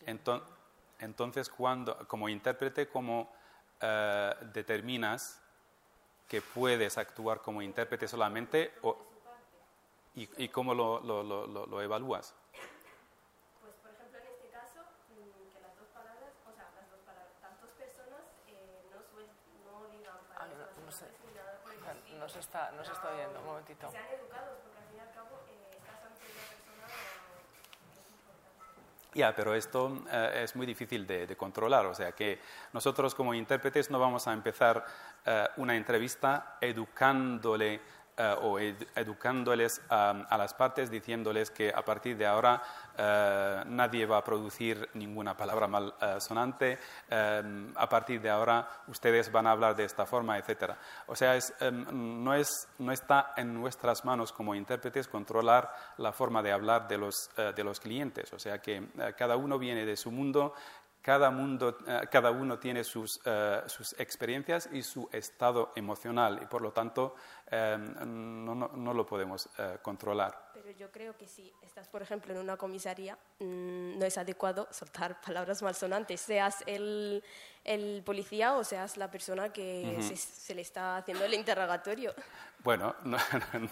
Entonces, 0.06 1.48
cuando, 1.50 2.06
como 2.08 2.28
intérprete, 2.28 2.88
¿cómo 2.88 3.32
eh, 3.80 4.34
determinas 4.52 5.42
que 6.28 6.40
puedes 6.40 6.96
actuar 6.98 7.40
como 7.42 7.62
intérprete 7.62 8.08
solamente 8.08 8.72
o, 8.82 8.96
y, 10.14 10.48
cómo 10.48 10.74
lo, 10.74 11.00
lo, 11.00 11.22
lo, 11.22 11.46
lo, 11.46 11.82
evalúas? 11.82 12.34
Pues, 13.60 13.74
por 13.76 13.92
ejemplo, 13.92 14.18
en 14.18 14.26
este 14.26 14.48
caso, 14.48 14.80
mm, 15.12 15.52
que 15.52 15.60
las 15.60 15.76
dos 15.76 15.88
palabras, 15.92 16.32
o 16.48 16.54
sea, 16.54 16.70
las 16.74 16.90
dos 16.90 17.00
palabras, 17.04 17.36
tantas 17.42 17.70
personas 17.72 18.24
eh, 18.46 18.88
no, 18.88 19.04
ah, 22.24 22.28
se 22.28 22.38
está, 22.38 22.70
no 22.70 22.82
se 22.82 22.92
está 22.92 23.12
oyendo, 23.12 23.40
un 23.40 23.46
momentito 23.46 23.86
al 23.86 23.92
fin 23.92 24.00
y 24.96 25.00
al 25.00 25.12
cabo 25.12 25.44
eh, 25.48 25.68
estás 25.76 26.00
ante 26.02 26.24
una 26.24 26.42
persona 26.48 26.86
ya, 29.16 29.34
pero 29.34 29.54
esto 29.54 30.04
eh, 30.12 30.42
es 30.44 30.54
muy 30.54 30.66
difícil 30.66 31.06
de, 31.06 31.36
controlar, 31.36 31.86
o 31.86 31.94
sea 31.94 32.12
que 32.12 32.38
nosotros 32.72 33.14
como 33.14 33.34
intérpretes 33.34 33.90
no 33.90 33.98
vamos 33.98 34.28
a 34.28 34.32
empezar 34.32 34.84
eh, 35.24 35.48
una 35.56 35.74
entrevista 35.76 36.58
educándole 36.60 37.80
eh, 38.18 38.34
o 38.40 38.58
educándoles 38.58 39.82
a 39.90 40.36
las 40.38 40.54
partes, 40.54 40.90
diciéndoles 40.90 41.50
que 41.50 41.68
a 41.68 41.84
partir 41.84 42.16
de 42.16 42.24
ahora 42.24 42.62
eh, 42.96 43.62
nadie 43.66 44.06
va 44.06 44.16
a 44.16 44.24
producir 44.24 44.88
ninguna 44.94 45.36
palabra 45.36 45.66
malsonante, 45.68 46.72
eh, 46.72 46.80
sonante, 46.80 47.72
a 47.74 47.88
partir 47.90 48.22
de 48.22 48.30
ahora 48.30 48.66
ustedes 48.88 49.30
van 49.30 49.46
a 49.46 49.50
hablar 49.50 49.76
de 49.76 49.84
esta 49.84 50.06
forma, 50.06 50.38
etc. 50.38 50.72
O 51.08 51.14
sea, 51.14 51.38
no, 51.92 52.32
es, 52.32 52.68
no 52.78 52.90
está 52.90 53.34
en 53.36 53.52
nuestras 53.52 54.02
manos 54.06 54.32
como 54.32 54.54
intérpretes 54.54 55.08
controlar 55.08 55.70
la 55.98 56.12
forma 56.12 56.42
de 56.42 56.52
hablar 56.52 56.88
de 56.88 56.96
los, 56.96 57.30
de 57.36 57.64
los 57.64 57.80
clientes, 57.80 58.32
o 58.32 58.38
sea 58.38 58.62
que 58.62 58.82
cada 59.18 59.36
uno 59.36 59.58
viene 59.58 59.84
de 59.84 59.96
su 59.96 60.10
mundo, 60.10 60.54
cada, 61.06 61.30
mundo, 61.30 61.78
cada 62.10 62.32
uno 62.32 62.58
tiene 62.58 62.82
sus, 62.82 63.20
eh, 63.24 63.62
sus, 63.66 63.92
experiencias 64.00 64.68
y 64.72 64.82
su 64.82 65.08
estado 65.12 65.70
emocional 65.76 66.40
y 66.42 66.46
por 66.46 66.62
lo 66.62 66.72
tanto 66.72 67.14
eh, 67.50 67.76
no, 67.78 68.54
no, 68.54 68.68
no, 68.68 68.94
lo 68.94 69.06
podemos 69.06 69.48
controlar. 69.82 70.50
Pero 70.54 70.70
yo 70.72 70.90
creo 70.90 71.16
que 71.16 71.26
si 71.26 71.52
estás, 71.62 71.86
por 71.88 72.02
ejemplo, 72.02 72.32
en 72.32 72.40
una 72.40 72.56
comisaría, 72.56 73.16
mm, 73.38 73.98
no 73.98 74.04
es 74.04 74.18
adecuado 74.18 74.66
soltar 74.70 75.20
palabras 75.26 75.62
malsonantes, 75.62 76.20
seas 76.20 76.64
el, 76.66 77.22
el 77.64 78.02
policía 78.04 78.54
o 78.54 78.64
seas 78.64 78.96
la 78.96 79.10
persona 79.10 79.52
que 79.52 79.98
se, 80.00 80.16
se, 80.16 80.54
le 80.54 80.62
está 80.62 80.96
haciendo 80.96 81.24
el 81.24 81.34
interrogatorio. 81.34 82.14
Bueno, 82.64 82.96
no, 83.04 83.18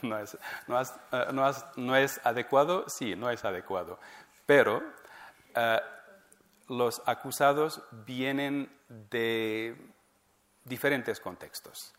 no 0.02 0.18
es, 0.18 0.38
no, 0.68 0.80
es, 0.80 1.64
no 1.76 1.96
es 1.96 2.20
adecuado, 2.24 2.88
sí, 2.88 3.16
no 3.16 3.30
es 3.30 3.44
adecuado, 3.44 3.98
pero 4.46 4.82
los 6.68 7.02
acusados 7.06 7.82
vienen 8.06 8.70
de 8.88 9.76
diferentes 10.64 11.20
contextos. 11.20 11.94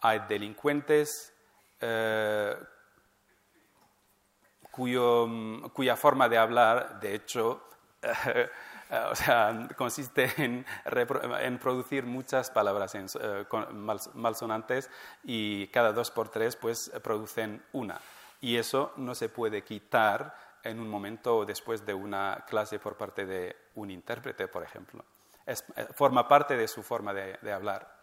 Hay 0.00 0.20
delincuentes 0.28 1.32
eh, 1.80 2.56
cuya 4.70 5.96
forma 5.96 6.28
de 6.28 6.38
hablar, 6.38 7.00
de 7.00 7.14
hecho, 7.14 7.64
consiste 9.76 10.32
en, 10.36 11.58
producir 11.58 12.06
muchas 12.06 12.50
palabras 12.50 12.94
eh, 12.94 13.46
malsonantes 14.14 14.90
y 15.24 15.66
cada 15.68 15.92
dos 15.92 16.10
por 16.10 16.28
tres 16.28 16.56
pues, 16.56 16.90
producen 17.02 17.62
una. 17.72 18.00
Y 18.40 18.56
eso 18.56 18.92
no 18.96 19.14
se 19.14 19.28
puede 19.28 19.62
quitar 19.64 20.34
en 20.62 20.80
un 20.80 20.88
momento 20.88 21.44
después 21.44 21.84
de 21.84 21.94
una 21.94 22.44
clase 22.46 22.78
por 22.78 22.96
parte 22.96 23.26
de 23.26 23.56
un 23.74 23.90
intérprete, 23.90 24.48
por 24.48 24.62
ejemplo. 24.62 25.04
Eh, 25.46 25.54
forma 25.94 26.26
parte 26.28 26.56
de 26.56 26.68
su 26.68 26.82
forma 26.82 27.12
de, 27.12 27.52
hablar. 27.52 27.97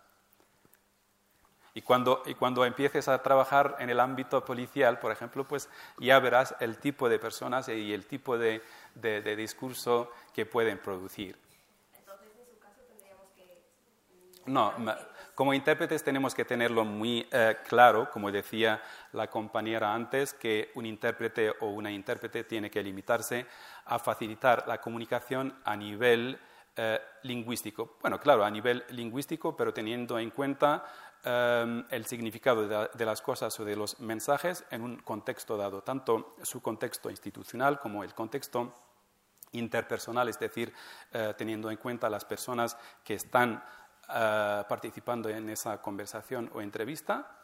Y 1.76 1.82
cuando, 1.82 2.24
y 2.26 2.34
cuando, 2.34 2.66
empieces 2.66 3.08
a 3.08 3.22
trabajar 3.22 3.76
en 3.80 3.92
el 3.92 4.00
ámbito 4.00 4.44
policial, 4.44 4.98
por 4.98 5.12
ejemplo, 5.12 5.44
pues 5.44 5.70
ya 6.00 6.18
verás 6.20 6.56
el 6.60 6.78
tipo 6.78 7.10
de 7.10 7.20
personas 7.20 7.68
y 7.70 7.94
el 7.94 8.08
tipo 8.08 8.38
de, 8.38 8.64
de 8.96 9.36
discurso 9.36 10.10
que 10.34 10.48
pueden 10.48 10.80
producir. 10.80 11.38
Entonces, 11.94 12.30
en 12.40 12.48
su 12.48 12.60
caso, 12.60 12.82
tendríamos 12.88 13.28
que... 13.36 14.50
No, 14.50 14.74
como 15.36 15.54
intérpretes 15.54 16.02
tenemos 16.02 16.34
que 16.34 16.46
tenerlo 16.46 16.86
muy 16.86 17.28
eh, 17.30 17.58
claro, 17.68 18.10
como 18.10 18.32
decía 18.32 18.82
la 19.12 19.30
compañera 19.30 19.94
antes, 19.94 20.34
que 20.34 20.72
un 20.76 20.86
intérprete 20.86 21.52
o 21.60 21.68
una 21.68 21.92
intérprete 21.92 22.46
tiene 22.46 22.72
que 22.72 22.82
limitarse 22.82 23.46
a 23.84 24.00
facilitar 24.00 24.66
la 24.66 24.80
comunicación 24.80 25.60
a 25.66 25.76
nivel 25.76 26.40
eh, 26.78 27.02
lingüístico. 27.24 27.98
Bueno, 28.02 28.18
claro, 28.18 28.46
a 28.46 28.50
nivel 28.50 28.86
lingüístico, 28.92 29.58
pero 29.58 29.74
teniendo 29.74 30.18
en 30.18 30.30
cuenta 30.30 30.86
eh, 31.26 31.84
el 31.90 32.06
significado 32.06 32.68
de, 32.68 33.06
las 33.06 33.22
cosas 33.22 33.60
o 33.60 33.66
de 33.66 33.76
los 33.76 34.00
mensajes 34.00 34.64
en 34.72 34.82
un 34.82 34.98
contexto 34.98 35.58
dado, 35.58 35.82
tanto 35.82 36.36
su 36.44 36.62
contexto 36.62 37.10
institucional 37.10 37.80
como 37.80 38.04
el 38.04 38.14
contexto 38.14 38.74
interpersonal, 39.52 40.28
es 40.28 40.38
decir, 40.38 40.74
teniendo 41.38 41.72
en 41.72 41.78
cuenta 41.78 42.10
las 42.10 42.26
personas 42.26 42.78
que 43.06 43.14
están 43.14 43.64
eh, 44.08 44.64
participando 44.70 45.30
en 45.30 45.50
esa 45.50 45.82
conversación 45.82 46.52
o 46.54 46.62
entrevista 46.62 47.40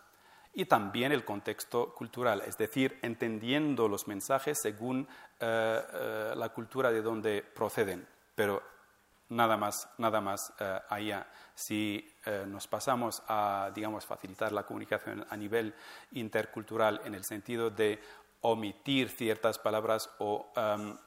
y 0.54 0.66
también 0.66 1.12
el 1.12 1.26
contexto 1.26 1.92
cultural, 1.96 2.44
es 2.46 2.56
decir, 2.56 3.00
entendiendo 3.02 3.88
los 3.88 4.08
mensajes 4.08 4.60
según 4.62 5.08
eh, 5.40 5.82
eh, 5.92 6.34
la 6.36 6.50
cultura 6.50 6.92
de 6.92 7.02
donde 7.02 7.42
proceden, 7.42 8.08
pero 8.36 8.62
nada 9.30 9.58
más, 9.58 9.90
nada 9.98 10.22
más 10.22 10.54
allá. 10.88 11.26
Si 11.56 12.11
nos 12.48 12.68
pasamos 12.68 13.24
a, 13.28 13.72
digamos, 13.74 14.06
facilitar 14.06 14.52
la 14.52 14.64
comunicación 14.64 15.26
a 15.30 15.36
nivel 15.36 15.74
intercultural 16.12 17.02
en 17.04 17.16
el 17.16 17.24
sentido 17.24 17.70
de 17.72 18.00
omitir 18.42 19.10
ciertas 19.10 19.58
palabras 19.58 20.10
o, 20.20 20.52
em, 20.56 20.98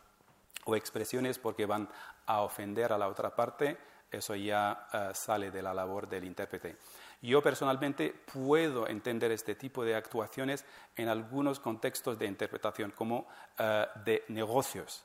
o 0.65 0.77
expresiones 0.77 1.39
porque 1.39 1.67
van 1.67 1.89
a 2.27 2.41
ofender 2.43 2.93
a 2.93 2.99
la 2.99 3.09
otra 3.09 3.35
parte, 3.35 3.77
eso 4.11 4.35
ya 4.35 4.89
eh, 4.93 5.11
sale 5.13 5.51
de 5.51 5.63
la 5.63 5.75
labor 5.75 6.09
del 6.09 6.25
intérprete. 6.25 6.77
Yo 7.21 7.43
personalmente 7.43 8.15
puedo 8.33 8.87
entender 8.87 9.33
este 9.33 9.55
tipo 9.55 9.85
de 9.85 9.95
actuaciones 9.95 10.65
en 10.97 11.09
algunos 11.09 11.59
contextos 11.59 12.19
de 12.19 12.27
interpretación, 12.27 12.93
como 12.93 13.27
eh, 13.59 13.87
de 14.05 14.25
negocios 14.29 15.05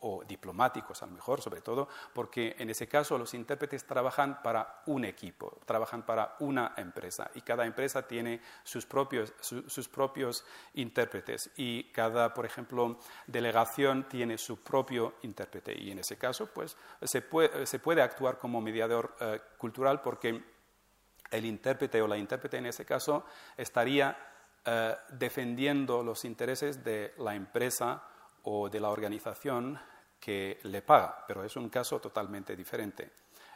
o 0.00 0.24
diplomáticos 0.24 1.02
a 1.02 1.06
lo 1.06 1.12
mejor, 1.12 1.40
sobre 1.40 1.60
todo, 1.60 1.88
porque 2.12 2.56
en 2.58 2.70
ese 2.70 2.86
caso 2.86 3.18
los 3.18 3.34
intérpretes 3.34 3.86
trabajan 3.86 4.42
para 4.42 4.82
un 4.86 5.04
equipo, 5.04 5.58
trabajan 5.64 6.04
para 6.04 6.36
una 6.40 6.74
empresa 6.76 7.30
y 7.34 7.40
cada 7.40 7.66
empresa 7.66 8.06
tiene 8.06 8.40
sus 8.62 8.86
propios, 8.86 9.32
sus 9.40 9.88
propios 9.88 10.44
intérpretes 10.74 11.50
y 11.56 11.84
cada, 11.92 12.32
por 12.32 12.46
ejemplo, 12.46 12.98
delegación 13.26 14.08
tiene 14.08 14.38
su 14.38 14.62
propio 14.62 15.14
intérprete 15.22 15.78
y 15.78 15.90
en 15.90 15.98
ese 15.98 16.16
caso 16.16 16.46
pues 16.46 16.76
se 17.02 17.22
puede, 17.22 17.66
se 17.66 17.78
puede 17.78 18.02
actuar 18.02 18.38
como 18.38 18.60
mediador 18.60 19.16
eh, 19.20 19.40
cultural 19.58 20.00
porque 20.02 20.42
el 21.30 21.44
intérprete 21.44 22.00
o 22.00 22.06
la 22.06 22.16
intérprete 22.16 22.58
en 22.58 22.66
ese 22.66 22.84
caso 22.84 23.24
estaría 23.56 24.16
eh, 24.64 24.96
defendiendo 25.10 26.02
los 26.02 26.24
intereses 26.24 26.84
de 26.84 27.14
la 27.18 27.34
empresa 27.34 28.02
o 28.44 28.68
de 28.68 28.80
la 28.80 28.90
organización 28.90 29.78
que 30.18 30.58
le 30.64 30.82
paga, 30.82 31.24
pero 31.26 31.44
es 31.44 31.54
un 31.56 31.68
caso 31.68 32.00
totalmente 32.00 32.56
diferente. 32.56 33.12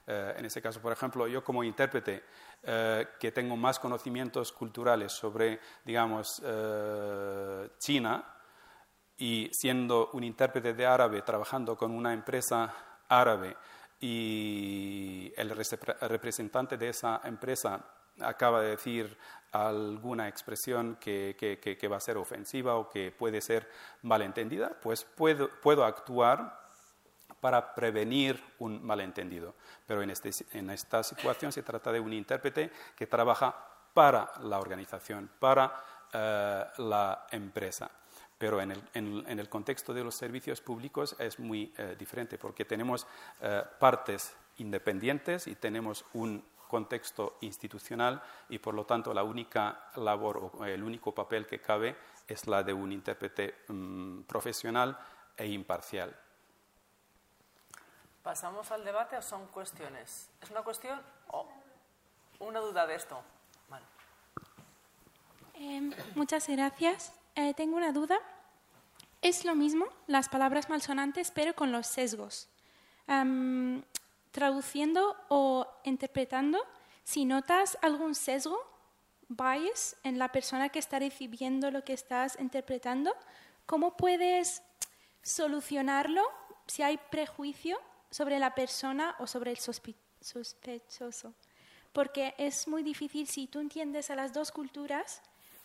Eh, 0.07 0.34
en 0.36 0.45
ese 0.45 0.62
caso, 0.62 0.80
por 0.80 0.93
ejemplo, 0.93 1.26
yo 1.26 1.45
como 1.45 1.62
intérprete 1.62 2.24
eh, 2.62 3.09
que 3.20 3.32
tengo 3.32 3.57
más 3.57 3.78
conocimientos 3.78 4.53
culturales 4.53 5.12
sobre, 5.12 5.61
digamos, 5.84 6.43
eh, 6.45 7.70
China 7.78 8.24
y 9.16 9.51
siendo 9.53 10.11
un 10.12 10.24
intérprete 10.24 10.74
de 10.74 10.86
árabe 10.86 11.22
trabajando 11.22 11.76
con 11.76 11.91
una 11.91 12.12
empresa 12.12 12.74
árabe 13.09 13.57
y 14.01 15.32
el 15.36 15.51
representante 15.51 16.76
de 16.76 16.89
esa 16.89 17.20
empresa 17.24 17.84
acaba 18.21 18.61
de 18.61 18.71
decir 18.71 19.16
alguna 19.53 20.29
expresión 20.29 20.97
que, 21.01 21.37
que, 21.39 21.89
va 21.89 21.97
a 21.97 22.01
ser 22.01 22.16
ofensiva 22.16 22.77
o 22.77 22.89
que 22.89 23.11
puede 23.11 23.41
ser 23.41 23.69
malentendida, 24.03 24.79
pues 24.81 25.05
puedo, 25.05 25.49
puedo 25.62 25.85
actuar 25.85 26.69
para 27.41 27.75
prevenir 27.75 28.43
un 28.59 28.85
malentendido. 28.85 29.55
Pero 29.87 30.03
en, 30.03 30.11
este, 30.11 30.31
en 30.53 30.71
esta 30.71 31.03
situación 31.03 31.53
se 31.53 31.62
trata 31.62 31.93
de 31.93 32.01
un 32.01 32.12
intérprete 32.12 32.71
que 32.97 33.07
trabaja 33.07 33.55
para 33.95 34.33
la 34.43 34.59
organización, 34.59 35.31
para 35.39 35.73
eh, 36.12 36.64
la 36.79 37.27
empresa. 37.31 37.91
Pero 38.37 38.61
en 38.61 38.71
el, 38.71 38.83
en, 38.95 39.39
el, 39.41 39.49
contexto 39.49 39.93
de 39.93 40.05
los 40.05 40.14
servicios 40.14 40.61
públicos 40.61 41.16
es 41.19 41.41
muy 41.41 41.73
eh, 41.77 41.97
diferente 41.99 42.39
porque 42.39 42.64
tenemos 42.64 43.07
eh, 43.41 43.64
partes 43.81 44.33
independientes 44.59 45.49
y 45.49 45.57
tenemos 45.57 46.05
un 46.12 46.45
contexto 46.69 47.39
institucional 47.41 48.23
y 48.49 48.59
por 48.59 48.75
lo 48.75 48.85
tanto 48.85 49.12
la 49.12 49.25
única 49.25 49.91
labor 49.97 50.53
o 50.55 50.64
el 50.64 50.83
único 50.83 51.12
papel 51.12 51.47
que 51.47 51.61
cabe 51.61 51.97
es 52.27 52.47
la 52.47 52.62
de 52.62 52.73
un 52.73 52.93
intérprete 52.93 53.64
mm, 53.69 54.23
profesional 54.23 54.97
e 55.37 55.47
imparcial. 55.47 56.14
¿Pasamos 58.23 58.71
al 58.71 58.85
debate 58.85 59.16
o 59.16 59.23
son 59.23 59.47
cuestiones? 59.47 60.29
¿Es 60.41 60.51
una 60.51 60.62
cuestión 60.62 61.01
o 61.29 61.49
una 62.41 62.61
duda 62.61 62.87
de 62.87 62.95
esto? 62.95 63.21
Em, 65.55 65.93
muchas 66.14 66.47
gracias. 66.47 67.12
Eh, 67.35 67.53
tengo 67.55 67.77
una 67.77 67.91
duda. 67.91 68.19
Es 69.23 69.45
lo 69.45 69.57
mismo 69.57 69.87
las 70.07 70.29
palabras 70.29 70.69
malsonantes, 70.69 71.33
pero 71.33 71.55
con 71.55 71.73
los 71.73 71.89
sesgos 71.89 72.49
traduciendo 74.31 75.16
o 75.29 75.66
interpretando, 75.85 76.59
si 77.05 77.24
notas 77.24 77.79
algún 77.83 78.14
sesgo, 78.14 78.59
bias 79.29 79.97
en 80.03 80.18
la 80.18 80.33
persona 80.33 80.68
que 80.68 80.79
está 80.79 80.99
recibiendo 80.99 81.70
lo 81.70 81.85
que 81.85 81.93
estás 81.93 82.39
interpretando, 82.41 83.14
¿cómo 83.66 83.97
puedes 83.97 84.62
solucionarlo 85.22 86.22
si 86.66 86.83
hay 86.83 86.99
prejuicio 87.11 87.79
sobre 88.11 88.39
la 88.39 88.55
persona 88.55 89.16
o 89.18 89.26
sobre 89.26 89.51
el 89.51 89.59
sospechoso? 89.59 91.35
Porque 91.93 92.35
es 92.39 92.68
muy 92.68 92.83
difícil 92.83 93.26
si 93.26 93.47
tú 93.47 93.61
entiendes 93.61 94.11
a 94.11 94.14
las 94.14 94.33
dos 94.33 94.53
culturas, 94.53 95.22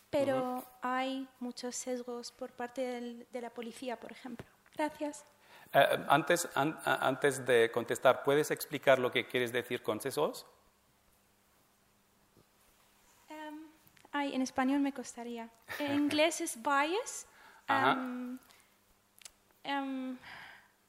pero 0.09 0.64
hay 0.82 1.28
muchos 1.39 1.76
sesgos 1.76 2.32
por 2.32 2.51
parte 2.51 3.26
de 3.32 3.41
la 3.41 3.49
policía, 3.49 3.99
por 3.99 4.11
ejemplo. 4.11 4.47
Gracias. 4.76 5.26
Eh, 5.74 6.05
antes, 6.07 6.47
antes 6.55 7.45
de 7.45 7.71
contestar, 7.71 8.24
¿puedes 8.24 8.51
explicar 8.51 8.99
lo 8.99 9.11
que 9.11 9.26
quieres 9.28 9.51
decir 9.51 9.82
con 9.82 9.99
sesgos? 9.99 10.45
Em, 13.30 13.67
ay, 14.11 14.36
en 14.36 14.41
español 14.41 14.80
me 14.82 14.93
costaría. 14.93 15.49
En 15.80 15.93
inglés 16.05 16.41
es 16.41 16.57
bias. 16.61 17.28
Um, 17.69 18.38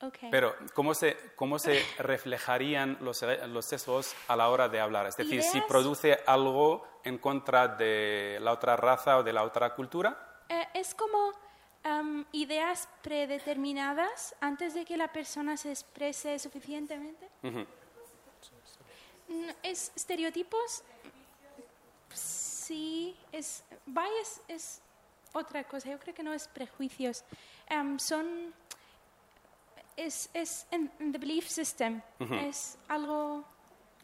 Okay. 0.01 0.28
Pero, 0.30 0.55
¿cómo 0.74 0.93
se, 0.93 1.16
cómo 1.35 1.59
se 1.59 1.82
reflejarían 1.99 2.99
los, 3.01 3.22
los 3.49 3.64
sesgos 3.64 4.14
a 4.28 4.37
la 4.37 4.51
hora 4.51 4.68
de 4.68 4.78
hablar? 4.78 5.07
Es 5.07 5.16
decir, 5.16 5.43
si 5.43 5.59
Ideas- 5.59 5.66
produce 5.66 6.18
algo 6.26 6.87
en 7.05 7.16
contra 7.16 7.68
de 7.68 8.39
la 8.43 8.53
otra 8.53 8.76
raza 8.76 9.16
o 9.16 9.22
de 9.22 9.32
la 9.32 9.45
otra 9.45 9.74
cultura. 9.74 10.43
Eh, 10.51 10.66
es 10.74 10.95
como 10.95 11.32
am, 11.85 12.24
ideas 12.32 12.89
predeterminadas 13.03 14.35
antes 14.41 14.74
de 14.74 14.85
que 14.85 14.97
la 14.97 15.12
persona 15.12 15.57
se 15.57 15.70
exprese 15.70 16.39
suficientemente. 16.39 17.28
Ujú. 17.43 17.66
Mm, 19.28 19.51
¿Es 19.62 19.93
estereotipos? 19.95 20.82
Sí, 22.12 23.16
es 23.32 23.62
bias 23.87 24.41
es 24.49 24.80
otra 25.32 25.64
cosa. 25.64 25.91
Yo 25.91 25.99
creo 25.99 26.14
que 26.14 26.22
no 26.22 26.32
es 26.32 26.49
prejuicios. 26.49 27.24
Am, 27.68 27.99
son 27.99 28.55
es 29.97 30.30
es 30.35 30.66
en, 30.70 30.91
the 31.12 31.18
belief 31.18 31.49
system. 31.49 32.01
Es 32.18 32.78
algo 32.89 33.45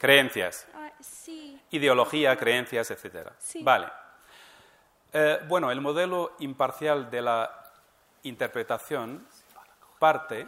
Creencias, 0.00 0.66
ah, 0.74 0.90
sí. 0.98 1.60
ideología, 1.72 2.34
creencias, 2.34 2.90
etc. 2.90 3.32
Sí. 3.38 3.62
Vale. 3.62 3.86
Eh, 5.12 5.40
bueno, 5.46 5.70
el 5.70 5.82
modelo 5.82 6.36
imparcial 6.38 7.10
de 7.10 7.20
la 7.20 7.59
interpretación 8.22 9.26
parte 9.98 10.46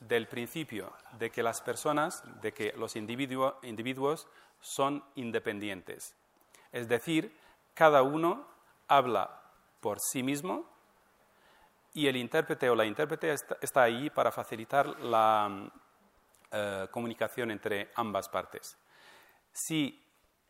del 0.00 0.26
principio 0.26 0.92
de 1.18 1.30
que 1.30 1.42
las 1.42 1.60
personas, 1.60 2.22
de 2.40 2.52
que 2.52 2.72
los 2.76 2.96
individuo- 2.96 3.58
individuos 3.62 4.26
son 4.60 5.04
independientes. 5.14 6.14
Es 6.72 6.88
decir, 6.88 7.36
cada 7.74 8.02
uno 8.02 8.46
habla 8.88 9.42
por 9.80 9.98
sí 10.00 10.22
mismo 10.22 10.68
y 11.94 12.06
el 12.06 12.16
intérprete 12.16 12.70
o 12.70 12.74
la 12.74 12.84
intérprete 12.84 13.32
está, 13.32 13.82
ahí 13.82 14.10
para 14.10 14.32
facilitar 14.32 14.86
la 15.00 15.70
eh, 16.50 16.88
comunicación 16.90 17.50
entre 17.50 17.90
ambas 17.94 18.28
partes. 18.28 18.76
Si 19.52 20.02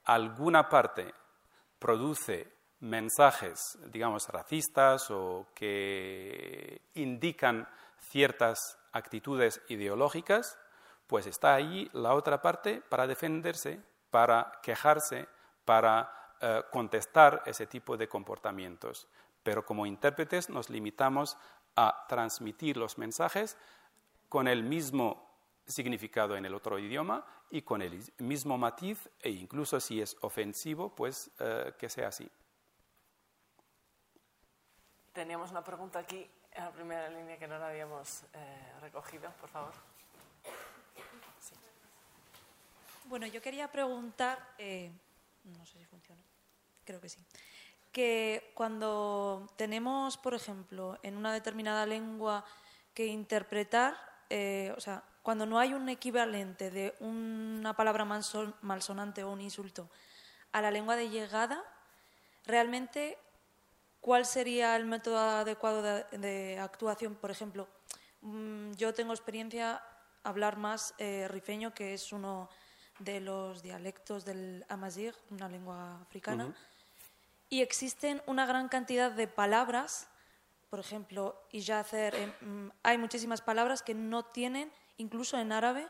alguna 0.04 0.68
parte 0.68 1.12
produce 1.78 2.52
mensajes, 2.82 3.78
digamos, 3.92 4.28
racistas 4.28 5.10
o 5.10 5.46
que 5.54 6.82
indican 6.94 7.66
ciertas 8.10 8.76
actitudes 8.92 9.60
ideológicas, 9.68 10.58
pues 11.06 11.26
está 11.26 11.54
ahí 11.54 11.88
la 11.92 12.14
otra 12.14 12.42
parte 12.42 12.82
para 12.88 13.06
defenderse, 13.06 13.80
para 14.10 14.58
quejarse, 14.62 15.28
para 15.64 16.34
eh, 16.40 16.62
contestar 16.70 17.42
ese 17.46 17.66
tipo 17.66 17.96
de 17.96 18.08
comportamientos. 18.08 19.06
Pero 19.42 19.64
como 19.64 19.86
intérpretes 19.86 20.50
nos 20.50 20.68
limitamos 20.68 21.36
a 21.76 22.04
transmitir 22.08 22.76
los 22.76 22.98
mensajes 22.98 23.56
con 24.28 24.48
el 24.48 24.64
mismo 24.64 25.30
significado 25.66 26.36
en 26.36 26.44
el 26.44 26.54
otro 26.54 26.78
idioma 26.78 27.24
y 27.50 27.62
con 27.62 27.80
el 27.80 27.94
is- 27.94 28.12
mismo 28.18 28.58
matiz 28.58 29.08
e 29.20 29.30
incluso 29.30 29.78
si 29.78 30.02
es 30.02 30.16
ofensivo, 30.22 30.94
pues 30.94 31.30
eh, 31.38 31.74
que 31.78 31.88
sea 31.88 32.08
así. 32.08 32.28
Teníamos 35.12 35.50
una 35.50 35.62
pregunta 35.62 35.98
aquí 35.98 36.26
en 36.52 36.64
la 36.64 36.70
primera 36.70 37.08
línea 37.10 37.38
que 37.38 37.46
no 37.46 37.58
la 37.58 37.68
habíamos 37.68 38.22
eh, 38.32 38.72
recogido, 38.80 39.30
por 39.40 39.48
favor. 39.50 39.72
Bueno, 43.06 43.26
yo 43.26 43.42
quería 43.42 43.70
preguntar, 43.70 44.38
eh, 44.56 44.90
no 45.44 45.66
sé 45.66 45.78
si 45.78 45.84
funciona, 45.84 46.22
creo 46.84 46.98
que 47.00 47.10
sí, 47.10 47.18
que 47.90 48.52
cuando 48.54 49.46
tenemos, 49.56 50.16
por 50.16 50.32
ejemplo, 50.34 50.98
en 51.02 51.18
una 51.18 51.32
determinada 51.34 51.84
lengua 51.84 52.44
que 52.94 53.06
interpretar, 53.06 53.94
eh, 54.30 54.72
o 54.78 54.80
sea, 54.80 55.02
cuando 55.22 55.44
no 55.44 55.58
hay 55.58 55.74
un 55.74 55.90
equivalente 55.90 56.70
de 56.70 56.94
una 57.00 57.74
palabra 57.76 58.06
malson- 58.06 58.54
malsonante 58.62 59.24
o 59.24 59.30
un 59.30 59.42
insulto 59.42 59.90
a 60.52 60.62
la 60.62 60.70
lengua 60.70 60.96
de 60.96 61.10
llegada, 61.10 61.62
realmente, 62.46 63.18
¿cuál 64.02 64.26
sería 64.26 64.76
el 64.76 64.84
método 64.84 65.18
adecuado 65.18 65.80
de, 65.80 66.18
de 66.18 66.58
actuación? 66.58 67.14
Por 67.14 67.30
ejemplo, 67.30 67.66
mm, 68.20 68.72
yo 68.72 68.92
tengo 68.92 69.14
experiencia 69.14 69.82
hablar 70.24 70.56
más 70.58 70.94
eh, 70.98 71.26
rifeño, 71.28 71.72
que 71.72 71.94
es 71.94 72.12
uno 72.12 72.50
de 72.98 73.20
los 73.20 73.62
dialectos 73.62 74.24
del 74.24 74.64
Amazigh, 74.68 75.14
una 75.30 75.48
lengua 75.48 76.00
africana, 76.02 76.54
y 77.48 77.62
existen 77.62 78.22
una 78.26 78.46
gran 78.46 78.68
cantidad 78.68 79.10
de 79.10 79.26
palabras, 79.26 80.08
por 80.70 80.80
ejemplo, 80.80 81.40
iyacer, 81.50 82.14
eh, 82.14 82.32
mm, 82.40 82.68
hay 82.82 82.98
muchísimas 82.98 83.40
palabras 83.40 83.82
que 83.82 83.94
no 83.94 84.24
tienen, 84.24 84.70
incluso 84.96 85.38
en 85.38 85.52
árabe, 85.52 85.86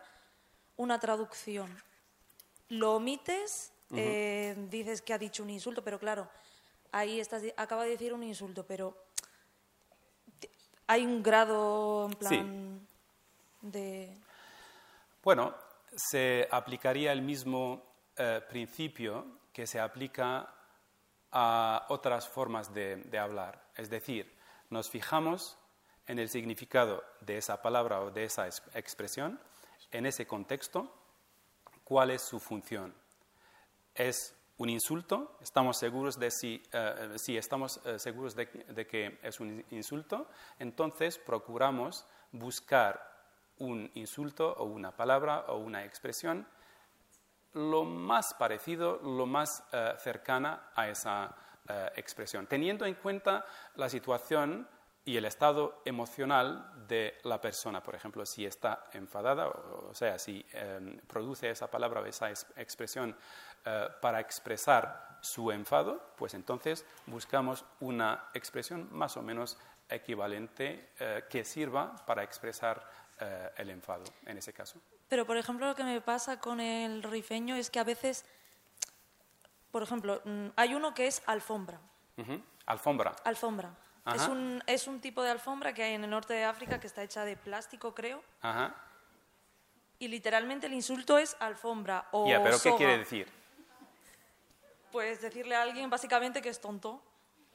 una 0.76 0.98
traducción. 0.98 1.82
Lo 2.68 2.96
omites, 2.96 3.72
eh, 3.94 4.54
dices 4.70 5.02
que 5.02 5.12
ha 5.12 5.18
dicho 5.18 5.42
un 5.42 5.50
insulto, 5.50 5.84
pero 5.84 5.98
claro, 5.98 6.28
ahí 6.93 7.20
estás, 7.20 7.43
acaba 7.57 7.84
de 7.84 7.90
decir 7.90 8.12
un 8.12 8.22
insulto, 8.22 8.64
pero 8.66 8.97
hay 10.86 11.05
un 11.05 11.22
grado 11.22 12.07
en 12.07 12.12
Sí. 12.12 12.18
plan 12.18 12.86
de... 13.62 14.16
Bueno, 15.22 15.55
se 15.97 16.49
aplicaría 16.51 17.12
el 17.12 17.22
mismo 17.22 17.82
eh, 18.16 18.40
principio 18.49 19.40
que 19.53 19.66
se 19.66 19.80
aplica 19.80 20.53
a 21.30 21.86
otras 21.88 22.28
formas 22.28 22.72
de, 22.74 22.97
de 22.97 23.18
hablar. 23.18 23.62
Es 23.76 23.88
decir, 23.88 24.30
nos 24.70 24.90
fijamos 24.90 25.57
en 26.07 26.18
el 26.18 26.28
significado 26.28 27.05
de 27.20 27.38
esa 27.38 27.62
palabra 27.62 28.01
o 28.01 28.11
de 28.11 28.24
esa 28.24 28.49
es- 28.49 28.62
expresión, 28.74 29.40
en 29.93 30.07
ese 30.07 30.26
contexto, 30.26 30.93
cuál 31.84 32.11
es 32.11 32.22
su 32.22 32.40
función. 32.40 32.95
¿Es 33.95 34.34
un 34.62 34.70
insulto? 34.70 35.36
¿Estamos 35.40 35.76
seguros 35.76 36.18
de 36.20 36.30
si, 36.30 36.62
eh, 36.72 37.14
si 37.16 37.36
estamos 37.36 37.80
eh, 37.84 37.98
seguros 37.98 38.36
de, 38.36 38.46
que 38.86 39.18
es 39.20 39.40
un 39.40 39.64
insulto? 39.70 40.28
Entonces 40.60 41.18
procuramos 41.18 42.06
buscar 42.30 43.10
un 43.58 43.90
insulto 43.94 44.52
o 44.52 44.64
una 44.64 44.92
palabra 44.92 45.46
o 45.48 45.58
una 45.58 45.84
expresión 45.84 46.46
lo 47.54 47.84
más 47.84 48.34
parecido, 48.34 49.00
lo 49.02 49.26
más 49.26 49.64
eh, 49.72 49.94
cercana 49.98 50.70
a 50.76 50.88
esa 50.88 51.34
eh, 51.68 51.90
expresión, 51.96 52.46
teniendo 52.46 52.86
en 52.86 52.94
cuenta 52.94 53.44
la 53.74 53.88
situación 53.88 54.68
y 55.05 55.16
el 55.16 55.24
estado 55.24 55.82
emocional 55.84 56.86
de 56.86 57.18
la 57.24 57.40
persona. 57.40 57.82
Por 57.82 57.94
ejemplo, 57.94 58.24
si 58.24 58.46
está 58.46 58.86
enfadada, 58.92 59.48
o, 59.48 59.92
sea, 59.94 60.18
si 60.18 60.44
eh, 60.53 61.00
produce 61.09 61.50
esa 61.50 61.68
palabra 61.70 62.00
o 62.00 62.07
esa 62.07 62.30
es- 62.30 62.46
expresión 62.57 63.16
eh, 63.64 63.88
para 64.00 64.20
expresar 64.20 65.18
su 65.20 65.50
enfado, 65.50 66.12
pues 66.16 66.34
entonces 66.34 66.84
buscamos 67.07 67.64
una 67.80 68.28
expresión 68.34 68.88
más 68.92 69.16
o 69.16 69.22
menos 69.22 69.59
equivalente 69.88 70.90
eh, 70.98 71.24
que 71.28 71.44
sirva 71.44 71.96
para 72.07 72.22
expresar 72.22 72.88
eh, 73.20 73.50
el 73.57 73.70
enfado 73.70 74.05
en 74.26 74.38
ese 74.38 74.53
caso. 74.53 74.80
Pero, 75.09 75.26
por 75.26 75.36
ejemplo, 75.36 75.66
lo 75.66 75.74
que 75.74 75.84
me 75.84 76.00
pasa 76.00 76.40
con 76.40 76.61
el 76.61 77.03
rifeño 77.03 77.55
es 77.57 77.70
que 77.70 77.78
a 77.80 77.84
veces, 77.84 78.24
por 79.70 79.82
ejemplo, 79.82 80.22
mm, 80.24 80.46
hay 80.57 80.74
uno 80.74 80.94
que 80.94 81.07
es 81.07 81.22
alfombra. 81.26 81.78
Alfombra. 82.66 83.12
Alfombra. 83.24 83.74
Es 84.07 84.26
un, 84.26 84.62
es 84.66 84.86
un 84.88 85.00
tipo 85.00 85.22
de 85.22 85.30
alfombra 85.30 85.72
que 85.72 85.84
hay 85.84 85.94
en 85.94 86.03
el 86.05 86.11
norte 86.11 86.34
de 86.34 86.44
África 86.44 86.80
que 86.80 86.88
está 86.88 87.03
hecha 87.03 87.24
de 87.24 87.36
plástico, 87.36 87.94
creo. 87.94 88.22
Ajá. 88.40 88.74
Y 90.00 90.09
literalmente 90.09 90.66
el 90.66 90.72
insulto 90.72 91.18
es 91.18 91.36
alfombra 91.38 92.09
o 92.11 92.28
Ya, 92.28 92.42
pero 92.42 92.59
¿qué 92.61 92.74
quiere 92.74 92.98
decir? 92.98 93.28
Pues 94.90 95.22
decirle 95.22 95.55
a 95.55 95.62
alguien 95.62 95.88
básicamente 95.88 96.42
que 96.42 96.48
es 96.48 96.61
tonto. 96.61 97.00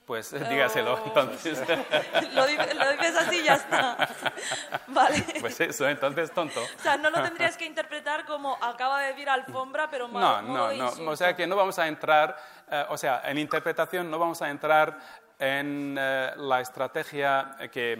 Pues 0.05 0.31
dígaselo 0.31 0.97
entonces. 1.05 1.59
lo, 2.33 2.41
lo 2.41 2.47
dices 2.47 3.17
así 3.17 3.39
y 3.39 3.43
ya 3.43 3.55
está. 3.55 4.09
vale. 4.87 5.21
Pues 5.41 5.59
eso, 5.59 5.89
entonces 5.89 6.31
tonto. 6.31 6.63
O 6.63 6.81
sea, 6.81 6.95
no 6.95 7.09
lo 7.09 7.21
tendrías 7.21 7.57
que 7.57 7.65
interpretar 7.65 8.25
como 8.25 8.57
acaba 8.63 9.01
de 9.01 9.07
decir 9.07 9.29
alfombra, 9.29 9.89
pero 9.91 10.07
No, 10.07 10.41
no, 10.41 10.71
no. 10.71 11.11
O 11.11 11.15
sea 11.17 11.35
que 11.35 11.45
no 11.45 11.57
vamos 11.57 11.77
a 11.77 11.89
entrar, 11.89 12.37
eh, 12.71 12.85
o 12.87 12.97
sea, 12.97 13.21
en 13.25 13.37
interpretación 13.37 14.09
no 14.09 14.17
vamos 14.17 14.41
a 14.41 14.49
entrar 14.49 14.97
en 15.39 15.95
eh, 15.99 16.31
la 16.37 16.61
estrategia 16.61 17.55
que, 17.71 17.97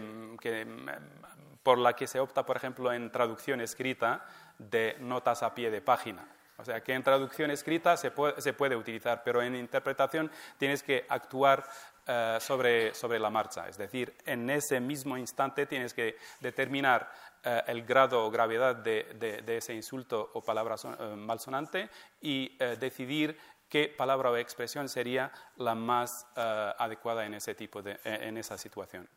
por 1.62 1.78
la 1.78 1.94
que 1.94 2.06
se 2.06 2.20
opta, 2.20 2.44
por 2.44 2.56
ejemplo, 2.56 2.92
en 2.92 3.10
traducción 3.10 3.60
escrita 3.60 4.24
de 4.58 4.96
notas 5.00 5.42
a 5.42 5.54
pie 5.54 5.70
de 5.70 5.80
página. 5.80 6.26
O 6.56 6.64
sea, 6.64 6.82
que 6.82 6.92
en 6.92 7.04
traducción 7.04 7.52
escrita 7.52 7.96
se 7.96 8.10
puede, 8.10 8.74
utilizar, 8.74 9.22
pero 9.22 9.40
en 9.40 9.54
interpretación 9.54 10.28
tienes 10.56 10.82
que 10.82 11.06
actuar 11.08 11.64
eh, 12.04 12.38
sobre, 12.40 12.94
sobre 12.94 13.20
la 13.20 13.30
marcha. 13.30 13.68
Es 13.68 13.78
decir, 13.78 14.16
en 14.26 14.50
ese 14.50 14.80
mismo 14.80 15.16
instante 15.16 15.66
tienes 15.66 15.94
que 15.94 16.16
determinar 16.40 17.12
eh, 17.44 17.62
el 17.68 17.84
grado 17.84 18.26
o 18.26 18.30
gravedad 18.30 18.74
de, 18.74 19.44
ese 19.46 19.72
insulto 19.72 20.30
o 20.34 20.42
palabra 20.42 20.76
son- 20.76 21.20
malsonante 21.20 21.88
y 22.20 22.58
decidir 22.58 23.38
qué 23.68 23.88
palabra 23.88 24.30
o 24.30 24.36
expresión 24.36 24.88
sería 24.88 25.32
la 25.56 25.74
más 25.74 26.26
eh, 26.36 26.74
adecuada 26.78 27.24
en 27.24 27.34
ese 27.34 27.54
tipo 27.54 27.82
de, 27.82 27.98
en 28.04 28.36
esa 28.36 28.56
situación. 28.56 29.08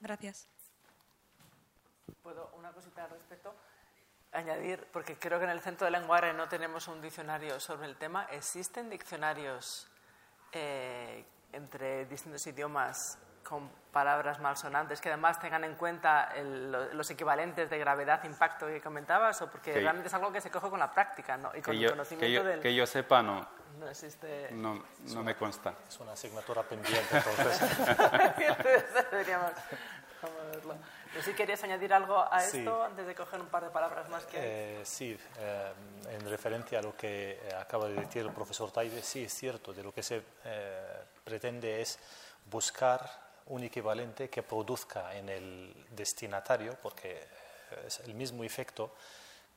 Gracias. 0.00 0.48
¿Puedo 2.22 2.50
una 2.56 2.72
cosita 2.72 3.04
al 3.04 3.10
respecto? 3.10 3.54
Añadir, 4.32 4.86
porque 4.92 5.18
creo 5.18 5.38
que 5.38 5.44
en 5.44 5.50
el 5.50 5.60
Centro 5.60 5.86
de 5.86 5.92
Lenguaje 5.92 6.32
no 6.32 6.48
tenemos 6.48 6.88
un 6.88 7.00
diccionario 7.00 7.58
sobre 7.60 7.86
el 7.86 7.96
tema. 7.96 8.24
¿Existen 8.30 8.90
diccionarios 8.90 9.88
eh, 10.52 11.24
entre 11.52 12.04
distintos 12.06 12.46
idiomas 12.46 13.18
con 13.48 13.70
palabras 13.92 14.40
malsonantes 14.40 15.00
que 15.00 15.08
además 15.08 15.38
tengan 15.40 15.64
en 15.64 15.74
cuenta 15.76 16.32
el- 16.34 16.70
lo- 16.72 16.92
los 16.92 17.08
equivalentes 17.10 17.70
de 17.70 17.78
gravedad, 17.78 18.22
impacto 18.24 18.66
que 18.66 18.80
comentabas? 18.80 19.40
¿O 19.42 19.50
porque 19.50 19.72
Que- 19.72 19.80
realmente 19.80 20.08
es 20.08 20.14
algo 20.14 20.32
que 20.32 20.40
se 20.40 20.50
coge 20.50 20.68
con 20.68 20.80
la 20.80 20.90
práctica 20.90 21.36
¿no? 21.36 21.48
y 21.50 21.62
con 21.62 21.62
Que 21.62 21.70
el 21.72 21.78
yo, 21.78 21.88
que, 21.88 21.92
conocimiento 21.92 22.42
yo, 22.42 22.44
del... 22.44 22.60
que 22.60 22.74
yo 22.74 22.86
sepa, 22.86 23.22
no, 23.22 23.46
No 23.78 23.88
existe... 23.88 24.48
no, 24.52 24.82
no 25.14 25.22
me 25.22 25.34
consta. 25.36 25.74
Es 25.88 25.98
una 26.00 26.12
asignatura 26.12 26.62
pendiente, 26.62 27.16
entonces. 27.16 27.60
Entonces 28.38 29.10
deberíamos 29.10 29.52
vamos 30.22 30.40
a 30.40 30.44
verlo. 30.56 30.74
Pero 31.12 31.24
si 31.24 31.32
querías 31.34 31.62
añadir 31.64 31.92
algo 31.94 32.18
a 32.18 32.40
Sí. 32.40 32.58
esto 32.58 32.82
antes 32.84 33.06
de 33.06 33.14
coger 33.14 33.40
un 33.40 33.46
par 33.48 33.64
de 33.64 33.70
palabras 33.70 34.08
más 34.08 34.24
que. 34.26 34.80
Eh, 34.80 34.84
sí, 34.84 35.18
eh, 35.38 35.72
en 36.10 36.28
referencia 36.28 36.78
a 36.78 36.82
lo 36.82 36.96
que 36.96 37.38
eh, 37.42 37.54
acaba 37.54 37.86
de 37.86 37.94
decir 37.94 38.22
el 38.22 38.32
profesor 38.32 38.70
Taide, 38.70 39.02
sí 39.02 39.24
es 39.24 39.32
cierto, 39.32 39.72
de 39.72 39.82
lo 39.82 39.92
que 39.92 40.02
se 40.02 40.22
eh, 40.44 41.04
pretende 41.24 41.80
es 41.80 41.98
buscar 42.46 43.25
un 43.46 43.62
equivalente 43.62 44.28
que 44.28 44.42
produzca 44.42 45.16
en 45.16 45.28
el 45.28 45.86
destinatario, 45.90 46.76
porque 46.82 47.20
es 47.86 48.00
el 48.00 48.14
mismo 48.14 48.44
efecto 48.44 48.92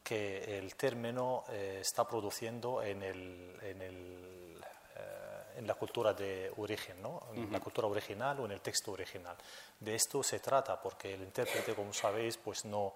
que 0.04 0.58
el 0.58 0.76
término 0.76 1.44
eh, 1.50 1.80
está 1.82 2.08
produciendo 2.08 2.82
en, 2.82 3.04
el, 3.04 3.58
en, 3.62 3.82
el, 3.82 4.62
eh, 4.96 5.58
en 5.58 5.68
la 5.68 5.76
cultura 5.76 6.14
de 6.14 6.52
origen, 6.58 7.02
¿no? 7.02 7.28
en 7.36 7.52
la 7.52 7.60
cultura 7.60 7.88
original 7.88 8.40
o 8.40 8.46
en 8.46 8.52
el 8.52 8.62
texto 8.62 8.92
original. 8.92 9.36
De 9.80 9.96
esto 9.96 10.24
se 10.24 10.40
trata, 10.40 10.82
porque 10.82 11.14
el 11.14 11.22
intérprete, 11.22 11.76
como 11.76 11.94
sabéis, 11.94 12.38
pues 12.38 12.66
no 12.66 12.94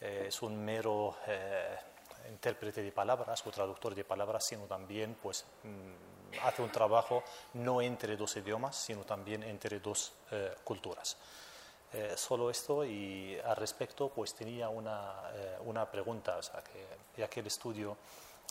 eh, 0.00 0.24
es 0.28 0.42
un 0.42 0.64
mero 0.64 1.16
intérprete 2.28 2.82
de 2.82 2.90
palabras 2.90 3.46
o 3.46 3.50
traductor 3.50 3.94
de 3.94 4.04
palabras, 4.04 4.44
sino 4.44 4.64
también 4.64 5.16
pues, 5.22 5.44
mm, 5.62 6.15
hace 6.42 6.62
un 6.62 6.70
trabajo 6.70 7.22
no 7.54 7.80
entre 7.80 8.16
dos 8.16 8.36
idiomas, 8.36 8.76
sino 8.76 9.02
también 9.04 9.42
entre 9.42 9.80
dos 9.80 10.12
eh, 10.30 10.54
culturas. 10.64 11.16
Eh, 11.92 12.14
solo 12.16 12.50
esto 12.50 12.84
y 12.84 13.38
al 13.44 13.56
respecto 13.56 14.08
pues 14.08 14.34
tenía 14.34 14.68
una, 14.68 15.30
eh, 15.34 15.58
una 15.64 15.90
pregunta, 15.90 16.36
o 16.36 16.42
sea, 16.42 16.62
que, 16.62 16.86
ya 17.16 17.28
que 17.28 17.40
el 17.40 17.46
estudio 17.46 17.96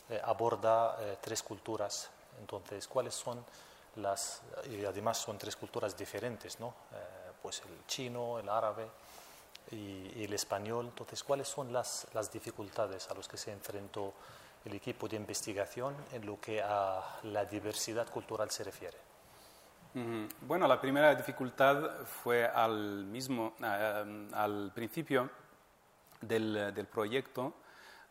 eh, 0.08 0.20
aborda 0.22 0.96
eh, 1.00 1.16
tres 1.20 1.42
culturas, 1.42 2.08
entonces, 2.38 2.86
¿cuáles 2.86 3.12
son 3.12 3.44
las, 3.96 4.40
y 4.70 4.84
además 4.84 5.18
son 5.18 5.36
tres 5.36 5.56
culturas 5.56 5.96
diferentes, 5.96 6.60
¿no? 6.60 6.68
Eh, 6.92 7.32
pues 7.42 7.60
el 7.62 7.84
chino, 7.88 8.38
el 8.38 8.48
árabe 8.48 8.88
y, 9.72 10.22
el 10.22 10.32
español, 10.32 10.86
entonces, 10.86 11.24
¿cuáles 11.24 11.48
son 11.48 11.72
las, 11.72 12.06
las 12.14 12.30
dificultades 12.30 13.10
a 13.10 13.14
las 13.14 13.26
que 13.26 13.36
se 13.36 13.50
enfrentó 13.50 14.14
el 14.66 14.74
equipo 14.74 15.08
de 15.08 15.16
investigación 15.16 15.94
en 16.12 16.26
lo 16.26 16.40
que 16.40 16.60
a 16.60 17.00
la 17.22 17.44
diversidad 17.44 18.08
cultural 18.10 18.50
se 18.50 18.64
refiere? 18.64 18.98
Bueno, 20.42 20.68
la 20.68 20.78
primera 20.78 21.14
dificultad 21.14 22.04
fue 22.04 22.44
al 22.44 23.06
mismo, 23.06 23.54
eh, 23.62 24.28
al 24.34 24.70
principio 24.74 25.30
del, 26.20 26.74
del 26.74 26.86
proyecto, 26.86 27.54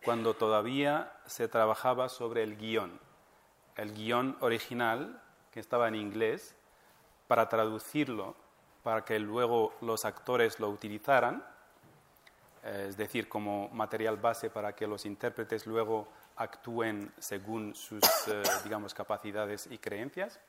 cuando 0.03 0.34
todavía 0.34 1.14
se 1.28 1.47
trabajaba 1.47 2.10
sobre 2.10 2.41
el 2.41 2.58
guion. 2.58 2.99
El 3.76 3.93
guion 3.93 4.36
original, 4.39 5.22
que 5.51 5.60
estaba 5.60 5.88
en 5.88 5.95
inglés, 5.95 6.56
para 7.28 7.49
traducirlo, 7.49 8.36
para 8.82 9.06
que 9.06 9.20
luego 9.20 9.74
los 9.82 10.06
actores 10.06 10.60
lo 10.60 10.70
utilizaran, 10.70 11.43
es 12.64 12.97
decir, 12.97 13.30
como 13.30 13.70
material 13.70 14.18
base 14.18 14.49
para 14.49 14.74
que 14.74 14.88
los 14.88 15.06
intérpretes 15.06 15.68
luego 15.68 16.08
actúen 16.36 17.14
según 17.18 17.76
sus, 17.76 18.04
eh, 18.28 18.44
digamos, 18.64 18.94
capacidades 18.94 19.68
y 19.72 19.78
creencias 19.78 20.40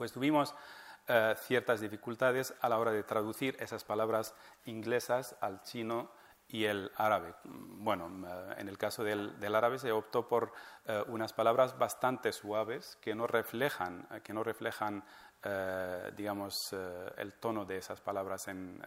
pues 0.00 0.12
tuvimos 0.12 0.54
eh, 1.08 1.34
ciertas 1.36 1.82
dificultades 1.82 2.54
a 2.62 2.70
la 2.70 2.78
hora 2.78 2.90
de 2.90 3.02
traducir 3.02 3.54
esas 3.60 3.84
palabras 3.84 4.34
inglesas 4.64 5.36
al 5.42 5.62
chino 5.62 6.10
y 6.48 6.64
el 6.64 6.90
árabe. 6.96 7.34
Mm, 7.44 7.84
Bueno, 7.84 8.26
eh, 8.26 8.54
en 8.56 8.70
el 8.70 8.78
caso 8.78 9.04
del, 9.04 9.38
del 9.38 9.54
árabe 9.54 9.78
se 9.78 9.92
optó 9.92 10.26
por 10.26 10.54
eh, 10.86 11.04
unas 11.08 11.34
palabras 11.34 11.76
bastante 11.76 12.32
suaves 12.32 12.96
que 13.02 13.14
no 13.14 13.26
reflejan, 13.26 14.08
que 14.24 14.32
no 14.32 14.42
reflejan 14.42 15.04
digamos, 16.16 16.54
el 17.16 17.32
tono 17.40 17.64
de 17.64 17.78
esas 17.78 17.98
palabras 18.02 18.46
en 18.48 18.78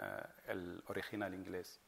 el 0.46 0.84
original 0.86 1.34
inglés. 1.34 1.80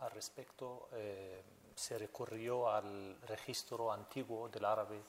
Al 0.00 0.10
respecto, 0.10 0.88
eh, 0.92 1.42
se 1.74 1.98
recurrió 1.98 2.70
al 2.70 3.18
registro 3.22 3.92
antiguo 3.92 4.48
del 4.48 4.64
árabe 4.64 5.00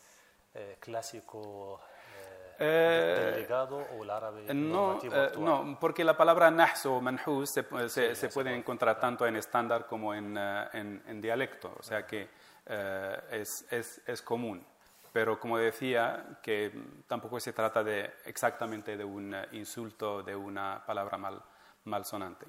eh, 0.54 0.78
clásico 0.80 1.82
eh, 2.18 2.56
Eh, 2.58 3.16
del 3.32 3.42
legado 3.42 3.78
o 3.78 4.04
el 4.04 4.10
árabe 4.10 4.54
No, 4.54 5.00
no, 5.38 5.78
porque 5.80 6.04
la 6.04 6.16
palabra 6.16 6.50
nahs 6.50 6.86
o 6.86 7.02
manhus 7.02 7.50
se, 7.50 7.64
se- 7.90 8.16
se 8.16 8.30
puede 8.30 8.56
encontrar 8.56 8.98
tanto 9.00 9.28
en 9.28 9.36
estándar 9.36 9.86
como 9.88 10.14
en, 10.14 10.38
en- 10.38 11.04
en 11.06 11.22
dialecto, 11.22 11.76
o 11.78 11.84
sea 11.84 12.06
que 12.08 12.30
eh, 12.68 13.22
es, 13.32 13.66
es- 13.72 14.02
es 14.08 14.22
común. 14.22 14.66
Pero 15.12 15.40
como 15.40 15.58
decía, 15.58 16.40
que 16.42 16.72
tampoco 17.08 17.40
se 17.40 17.54
trata 17.54 17.84
de 17.84 18.16
exactamente 18.26 18.98
de 18.98 19.04
un 19.04 19.36
insulto, 19.54 20.24
de 20.24 20.36
una 20.36 20.84
palabra 20.86 21.18
mal, 21.18 21.42
malsonante. 21.86 22.46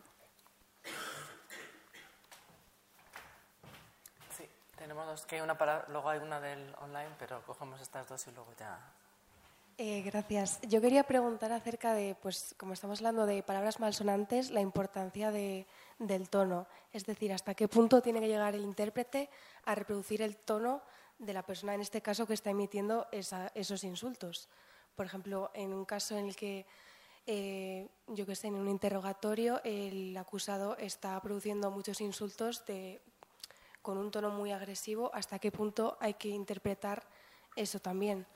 Tenemos 4.86 5.04
dos, 5.04 5.26
que 5.26 5.34
hay 5.34 5.40
una 5.42 5.58
para, 5.58 5.84
luego 5.88 6.08
hay 6.08 6.20
una 6.20 6.40
del 6.40 6.72
online, 6.80 7.10
pero 7.18 7.42
cogemos 7.44 7.80
estas 7.80 8.08
dos 8.08 8.24
y 8.28 8.30
luego 8.30 8.52
ya. 8.56 8.78
Eh, 9.78 10.00
gracias. 10.02 10.60
Yo 10.62 10.80
quería 10.80 11.02
preguntar 11.02 11.50
acerca 11.50 11.92
de, 11.92 12.14
pues, 12.14 12.54
como 12.56 12.72
estamos 12.72 13.00
hablando 13.00 13.26
de 13.26 13.42
palabras 13.42 13.80
malsonantes, 13.80 14.52
la 14.52 14.60
importancia 14.60 15.32
de- 15.32 15.66
del 15.98 16.30
tono. 16.30 16.68
Es 16.92 17.04
decir, 17.04 17.32
hasta 17.32 17.54
qué 17.54 17.66
punto 17.66 18.00
tiene 18.00 18.20
que 18.20 18.28
llegar 18.28 18.54
el 18.54 18.62
intérprete 18.62 19.28
a 19.64 19.74
reproducir 19.74 20.22
el 20.22 20.36
tono 20.36 20.82
de 21.18 21.32
la 21.32 21.42
persona, 21.42 21.74
en 21.74 21.80
este 21.80 22.00
caso, 22.00 22.24
que 22.24 22.34
está 22.34 22.50
emitiendo 22.50 23.08
esos 23.10 23.82
insultos. 23.82 24.48
Por 24.94 25.04
ejemplo, 25.04 25.50
en 25.52 25.74
un 25.74 25.84
caso 25.84 26.16
en 26.16 26.26
el 26.28 26.36
que, 26.36 26.64
eh, 27.26 27.88
yo 28.06 28.24
que 28.24 28.36
sé, 28.36 28.46
en 28.46 28.54
un 28.54 28.68
interrogatorio, 28.68 29.60
el 29.64 30.16
acusado 30.16 30.76
está 30.78 31.20
produciendo 31.20 31.72
muchos 31.72 32.00
insultos 32.00 32.64
de, 32.66 33.02
con 33.86 33.98
un 33.98 34.10
tono 34.10 34.30
muy 34.30 34.50
agresivo, 34.50 35.12
¿hasta 35.14 35.38
qué 35.38 35.52
punto 35.52 35.96
hay 36.00 36.14
que 36.14 36.26
interpretar 36.26 37.04
eso 37.54 37.78
también? 37.78 38.26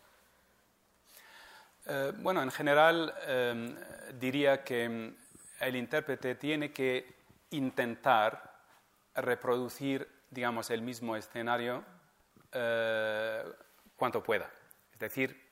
Eh, 1.87 2.13
bueno, 2.19 2.41
en 2.41 2.53
general 2.53 3.13
eh, 3.27 3.75
diría 4.15 4.63
que 4.63 4.89
mm, 4.89 5.17
el 5.65 5.75
intérprete 5.75 6.37
tiene 6.37 6.73
que 6.73 7.17
intentar 7.51 8.61
reproducir, 9.17 10.09
digamos, 10.31 10.71
el 10.71 10.83
mismo 10.83 11.17
escenario 11.17 11.85
eh, 12.53 13.43
cuanto 13.97 14.23
pueda. 14.23 14.49
Es 14.93 15.01
decir, 15.01 15.51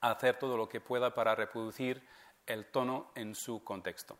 hacer 0.00 0.36
todo 0.36 0.56
lo 0.56 0.68
que 0.68 0.80
pueda 0.80 1.14
para 1.14 1.36
reproducir 1.36 2.04
el 2.44 2.66
tono 2.72 3.12
en 3.14 3.36
su 3.36 3.62
contexto. 3.62 4.18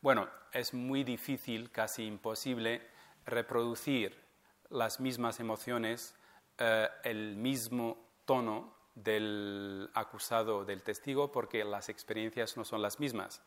Bueno, 0.00 0.28
es 0.52 0.72
muy 0.72 1.02
difícil, 1.02 1.72
casi 1.72 2.06
imposible, 2.06 2.88
reproducir 3.26 4.23
las 4.74 5.00
mismas 5.00 5.40
emociones, 5.40 6.14
eh, 6.58 6.88
el 7.04 7.36
mismo 7.36 7.96
tono 8.24 8.74
del 8.94 9.90
acusado 9.94 10.58
o 10.58 10.64
del 10.64 10.82
testigo, 10.82 11.30
porque 11.32 11.64
las 11.64 11.88
experiencias 11.88 12.56
no 12.56 12.64
son 12.64 12.82
las 12.82 13.00
mismas. 13.00 13.40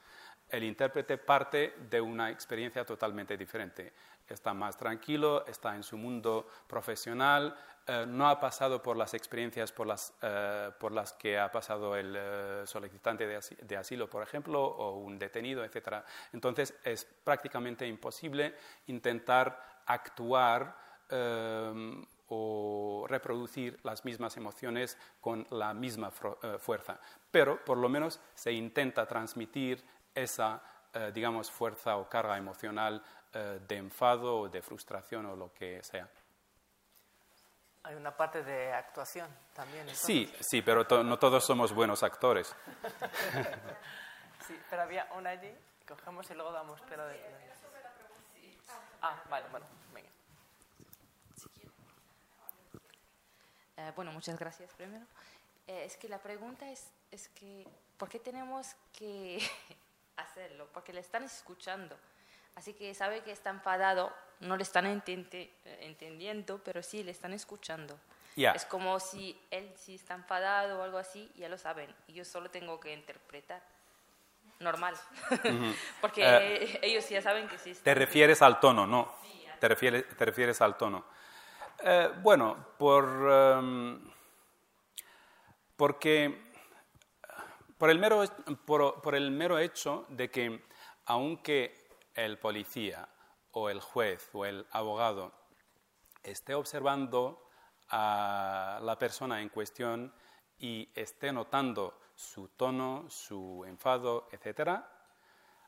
El 0.50 0.64
intérprete 0.64 1.18
parte 1.18 1.76
de 1.90 2.00
una 2.02 2.30
experiencia 2.30 2.86
totalmente 2.86 3.38
diferente. 3.38 3.94
Está 4.28 4.54
más 4.54 4.78
tranquilo, 4.78 5.46
está 5.46 5.76
en 5.76 5.84
su 5.84 5.98
mundo 5.98 6.48
profesional, 6.68 7.58
eh, 7.86 8.06
no 8.08 8.28
ha 8.30 8.40
pasado 8.40 8.82
por 8.82 8.98
las 8.98 9.14
experiencias 9.14 9.72
por 9.72 9.88
las, 9.88 10.14
eh, 10.22 10.72
que 11.20 11.40
ha 11.40 11.52
pasado 11.52 11.96
el 11.96 12.66
solicitante 12.66 13.26
de, 13.28 13.40
de 13.62 13.78
asilo, 13.78 14.10
por 14.10 14.24
ejemplo, 14.24 14.62
o 14.62 14.98
un 14.98 15.18
detenido, 15.18 15.64
etc. 15.64 16.04
Entonces 16.34 16.74
es 16.84 17.06
prácticamente 17.06 17.88
imposible 17.88 18.56
intentar 18.88 19.82
actuar 19.86 20.87
eh, 21.10 22.05
o 22.30 23.05
reproducir 23.08 23.80
las 23.84 24.03
mismas 24.03 24.36
emociones 24.38 24.97
con 25.22 25.47
la 25.51 25.74
misma 25.74 26.12
eh, 26.43 26.58
fuerza. 26.60 26.99
Pero 27.32 27.64
por 27.64 27.78
lo 27.78 27.88
menos 27.89 28.20
se 28.36 28.51
intenta 28.51 29.05
transmitir 29.05 29.84
esa, 30.14 30.62
eh, 30.93 31.12
digamos, 31.14 31.49
fuerza 31.49 31.95
o 31.97 32.10
carga 32.10 32.38
emocional 32.38 33.01
eh, 33.34 33.60
de 33.68 33.78
enfado 33.78 34.39
o 34.41 34.49
de 34.49 34.62
frustración 34.62 35.26
o 35.28 35.36
lo 35.36 35.53
que 35.53 35.82
sea. 35.84 36.10
Hay 37.84 37.95
una 37.95 38.12
parte 38.18 38.43
de 38.43 38.74
actuación 38.74 39.30
también. 39.53 39.82
entonces. 39.82 40.05
Sí, 40.05 40.34
sí, 40.41 40.62
pero 40.62 40.86
to- 40.86 41.03
no 41.05 41.18
todos 41.18 41.45
somos 41.45 41.74
buenos 41.74 42.03
actores. 42.03 42.53
Sí, 44.45 44.58
pero 44.70 44.84
había 44.84 45.05
una 45.18 45.32
allí 45.32 45.53
Cogemos 45.86 46.30
y 46.32 46.34
luego 46.34 46.53
damos 46.53 46.80
pero 46.88 47.05
de... 47.05 47.20
Ah, 49.01 49.22
vale, 49.30 49.45
bueno, 49.51 49.66
Eh, 53.78 53.92
bueno, 53.96 54.12
muchas 54.12 54.38
gracias 54.38 54.72
primero. 54.74 55.06
Eh, 55.68 55.84
es 55.86 55.98
que 55.98 56.10
la 56.10 56.18
pregunta 56.20 56.70
es, 56.70 56.86
es 57.12 57.30
que, 57.30 57.66
¿por 57.98 58.10
qué 58.10 58.20
tenemos 58.20 58.76
que 58.98 59.40
hacerlo? 60.18 60.68
Porque 60.74 60.94
le 60.94 61.02
están 61.02 61.24
escuchando. 61.24 61.96
Así 62.56 62.74
que 62.74 62.94
sabe 62.96 63.22
que 63.22 63.32
está 63.32 63.52
enfadado, 63.52 64.12
no 64.40 64.58
le 64.58 64.64
están 64.64 64.88
eh, 64.88 65.52
entendiendo, 65.82 66.60
pero 66.64 66.82
sí 66.82 67.04
le 67.04 67.12
están 67.12 67.34
escuchando. 67.34 68.00
Ya. 68.36 68.52
Es 68.52 68.66
como 68.66 69.00
si 69.00 69.40
él 69.52 69.72
sí 69.78 69.96
está 69.96 70.14
enfadado 70.16 70.80
o 70.80 70.84
algo 70.84 70.98
así, 70.98 71.32
ya 71.36 71.50
lo 71.50 71.58
saben. 71.58 71.94
Y 72.08 72.14
yo 72.14 72.26
solo 72.26 72.50
tengo 72.50 72.80
que 72.80 72.94
interpretar. 72.94 73.62
Normal. 74.60 74.96
Porque 76.02 76.24
Eh, 76.24 76.80
ellos 76.82 77.08
ya 77.10 77.22
saben 77.22 77.48
que 77.48 77.60
sí 77.60 77.76
Te 77.84 77.94
refieres 77.94 78.42
al 78.42 78.60
tono, 78.60 78.88
¿no? 78.88 79.14
Te 79.60 79.68
refieres, 79.68 80.08
te 80.18 80.26
refieres 80.26 80.62
al 80.62 80.78
tono. 80.78 81.04
Eh, 81.84 82.10
bueno, 82.24 82.56
por, 82.78 83.06
em, 83.32 84.00
porque 85.76 86.52
por 87.78 87.90
el, 87.90 88.00
mero, 88.00 88.24
por, 88.66 89.16
el 89.16 89.30
mero 89.32 89.60
hecho 89.60 90.06
de 90.10 90.32
que 90.32 90.64
aunque 91.06 91.88
el 92.16 92.40
policía 92.40 93.08
o 93.52 93.70
el 93.70 93.80
juez 93.80 94.30
o 94.34 94.46
el 94.46 94.66
abogado 94.72 95.32
esté 96.24 96.56
observando 96.56 97.48
a 97.90 98.80
la 98.82 98.98
persona 98.98 99.42
en 99.42 99.50
cuestión 99.50 100.14
y 100.58 100.90
esté 100.96 101.32
notando 101.32 102.00
su 102.16 102.48
tono, 102.50 103.06
su 103.10 103.64
enfado, 103.68 104.28
etcétera, 104.32 104.92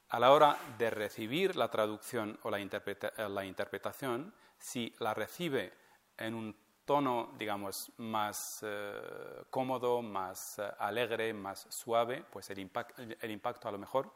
a 0.10 0.20
la 0.20 0.32
hora 0.32 0.58
de 0.80 0.90
recibir 0.90 1.56
la 1.56 1.70
traducción 1.70 2.40
o 2.42 2.50
la, 2.50 2.60
interpreta- 2.60 3.30
la 3.30 3.46
interpretación, 3.46 4.34
si 4.58 4.94
la 5.00 5.14
recibe 5.14 5.72
en 6.20 6.36
un 6.36 6.56
tono, 6.86 7.34
digamos, 7.38 7.92
más 7.98 8.60
eh, 8.64 9.44
cómodo, 9.50 10.02
más 10.02 10.60
eh, 10.60 10.70
alegre, 10.80 11.34
más 11.34 11.68
suave, 11.70 12.24
pues 12.32 12.50
el, 12.50 12.58
impact- 12.60 13.18
el 13.22 13.32
impacto 13.32 13.68
a 13.68 13.72
lo 13.72 13.78
mejor 13.78 14.12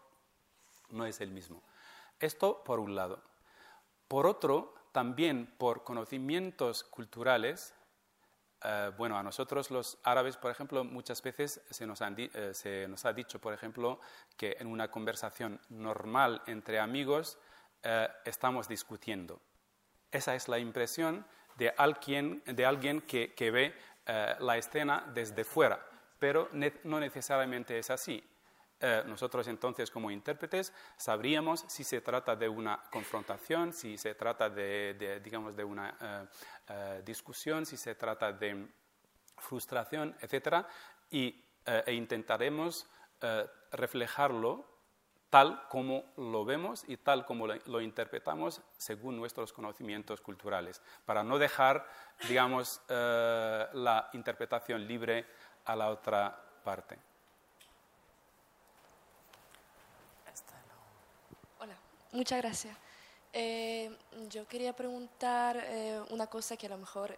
no 0.89 1.06
es 1.06 1.22
el 1.22 1.32
mismo. 1.32 1.64
Esto 2.20 2.64
por 2.64 2.80
un 2.80 2.95
lado. 2.95 3.22
Por 4.08 4.26
otro, 4.26 4.76
también 4.91 5.56
por 5.58 5.84
conocimientos 5.84 6.84
culturales, 6.84 7.74
eh, 8.64 8.91
bueno, 8.97 9.18
a 9.18 9.24
nosotros 9.24 9.72
los 9.72 9.99
árabes, 10.04 10.38
por 10.38 10.51
ejemplo, 10.51 10.84
muchas 10.84 11.22
veces 11.22 11.62
se 11.70 11.86
nos, 11.86 12.01
han 12.01 12.16
eh, 12.18 12.51
se 12.54 12.88
nos 12.88 13.06
ha 13.06 13.14
dicho, 13.14 13.39
por 13.39 13.54
ejemplo, 13.54 13.99
que 14.38 14.58
en 14.60 14.68
una 14.68 14.89
conversación 14.89 15.60
normal 15.70 16.41
entre 16.47 16.80
amigos 16.80 17.38
eh, 17.84 18.08
estamos 18.26 18.68
discutiendo. 18.68 19.41
Esa 20.12 20.36
es 20.36 20.47
la 20.47 20.60
impresión 20.60 21.26
de 21.58 21.74
alguien, 21.78 23.01
que, 23.01 23.51
ve 23.51 23.74
eh, 24.06 24.36
la 24.39 24.58
escena 24.58 25.06
desde 25.14 25.43
fuera, 25.43 25.80
pero 26.20 26.49
no 26.84 26.99
necesariamente 26.99 27.78
es 27.78 27.89
así. 27.89 28.24
Eh, 28.80 29.04
nosotros 29.06 29.47
entonces 29.47 29.89
como 29.89 30.12
intérpretes 30.12 30.74
sabríamos 30.97 31.64
si 31.68 31.86
se 31.86 32.01
trata 32.01 32.36
de 32.36 32.49
una 32.49 32.84
confrontación, 32.91 33.72
si 33.72 33.97
se 33.97 34.16
trata 34.16 34.49
de, 34.49 35.22
digamos, 35.24 35.56
de 35.56 35.64
una 35.64 36.28
eh, 36.68 37.01
discusión, 37.06 37.66
si 37.66 37.78
se 37.78 37.95
trata 37.95 38.34
de 38.34 38.68
frustración, 39.38 40.16
etc. 40.22 40.66
Y, 41.12 41.43
e 41.66 41.93
intentaremos 41.93 42.88
reflejarlo 43.72 44.72
tal 45.34 45.67
como 45.67 46.03
lo 46.17 46.45
vemos 46.45 46.84
y 46.88 46.95
tal 46.97 47.25
como 47.25 47.47
lo, 47.47 47.81
interpretamos 47.81 48.61
según 48.77 49.17
nuestros 49.17 49.51
conocimientos 49.51 50.21
culturales, 50.21 50.79
para 51.07 51.23
no 51.23 51.39
dejar, 51.39 51.88
digamos, 52.27 52.79
eh, 52.88 53.65
la 53.73 54.11
interpretación 54.13 54.88
libre 54.88 55.25
a 55.65 55.75
la 55.75 55.89
otra 55.89 56.39
parte. 56.63 56.99
Hola, 61.61 61.77
muchas 62.11 62.39
gracias. 62.39 62.77
Eh, 63.34 63.89
yo 64.29 64.47
quería 64.47 64.75
preguntar 64.75 65.57
eh, 65.57 65.99
una 66.11 66.27
cosa 66.27 66.57
que 66.57 66.67
a 66.67 66.69
lo 66.69 66.77
mejor 66.77 67.17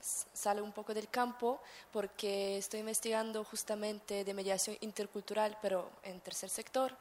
sale 0.00 0.60
un 0.62 0.72
poco 0.72 0.94
del 0.94 1.08
campo, 1.08 1.60
porque 1.92 2.58
estoy 2.58 2.80
investigando 2.80 3.44
justamente 3.44 4.24
de 4.24 4.34
mediación 4.34 4.76
intercultural, 4.80 5.56
pero 5.60 5.90
en 6.02 6.20
tercer 6.20 6.50
sector, 6.50 6.96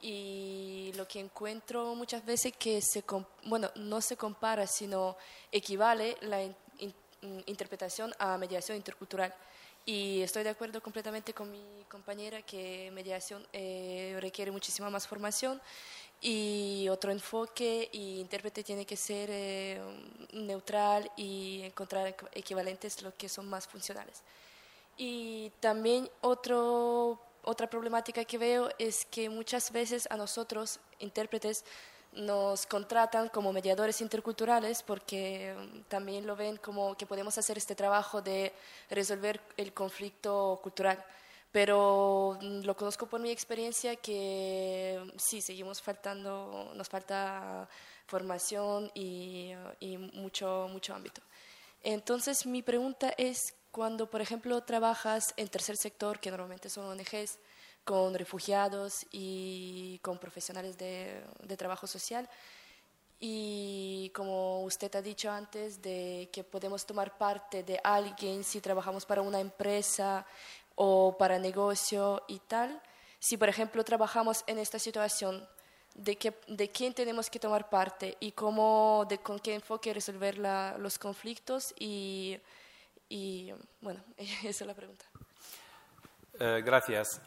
y 0.00 0.92
lo 0.96 1.06
que 1.06 1.20
encuentro 1.20 1.94
muchas 1.94 2.24
veces 2.24 2.52
que 2.58 2.80
se, 2.82 3.04
bueno, 3.44 3.70
no 3.76 4.00
se 4.00 4.16
compara, 4.16 4.66
sino 4.66 5.16
equivale 5.50 6.16
la 6.22 6.42
in- 6.42 6.56
in- 6.78 7.44
interpretación 7.46 8.12
a 8.18 8.36
mediación 8.36 8.76
intercultural. 8.76 9.32
Y 9.84 10.22
estoy 10.22 10.44
de 10.44 10.50
acuerdo 10.50 10.80
completamente 10.80 11.34
con 11.34 11.50
mi 11.50 11.84
compañera 11.88 12.42
que 12.42 12.90
mediación 12.92 13.44
eh, 13.52 14.16
requiere 14.20 14.52
muchísima 14.52 14.90
más 14.90 15.08
formación 15.08 15.60
y 16.24 16.88
otro 16.88 17.10
enfoque 17.10 17.88
y 17.92 18.20
intérprete 18.20 18.62
tiene 18.62 18.86
que 18.86 18.96
ser 18.96 19.28
eh, 19.32 19.80
neutral 20.32 21.10
y 21.16 21.62
encontrar 21.64 22.16
equ- 22.16 22.28
equivalentes 22.32 23.02
lo 23.02 23.14
que 23.16 23.28
son 23.28 23.48
más 23.50 23.66
funcionales. 23.66 24.22
Y 24.96 25.50
también 25.58 26.08
otro, 26.20 27.18
otra 27.42 27.68
problemática 27.68 28.24
que 28.24 28.38
veo 28.38 28.70
es 28.78 29.04
que 29.04 29.28
muchas 29.28 29.72
veces 29.72 30.06
a 30.10 30.16
nosotros, 30.16 30.78
intérpretes, 31.00 31.64
nos 32.12 32.66
contratan 32.66 33.28
como 33.30 33.52
mediadores 33.52 34.00
interculturales 34.00 34.82
porque 34.82 35.54
mm, 35.56 35.80
también 35.88 36.26
lo 36.26 36.36
ven 36.36 36.56
como 36.58 36.94
que 36.96 37.06
podemos 37.06 37.36
hacer 37.38 37.58
este 37.58 37.74
trabajo 37.74 38.22
de 38.22 38.52
resolver 38.90 39.40
el 39.56 39.72
conflicto 39.72 40.60
cultural. 40.62 41.04
Pero 41.52 42.38
mm, 42.40 42.62
lo 42.62 42.74
conozco 42.74 43.06
por 43.06 43.20
mi 43.20 43.30
experiencia 43.30 43.96
que 43.96 45.00
mm, 45.04 45.18
sí, 45.18 45.40
seguimos 45.40 45.80
faltando, 45.82 46.72
nos 46.74 46.88
falta 46.88 47.68
formación 48.06 48.90
y, 48.94 49.52
y 49.80 49.98
mucho, 49.98 50.68
mucho 50.70 50.94
ámbito. 50.94 51.22
Entonces, 51.82 52.46
mi 52.46 52.62
pregunta 52.62 53.12
es, 53.16 53.54
cuando, 53.70 54.08
por 54.08 54.20
ejemplo, 54.20 54.62
trabajas 54.62 55.34
en 55.36 55.48
tercer 55.48 55.76
sector, 55.76 56.20
que 56.20 56.30
normalmente 56.30 56.70
son 56.70 56.86
ONGs, 56.86 57.38
con 57.84 58.14
refugiados 58.14 59.06
y 59.10 59.98
con 60.02 60.18
profesionales 60.18 60.78
de, 60.78 61.22
de 61.42 61.56
trabajo 61.56 61.86
social, 61.86 62.28
y 63.24 64.10
como 64.14 64.64
usted 64.64 64.94
ha 64.96 65.02
dicho 65.02 65.30
antes, 65.30 65.80
de 65.80 66.28
que 66.32 66.42
podemos 66.42 66.84
tomar 66.84 67.16
parte 67.16 67.62
de 67.62 67.80
alguien 67.82 68.42
si 68.42 68.60
trabajamos 68.60 69.06
para 69.06 69.22
una 69.22 69.38
empresa 69.38 70.26
o 70.76 71.16
para 71.18 71.38
negocio 71.38 72.22
y 72.28 72.38
tal, 72.40 72.80
si 73.18 73.36
por 73.36 73.48
ejemplo 73.48 73.84
trabajamos 73.84 74.44
en 74.46 74.58
esta 74.58 74.78
situación, 74.78 75.46
de, 75.94 76.34
de 76.48 76.70
quién 76.70 76.94
tenemos 76.94 77.28
que 77.28 77.38
tomar 77.38 77.68
parte 77.68 78.16
y 78.18 78.32
cómo, 78.32 79.04
de 79.08 79.18
con 79.18 79.38
qué 79.38 79.54
enfoque 79.54 79.92
resolver 79.92 80.38
la- 80.38 80.76
los 80.78 80.98
conflictos 80.98 81.74
y, 81.78 82.40
bueno, 83.80 84.02
esa 84.16 84.48
es 84.48 84.60
la 84.62 84.74
pregunta. 84.74 85.04
Eh, 86.40 86.62
gracias. 86.64 87.20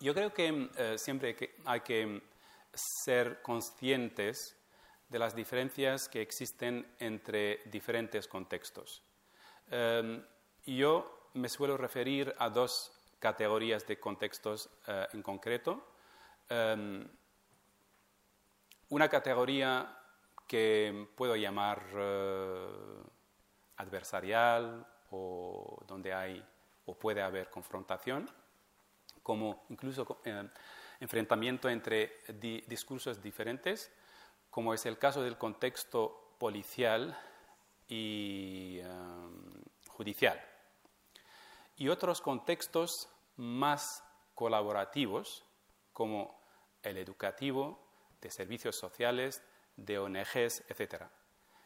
Yo 0.00 0.14
creo 0.14 0.34
que 0.34 0.68
eh, 0.76 0.98
siempre 0.98 1.36
hay 1.64 1.80
que 1.80 2.22
ser 2.74 3.40
conscientes 3.42 4.56
de 5.08 5.18
las 5.18 5.36
diferencias 5.36 6.08
que 6.08 6.22
existen 6.22 6.92
entre 6.98 7.58
diferentes 7.66 8.26
contextos. 8.26 9.02
Em, 9.70 10.24
yo 10.66 11.28
me 11.34 11.48
suelo 11.48 11.76
referir 11.76 12.34
a 12.38 12.48
dos 12.50 12.92
categorías 13.18 13.86
de 13.86 13.98
contextos 13.98 14.68
eh, 14.86 15.06
en 15.12 15.22
concreto. 15.22 15.86
Em, 16.48 17.08
una 18.90 19.08
categoría 19.08 19.98
que 20.46 21.08
puedo 21.16 21.34
llamar 21.36 21.82
eh, 21.94 22.68
adversarial 23.76 24.86
o 25.10 25.82
donde 25.86 26.12
hay 26.12 26.44
o 26.84 26.94
puede 26.94 27.22
haber 27.22 27.48
confrontación, 27.48 28.28
como 29.22 29.64
incluso 29.70 30.20
eh, 30.24 30.48
enfrentamiento 31.00 31.68
entre 31.70 32.22
di- 32.40 32.60
discursos 32.66 33.22
diferentes, 33.22 33.90
como 34.50 34.74
es 34.74 34.84
el 34.84 34.98
caso 34.98 35.22
del 35.22 35.38
contexto 35.38 36.34
policial 36.38 37.16
y 37.88 38.78
eh, 38.82 38.86
judicial. 39.88 40.40
Y 41.82 41.88
otros 41.88 42.20
contextos 42.20 43.08
más 43.34 44.04
colaborativos, 44.36 45.44
como 45.92 46.40
el 46.80 46.96
educativo, 46.96 47.84
de 48.20 48.30
servicios 48.30 48.76
sociales, 48.76 49.42
de 49.74 49.98
ONGs, 49.98 50.62
etc. 50.68 51.06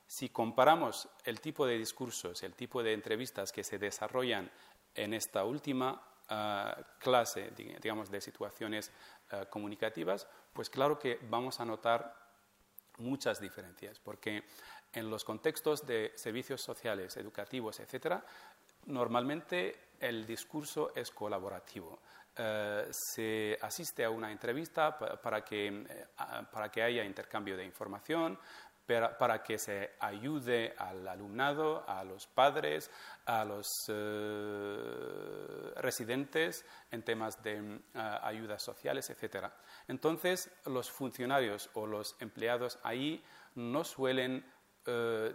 Si 0.06 0.30
comparamos 0.30 1.06
el 1.24 1.42
tipo 1.42 1.66
de 1.66 1.76
discursos, 1.76 2.42
el 2.44 2.54
tipo 2.54 2.82
de 2.82 2.94
entrevistas 2.94 3.52
que 3.52 3.62
se 3.62 3.76
desarrollan 3.76 4.50
en 4.94 5.12
esta 5.12 5.44
última 5.44 6.02
clase, 6.98 7.50
digamos, 7.82 8.10
de 8.10 8.22
situaciones 8.22 8.90
comunicativas, 9.50 10.26
pues 10.54 10.70
claro 10.70 10.98
que 10.98 11.18
vamos 11.28 11.60
a 11.60 11.66
notar 11.66 12.16
muchas 12.96 13.38
diferencias, 13.38 14.00
porque 14.00 14.44
en 14.94 15.10
los 15.10 15.24
contextos 15.24 15.86
de 15.86 16.14
servicios 16.16 16.62
sociales, 16.62 17.18
educativos, 17.18 17.80
etcétera, 17.80 18.24
normalmente 18.86 19.85
el 20.00 20.26
discurso 20.26 20.92
es 20.94 21.10
colaborativo. 21.10 22.00
Eh, 22.38 22.86
se 22.90 23.58
asiste 23.62 24.04
a 24.04 24.10
una 24.10 24.30
entrevista 24.30 24.98
para 24.98 25.42
que, 25.42 25.68
eh, 25.68 26.06
para 26.52 26.70
que 26.70 26.82
haya 26.82 27.02
intercambio 27.02 27.56
de 27.56 27.64
información, 27.64 28.38
para, 28.86 29.42
que 29.42 29.58
se 29.58 29.94
ayude 29.98 30.74
al 30.78 31.08
alumnado, 31.08 31.82
a 31.88 32.04
los 32.04 32.26
padres, 32.28 32.90
a 33.24 33.44
los 33.44 33.66
eh, 33.88 35.72
residentes 35.76 36.64
en 36.92 37.02
temas 37.02 37.42
de 37.42 37.80
ayudas 37.94 38.62
sociales, 38.62 39.10
etc. 39.10 39.46
Entonces, 39.88 40.52
los 40.66 40.88
funcionarios 40.90 41.68
o 41.74 41.86
los 41.86 42.14
empleados 42.20 42.78
ahí 42.84 43.24
no 43.56 43.82
suelen, 43.82 44.44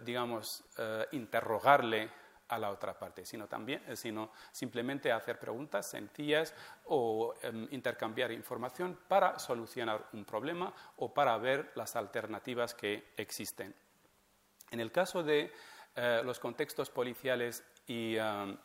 digamos, 0.02 0.64
interrogarle 1.10 2.10
a 2.52 2.58
la 2.58 2.70
otra 2.70 2.98
parte, 2.98 3.24
sino, 3.24 3.46
también, 3.46 3.82
eh, 3.88 3.96
sino 3.96 4.30
simplemente 4.50 5.10
hacer 5.10 5.38
preguntas 5.38 5.86
sencillas 5.86 6.54
o 6.84 7.34
em, 7.42 7.66
intercambiar 7.70 8.30
información 8.30 8.98
para 9.08 9.38
solucionar 9.38 10.06
un 10.12 10.24
problema 10.24 10.72
o 10.96 11.12
para 11.12 11.36
ver 11.38 11.72
las 11.74 11.96
alternativas 11.96 12.74
que 12.74 13.12
existen. 13.16 13.74
En 14.70 14.80
el 14.80 14.92
caso 14.92 15.22
de 15.22 15.52
eh, 15.96 16.22
los 16.24 16.38
contextos 16.38 16.90
policiales 16.90 17.64
y 17.86 18.16
em, 18.16 18.56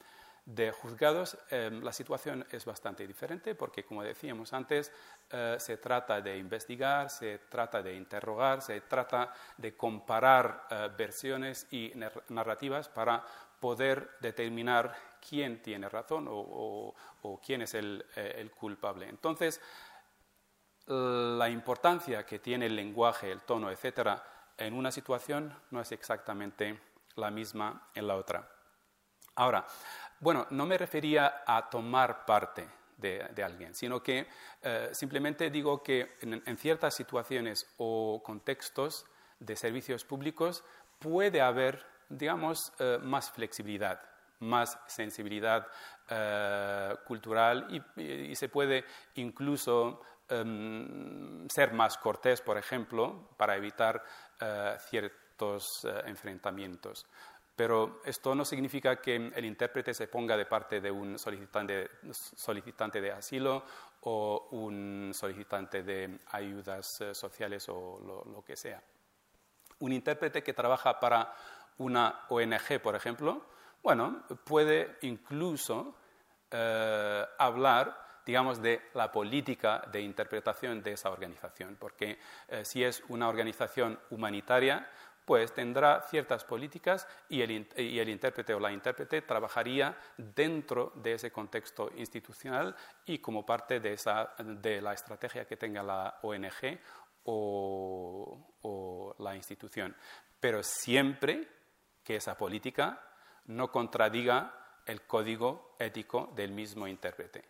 de 0.46 0.72
juzgados, 0.72 1.38
em, 1.50 1.82
la 1.84 1.92
situación 1.92 2.46
es 2.52 2.64
bastante 2.64 3.06
diferente 3.06 3.54
porque, 3.56 3.84
como 3.84 4.02
decíamos 4.04 4.54
antes, 4.54 4.92
eh, 5.30 5.58
se 5.60 5.78
trata 5.78 6.22
de 6.22 6.38
investigar, 6.38 7.10
se 7.10 7.40
trata 7.50 7.82
de 7.82 7.94
interrogar, 7.94 8.62
se 8.62 8.80
trata 8.82 9.34
de 9.58 9.76
comparar 9.76 10.68
versiones 10.98 11.68
y 11.72 11.92
narrativas 12.30 12.88
para 12.88 13.26
poder 13.60 14.12
determinar 14.20 14.96
quién 15.28 15.62
tiene 15.62 15.90
razón 15.90 16.28
o, 16.30 16.94
quién 17.46 17.62
es 17.62 17.74
eh, 17.74 18.04
el, 18.16 18.52
culpable. 18.52 19.08
Entonces, 19.10 19.62
la 20.88 21.50
importancia 21.50 22.26
que 22.26 22.40
tiene 22.40 22.68
el 22.68 22.76
lenguaje, 22.76 23.32
el 23.32 23.42
tono, 23.42 23.70
etcétera, 23.70 24.24
en 24.58 24.74
una 24.74 24.92
situación 24.92 25.54
no 25.72 25.82
es 25.82 25.92
exactamente 25.92 26.80
la 27.16 27.30
misma 27.30 27.90
en 27.94 28.08
la 28.08 28.16
otra. 28.16 28.50
Ahora, 29.36 29.66
bueno, 30.20 30.48
no 30.50 30.66
me 30.66 30.78
refería 30.78 31.44
a 31.46 31.70
tomar 31.70 32.26
parte 32.26 32.68
de, 32.98 33.44
alguien, 33.44 33.76
sino 33.76 34.02
que 34.02 34.28
eh, 34.64 34.90
simplemente 34.92 35.52
digo 35.52 35.84
que 35.84 36.18
en, 36.22 36.58
ciertas 36.58 36.96
situaciones 36.96 37.68
o 37.78 38.22
contextos 38.26 39.06
de 39.40 39.56
servicios 39.56 40.04
públicos 40.04 40.64
puede 40.98 41.42
haber 41.42 41.86
digamos, 42.10 42.72
eh, 42.80 43.00
más 43.02 43.32
flexibilidad, 43.32 44.00
más 44.40 44.80
sensibilidad 44.88 45.68
eh, 46.10 46.96
cultural 47.06 47.68
y, 47.98 48.36
se 48.36 48.50
puede 48.50 48.86
incluso 49.16 50.02
em, 50.30 51.48
ser 51.50 51.74
más 51.74 51.98
cortés, 51.98 52.42
por 52.42 52.58
ejemplo, 52.58 53.30
para 53.38 53.56
evitar 53.56 54.04
eh, 54.40 54.76
ciertos 54.90 55.86
enfrentamientos. 56.06 57.06
Pero 57.56 58.02
esto 58.06 58.36
no 58.36 58.46
significa 58.46 58.98
que 58.98 59.16
el 59.16 59.46
intérprete 59.46 59.94
se 59.94 60.08
ponga 60.08 60.38
de 60.38 60.46
parte 60.46 60.80
de 60.80 60.92
un 60.92 61.18
solicitante, 61.18 61.90
solicitante 62.12 63.02
de 63.02 63.12
asilo 63.12 63.64
o 64.02 64.50
un 64.52 65.12
solicitante 65.14 65.82
de 65.82 66.20
ayudas 66.32 66.86
sociales 67.14 67.68
o 67.70 68.24
lo 68.32 68.44
que 68.44 68.56
sea. 68.56 68.82
Un 69.80 69.92
intérprete 69.92 70.44
que 70.44 70.54
trabaja 70.54 71.00
para 71.00 71.34
una 71.78 72.26
ONG, 72.30 72.80
por 72.82 72.96
ejemplo, 72.96 73.46
bueno, 73.84 74.24
puede 74.44 74.98
incluso 75.02 75.96
eh, 76.52 77.26
hablar, 77.38 78.22
digamos, 78.26 78.62
de 78.62 78.82
la 78.94 79.12
política 79.12 79.84
de 79.92 80.02
interpretación 80.02 80.82
de 80.82 80.94
esa 80.94 81.10
organización, 81.10 81.78
porque 81.80 82.20
eh, 82.48 82.66
si 82.66 82.84
es 82.84 83.04
una 83.10 83.30
organización 83.30 84.00
humanitaria, 84.10 84.90
pues 85.26 85.54
tendrá 85.54 86.02
ciertas 86.04 86.46
políticas 86.46 87.06
y 87.28 87.42
el, 87.42 87.68
y 87.76 88.00
el, 88.00 88.08
intérprete 88.08 88.54
o 88.54 88.62
la 88.62 88.72
intérprete 88.72 89.24
trabajaría 89.24 89.98
dentro 90.16 90.94
de 90.96 91.14
ese 91.14 91.32
contexto 91.32 91.92
institucional 91.98 92.74
y 93.06 93.20
como 93.20 93.46
parte 93.46 93.82
de, 93.82 93.92
esa, 93.92 94.34
de 94.38 94.82
la 94.82 94.94
estrategia 94.94 95.46
que 95.46 95.58
tenga 95.58 95.84
la 95.84 96.20
ONG 96.22 96.80
o, 97.26 98.56
o 98.62 99.16
la 99.20 99.36
institución. 99.36 99.94
Pero 100.40 100.64
siempre 100.64 101.57
que 102.08 102.16
esa 102.16 102.38
política 102.38 103.02
no 103.48 103.70
contradiga 103.70 104.54
el 104.86 105.06
código 105.06 105.76
ético 105.78 106.32
del 106.38 106.54
mismo 106.54 106.88
intérprete. 106.88 107.44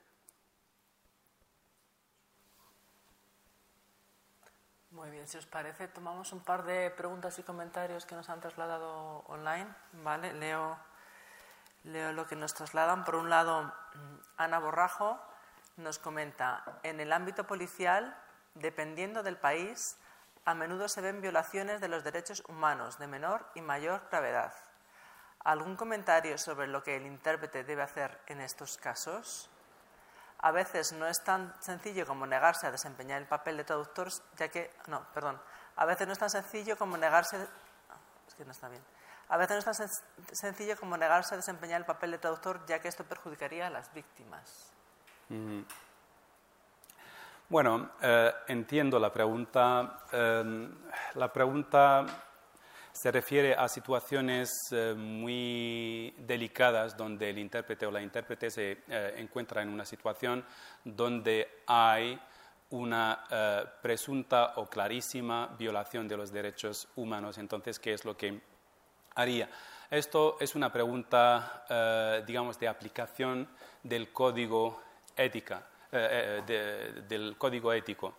Muy 4.89 5.11
bien, 5.11 5.27
si 5.27 5.37
os 5.37 5.45
parece, 5.45 5.87
tomamos 5.87 6.33
un 6.33 6.39
par 6.39 6.63
de 6.63 6.89
preguntas 6.89 7.37
y 7.37 7.43
comentarios 7.43 8.07
que 8.07 8.15
nos 8.15 8.29
han 8.29 8.39
trasladado 8.39 9.19
online. 9.27 9.67
¿vale? 9.93 10.33
Leo, 10.33 10.75
leo 11.83 12.11
lo 12.13 12.25
que 12.25 12.35
nos 12.35 12.55
trasladan. 12.55 13.05
Por 13.05 13.13
un 13.13 13.29
lado, 13.29 13.61
mm, 13.61 14.15
Ana 14.37 14.57
Borrajo 14.57 15.21
nos 15.75 15.99
comenta, 15.99 16.79
en 16.81 16.99
el 16.99 17.13
ámbito 17.13 17.45
policial, 17.45 18.17
dependiendo 18.55 19.21
del 19.21 19.37
país, 19.37 19.99
a 20.47 20.53
menudo 20.53 20.87
se 20.87 21.01
ven 21.01 21.19
violaciones 21.19 21.81
de 21.81 21.89
los 21.89 22.05
derechos 22.05 22.41
humanos 22.47 22.97
de 22.97 23.05
menor 23.05 23.45
y 23.53 23.59
mayor 23.59 24.07
gravedad. 24.09 24.53
¿Algún 25.43 25.75
comentario 25.75 26.37
sobre 26.37 26.67
lo 26.67 26.81
que 26.81 26.95
el 26.95 27.05
intérprete 27.05 27.65
debe 27.65 27.81
hacer 27.81 28.17
en 28.27 28.39
estos 28.39 28.77
casos? 28.77 29.49
A 30.39 30.51
veces 30.51 30.93
no 30.93 31.05
es 31.05 31.21
tan 31.21 31.53
sencillo 31.61 32.05
como 32.05 32.25
negarse 32.25 32.65
a 32.65 32.71
desempeñar 32.71 33.21
el 33.21 33.27
papel 33.27 33.57
de 33.57 33.65
traductor, 33.65 34.07
ya 34.37 34.47
que 34.47 34.71
no, 34.87 35.05
perdón, 35.13 35.37
a 35.75 35.85
veces 35.85 36.07
no 36.07 36.13
es 36.13 36.19
tan 36.19 36.29
sencillo 36.29 36.77
como 36.77 36.95
negarse 36.95 37.35
es 38.25 38.33
que 38.33 38.45
no 38.45 38.51
está 38.51 38.69
bien. 38.69 38.83
A 39.27 39.35
veces 39.35 39.65
no 39.65 39.71
es 39.73 39.77
tan 39.77 39.89
sencillo 40.31 40.79
como 40.79 40.95
negarse 40.95 41.33
a 41.33 41.37
desempeñar 41.37 41.81
el 41.81 41.85
papel 41.85 42.11
de 42.11 42.19
traductor, 42.19 42.65
ya 42.67 42.79
que 42.79 42.87
esto 42.87 43.03
perjudicaría 43.03 43.67
a 43.67 43.69
las 43.69 43.93
víctimas. 43.93 44.71
Bueno, 47.49 47.91
eh, 48.01 48.29
entiendo 48.49 48.99
la 48.99 49.13
pregunta. 49.13 50.01
Em, 50.11 50.69
la 51.15 51.31
pregunta 51.31 52.05
se 52.91 53.09
refiere 53.09 53.55
a 53.55 53.69
situaciones 53.69 54.51
eh, 54.71 54.93
muy 54.93 56.13
delicadas 56.17 56.97
donde 56.97 57.29
el 57.29 57.37
intérprete 57.37 57.85
o 57.85 57.91
la 57.91 58.01
intérprete 58.01 58.51
se 58.51 58.79
eh, 58.89 59.13
encuentra 59.15 59.61
en 59.61 59.69
una 59.69 59.85
situación 59.85 60.43
donde 60.83 61.61
hay 61.67 62.19
una 62.71 63.23
presunta 63.81 64.55
o 64.57 64.65
clarísima 64.65 65.47
violación 65.57 66.05
de 66.05 66.17
los 66.17 66.33
derechos 66.33 66.89
humanos. 66.97 67.37
Entonces, 67.37 67.79
¿qué 67.79 67.93
es 67.93 68.03
lo 68.03 68.17
que 68.17 68.41
haría? 69.15 69.49
Esto 69.89 70.35
es 70.41 70.53
una 70.53 70.69
pregunta, 70.69 71.63
digamos, 72.27 72.59
de 72.59 72.67
aplicación 72.67 73.47
del 73.83 74.11
código 74.11 74.81
ética 75.15 75.63
eh, 75.91 76.43
eh, 76.47 77.01
del 77.07 77.37
código 77.37 77.71
ético. 77.71 78.17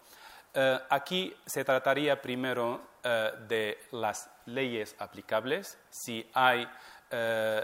Eh, 0.55 0.79
aquí 0.89 1.35
se 1.45 1.65
trataría 1.65 2.21
primero 2.21 2.97
de 3.49 3.79
las 3.93 4.31
leyes 4.45 4.95
aplicables, 4.99 5.79
si 5.89 6.29
hay 6.35 6.69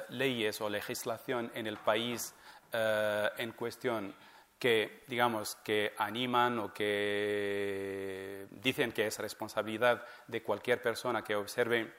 leyes 0.08 0.58
o 0.62 0.70
legislación 0.70 1.50
en 1.54 1.66
el 1.66 1.76
país 1.76 2.34
en 2.72 3.52
cuestión 3.52 4.14
que, 4.58 5.04
digamos, 5.06 5.56
que 5.56 5.92
animan 5.98 6.58
o 6.60 6.72
que 6.72 8.46
dicen 8.52 8.92
que 8.92 9.06
es 9.08 9.18
responsabilidad 9.18 10.06
de 10.28 10.42
cualquier 10.42 10.80
persona 10.80 11.22
que 11.22 11.36
observe 11.36 11.92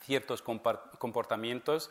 ciertos 0.00 0.42
comportamientos 0.42 1.90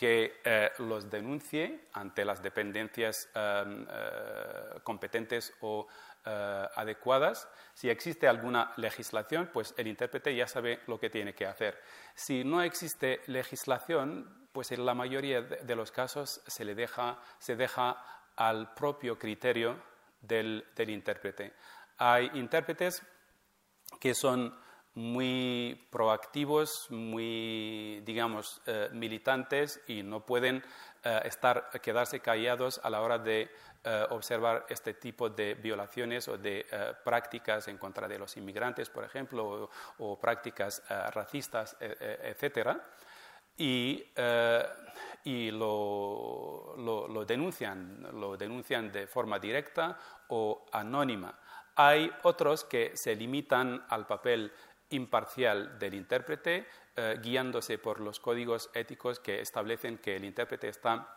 que 0.00 0.40
eh, 0.42 0.70
los 0.78 1.10
denuncie 1.10 1.88
ante 1.92 2.24
las 2.24 2.42
dependencias 2.42 3.28
em, 3.34 3.86
eh, 3.86 4.80
competentes 4.82 5.52
o 5.60 5.86
eh, 6.24 6.66
adecuadas. 6.74 7.46
Si 7.74 7.90
existe 7.90 8.26
alguna 8.26 8.72
legislación, 8.78 9.50
pues 9.52 9.74
el 9.76 9.88
intérprete 9.88 10.34
ya 10.34 10.46
sabe 10.46 10.80
lo 10.86 10.98
que 10.98 11.10
tiene 11.10 11.34
que 11.34 11.44
hacer. 11.44 11.82
Si 12.14 12.44
no 12.44 12.62
existe 12.62 13.20
legislación, 13.26 14.48
pues 14.52 14.72
en 14.72 14.86
la 14.86 14.94
mayoría 14.94 15.42
de 15.42 15.76
los 15.76 15.92
casos 15.92 16.40
se 16.46 16.64
le 16.64 16.74
deja, 16.74 17.20
se 17.38 17.54
deja 17.54 18.02
al 18.36 18.72
propio 18.72 19.18
criterio 19.18 19.82
del, 20.22 20.64
del 20.74 20.88
intérprete. 20.88 21.52
Hay 21.98 22.30
intérpretes 22.36 23.02
que 24.00 24.14
son 24.14 24.58
muy 24.94 25.86
proactivos, 25.90 26.90
muy, 26.90 28.02
digamos, 28.04 28.60
eh, 28.66 28.88
militantes 28.92 29.80
y 29.86 30.02
no 30.02 30.26
pueden 30.26 30.64
eh, 31.04 31.20
estar, 31.24 31.70
quedarse 31.80 32.20
callados 32.20 32.80
a 32.82 32.90
la 32.90 33.00
hora 33.00 33.18
de 33.18 33.50
eh, 33.84 34.06
observar 34.10 34.66
este 34.68 34.94
tipo 34.94 35.30
de 35.30 35.54
violaciones 35.54 36.26
o 36.28 36.36
de 36.36 36.66
prácticas 37.04 37.68
en 37.68 37.78
contra 37.78 38.08
de 38.08 38.18
los 38.18 38.36
inmigrantes, 38.36 38.90
por 38.90 39.04
ejemplo, 39.04 39.70
o, 39.98 40.18
prácticas 40.18 40.82
racistas, 41.12 41.76
etc. 41.80 42.76
Y, 43.56 44.04
y 45.24 45.50
lo, 45.50 46.74
lo, 46.76 47.24
denuncian, 47.24 48.06
lo 48.12 48.36
denuncian 48.36 48.90
de 48.92 49.06
forma 49.06 49.38
directa 49.38 49.98
o 50.28 50.66
anónima. 50.72 51.38
Hay 51.76 52.12
otros 52.24 52.64
que 52.64 52.96
se 52.96 53.14
limitan 53.16 53.86
al 53.88 54.06
papel 54.06 54.52
imparcial 54.90 55.78
del 55.78 55.94
intérprete, 55.94 56.66
eh, 56.96 57.18
guiándose 57.22 57.78
por 57.78 58.00
los 58.00 58.20
códigos 58.20 58.70
éticos 58.74 59.20
que 59.20 59.40
establecen 59.40 59.98
que 59.98 60.16
el 60.16 60.24
intérprete 60.24 60.68
está 60.68 61.16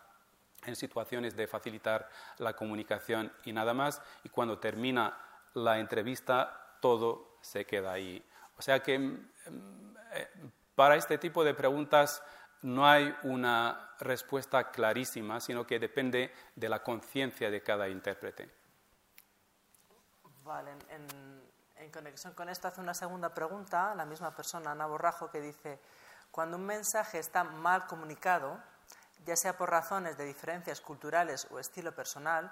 en 0.66 0.76
situaciones 0.76 1.36
de 1.36 1.48
facilitar 1.48 2.10
la 2.38 2.56
comunicación 2.56 3.32
y 3.44 3.52
nada 3.52 3.74
más, 3.74 4.02
y 4.24 4.30
cuando 4.30 4.60
termina 4.60 5.18
la 5.54 5.80
entrevista 5.80 6.78
todo 6.82 7.38
se 7.42 7.66
queda 7.66 7.94
ahí. 7.94 8.24
O 8.58 8.62
sea 8.62 8.82
que 8.82 8.98
mm, 9.00 9.96
eh, 10.14 10.28
para 10.76 10.96
este 10.96 11.18
tipo 11.18 11.44
de 11.44 11.54
preguntas 11.54 12.24
no 12.62 12.88
hay 12.88 13.14
una 13.24 13.96
respuesta 14.00 14.72
clarísima, 14.72 15.40
sino 15.40 15.68
que 15.68 15.80
depende 15.80 16.34
de 16.56 16.70
la 16.70 16.82
conciencia 16.82 17.52
de 17.52 17.62
cada 17.62 17.90
intérprete. 17.90 18.50
En 21.84 21.92
conexión 21.92 22.34
con 22.34 22.50
esto 22.50 22.68
hace 22.68 22.82
una 22.82 22.94
segunda 22.94 23.34
pregunta, 23.34 23.94
la 23.96 24.06
misma 24.06 24.36
persona, 24.36 24.72
Ana 24.72 24.88
Borrajo, 24.88 25.30
que 25.30 25.42
dice, 25.42 25.80
cuando 26.32 26.58
un 26.58 26.66
mensaje 26.66 27.20
está 27.20 27.44
mal 27.44 27.86
comunicado, 27.88 28.60
ya 29.26 29.36
sea 29.36 29.58
por 29.58 29.70
razones 29.70 30.18
de 30.18 30.26
diferencias 30.26 30.82
culturales 30.82 31.48
o 31.52 31.60
estilo 31.60 31.94
personal, 31.94 32.52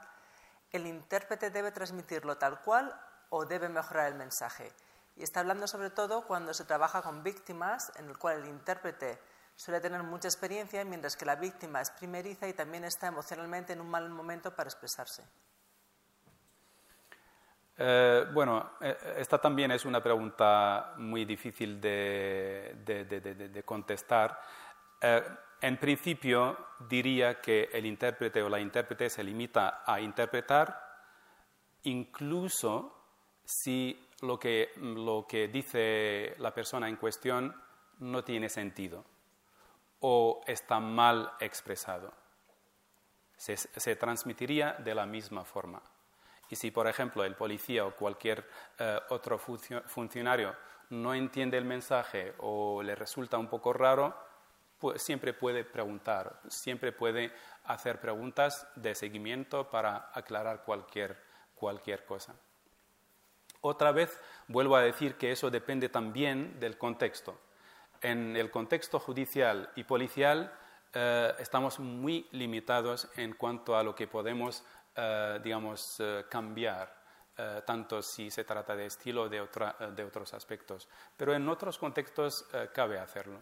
el 0.72 0.86
intérprete 0.86 1.50
debe 1.50 1.72
transmitirlo 1.72 2.38
tal 2.38 2.62
cual 2.62 2.94
o 3.30 3.46
debe 3.46 3.70
mejorar 3.70 4.08
el 4.08 4.16
mensaje. 4.16 4.72
Y 5.16 5.24
está 5.24 5.42
hablando 5.42 5.68
sobre 5.68 5.90
todo 5.90 6.26
cuando 6.26 6.54
se 6.54 6.66
trabaja 6.66 7.02
con 7.02 7.24
víctimas, 7.24 7.92
en 7.96 8.10
el 8.10 8.18
cual 8.18 8.38
el 8.38 8.48
intérprete 8.48 9.20
suele 9.56 9.82
tener 9.82 10.04
mucha 10.04 10.28
experiencia, 10.28 10.84
mientras 10.86 11.16
que 11.16 11.26
la 11.26 11.36
víctima 11.36 11.82
es 11.82 11.92
primeriza 11.92 12.48
y 12.48 12.54
también 12.54 12.84
está 12.84 13.08
emocionalmente 13.08 13.74
en 13.74 13.82
un 13.82 13.90
mal 13.90 14.10
momento 14.10 14.56
para 14.56 14.70
expresarse. 14.70 15.24
Eh, 17.78 18.26
bueno, 18.34 18.72
eh, 18.82 19.16
esta 19.18 19.40
también 19.40 19.72
es 19.72 19.86
una 19.86 20.02
pregunta 20.02 20.94
muy 20.98 21.26
difícil 21.26 21.80
de, 21.80 23.64
contestar. 23.66 24.40
Eh, 25.02 25.24
en 25.62 25.78
principio, 25.78 26.58
diría 26.88 27.40
que 27.40 27.70
el 27.72 27.86
intérprete 27.86 28.42
o 28.42 28.50
la 28.50 28.60
intérprete 28.60 29.10
se 29.10 29.24
limita 29.24 29.84
a 29.86 30.00
interpretar, 30.00 30.80
incluso 31.84 32.98
si 33.44 34.08
lo 34.22 34.40
que, 34.40 34.72
lo 34.78 35.26
que 35.28 35.48
dice 35.48 36.36
la 36.38 36.54
persona 36.54 36.88
en 36.88 36.96
cuestión 36.98 37.56
no 38.00 38.24
tiene 38.24 38.50
sentido 38.50 39.06
o 40.00 40.42
está 40.48 40.80
mal 40.80 41.34
expresado. 41.40 42.14
se 43.38 43.96
transmitiría 43.96 44.74
de 44.74 44.94
la 44.94 45.06
misma 45.06 45.44
forma. 45.44 45.82
Y 46.52 46.58
si, 46.58 46.70
por 46.70 46.86
ejemplo, 46.86 47.24
el 47.24 47.36
policía 47.36 47.86
o 47.86 47.96
cualquier 47.96 48.46
eh, 48.78 49.00
otro 49.10 49.40
funcionario 49.40 50.54
no 50.90 51.14
entiende 51.14 51.58
el 51.58 51.64
mensaje 51.64 52.34
o 52.40 52.84
le 52.84 52.94
resulta 52.94 53.38
un 53.38 53.48
poco 53.48 53.72
raro, 53.72 54.14
pues 54.78 55.02
siempre 55.02 55.34
puede 55.34 55.64
preguntar, 55.64 56.42
siempre 56.50 56.92
puede 56.92 57.32
hacer 57.64 58.02
preguntas 58.02 58.68
de 58.76 58.94
seguimiento 58.96 59.70
para 59.70 60.12
aclarar 60.14 60.64
cualquier, 60.66 61.18
cualquier 61.56 62.04
cosa. 62.04 62.36
Otra 63.62 63.94
vez 63.94 64.20
vuelvo 64.50 64.76
a 64.76 64.82
decir 64.82 65.16
que 65.16 65.32
eso 65.32 65.50
depende 65.50 65.88
también 65.88 66.60
del 66.60 66.78
contexto. 66.78 67.40
En 68.02 68.36
el 68.36 68.52
contexto 68.52 69.00
judicial 69.00 69.70
y 69.76 69.86
policial 69.86 70.52
eh, 70.94 71.32
estamos 71.40 71.80
muy 71.80 72.28
limitados 72.32 73.08
en 73.16 73.34
cuanto 73.36 73.78
a 73.78 73.84
lo 73.84 73.96
que 73.96 74.08
podemos 74.08 74.66
eh, 74.96 75.40
digamos, 75.42 76.00
eh, 76.00 76.26
cambiar, 76.30 76.94
eh, 77.38 77.62
tanto 77.66 78.02
si 78.02 78.30
se 78.30 78.44
trata 78.44 78.76
de 78.76 78.88
estilo 78.88 79.30
de, 79.30 79.48
de 79.96 80.04
otros 80.04 80.34
aspectos. 80.34 80.88
Pero 81.16 81.34
en 81.34 81.48
otros 81.48 81.78
contextos 81.78 82.46
cabe 82.74 83.00
hacerlo. 83.00 83.40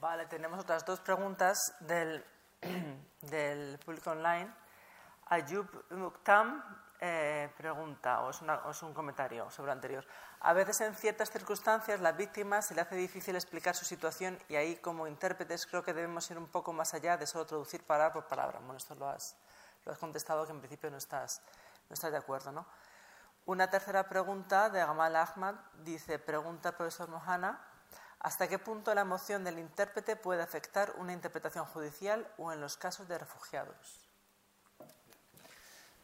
Vale, 0.00 0.26
tenemos 0.26 0.60
otras 0.60 0.84
dos 0.84 1.00
preguntas 1.00 1.58
del, 1.80 2.24
del 3.20 3.78
público 3.78 4.10
online. 4.10 4.50
Ayub 5.28 5.66
Muktam 5.90 6.62
eh, 7.00 7.50
pregunta, 7.56 8.22
o 8.22 8.30
es, 8.30 8.82
un 8.82 8.94
comentario 8.94 9.50
sobre 9.50 9.66
lo 9.66 9.72
anterior. 9.72 10.06
A 10.40 10.52
veces 10.52 10.80
en 10.80 10.94
ciertas 10.94 11.30
circunstancias 11.30 12.00
la 12.00 12.12
víctima 12.12 12.62
se 12.62 12.74
le 12.74 12.80
hace 12.80 12.96
difícil 12.96 13.34
explicar 13.34 13.74
su 13.74 13.84
situación 13.84 14.38
y 14.48 14.56
ahí 14.56 14.76
como 14.76 15.06
intérpretes 15.06 15.66
creo 15.66 15.82
que 15.82 15.92
debemos 15.92 16.30
ir 16.30 16.38
un 16.38 16.48
poco 16.48 16.72
más 16.72 16.94
allá 16.94 17.16
de 17.16 17.26
solo 17.26 17.46
traducir 17.46 17.84
palabra 17.84 18.12
por 18.12 18.26
palabra. 18.26 18.58
Bueno, 18.60 18.76
esto 18.76 18.94
lo 18.94 19.08
has, 19.08 19.36
lo 19.84 19.92
has 19.92 19.98
contestado 19.98 20.46
que 20.46 20.52
en 20.52 20.60
principio 20.60 20.90
no 20.90 20.96
estás, 20.96 21.42
no 21.88 21.94
estás 21.94 22.12
de 22.12 22.18
acuerdo, 22.18 22.52
¿no? 22.52 22.66
Una 23.46 23.70
tercera 23.70 24.08
pregunta 24.08 24.70
de 24.70 24.80
Gamal 24.80 25.14
Ahmad 25.14 25.54
dice, 25.84 26.18
pregunta 26.18 26.76
profesor 26.76 27.08
Mohana, 27.08 27.60
¿hasta 28.18 28.48
qué 28.48 28.58
punto 28.58 28.92
la 28.94 29.02
emoción 29.02 29.44
del 29.44 29.58
intérprete 29.58 30.16
puede 30.16 30.42
afectar 30.42 30.94
una 30.96 31.12
interpretación 31.12 31.64
judicial 31.66 32.26
o 32.38 32.52
en 32.52 32.60
los 32.60 32.76
casos 32.76 33.06
de 33.06 33.18
refugiados? 33.18 34.06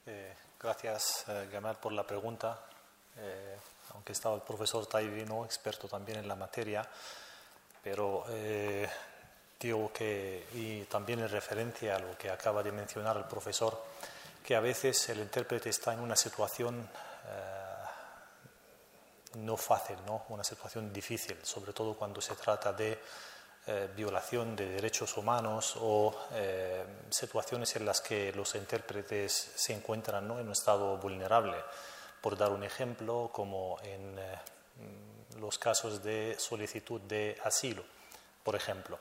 Eh, 0.06 0.36
Gracias, 0.62 1.24
eh, 1.26 1.48
Gamal, 1.50 1.74
por 1.74 1.92
la 1.92 2.06
pregunta. 2.06 2.56
Eh, 3.16 3.56
aunque 3.94 4.12
estaba 4.12 4.36
el 4.36 4.42
profesor 4.42 4.86
Taivino, 4.86 5.44
experto 5.44 5.88
también 5.88 6.20
en 6.20 6.28
la 6.28 6.36
materia, 6.36 6.88
pero 7.82 8.24
eh, 8.28 8.88
digo 9.58 9.92
que, 9.92 10.46
y 10.52 10.82
también 10.84 11.18
en 11.18 11.28
referencia 11.28 11.96
a 11.96 11.98
lo 11.98 12.16
que 12.16 12.30
acaba 12.30 12.62
de 12.62 12.70
mencionar 12.70 13.16
el 13.16 13.24
profesor, 13.24 13.82
que 14.46 14.54
a 14.54 14.60
veces 14.60 15.08
el 15.08 15.18
intérprete 15.18 15.68
está 15.68 15.94
en 15.94 16.00
una 16.00 16.14
situación 16.14 16.88
no 19.38 19.56
fácil, 19.56 19.96
¿no? 20.06 20.26
una 20.28 20.44
situación 20.44 20.92
difícil, 20.92 21.38
sobre 21.42 21.72
todo 21.72 21.94
cuando 21.94 22.20
se 22.20 22.36
trata 22.36 22.72
de 22.72 23.00
eh, 23.64 23.88
violación 23.94 24.56
de 24.56 24.68
derechos 24.68 25.16
humanos 25.16 25.76
o 25.80 26.12
eh, 26.32 26.84
situaciones 27.10 27.76
en 27.76 27.86
las 27.86 28.00
que 28.00 28.32
los 28.32 28.56
intérpretes 28.56 29.52
se 29.54 29.72
encuentran 29.72 30.24
en 30.24 30.30
un 30.32 30.50
estado 30.50 30.96
vulnerable. 30.96 31.56
Por 32.20 32.36
dar 32.36 32.50
un 32.50 32.64
ejemplo, 32.64 33.30
como 33.32 33.78
en 33.84 34.18
eh, 34.18 34.38
los 35.38 35.58
casos 35.58 36.02
de 36.02 36.34
solicitud 36.40 37.00
de 37.02 37.38
asilo, 37.44 37.84
por 38.42 38.56
ejemplo. 38.56 38.98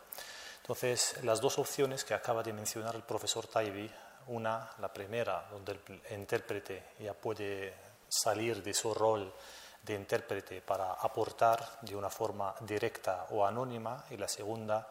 Entonces, 0.61 1.15
las 1.23 1.41
dos 1.41 1.57
opciones 1.57 2.03
que 2.03 2.13
acaba 2.13 2.43
de 2.43 2.53
mencionar 2.53 2.95
el 2.95 3.01
profesor 3.01 3.47
Taibi, 3.47 3.89
una, 4.27 4.69
la 4.79 4.93
primera, 4.93 5.47
donde 5.49 5.71
el 5.71 6.19
intérprete 6.19 6.83
ya 6.99 7.13
puede 7.15 7.73
salir 8.07 8.61
de 8.61 8.75
su 8.75 8.93
rol 8.93 9.33
de 9.81 9.95
intérprete 9.95 10.61
para 10.61 10.93
aportar 10.93 11.79
de 11.81 11.95
una 11.95 12.09
forma 12.09 12.53
directa 12.61 13.27
o 13.31 13.45
anónima 13.45 14.05
y 14.11 14.17
la 14.17 14.27
segunda 14.27 14.87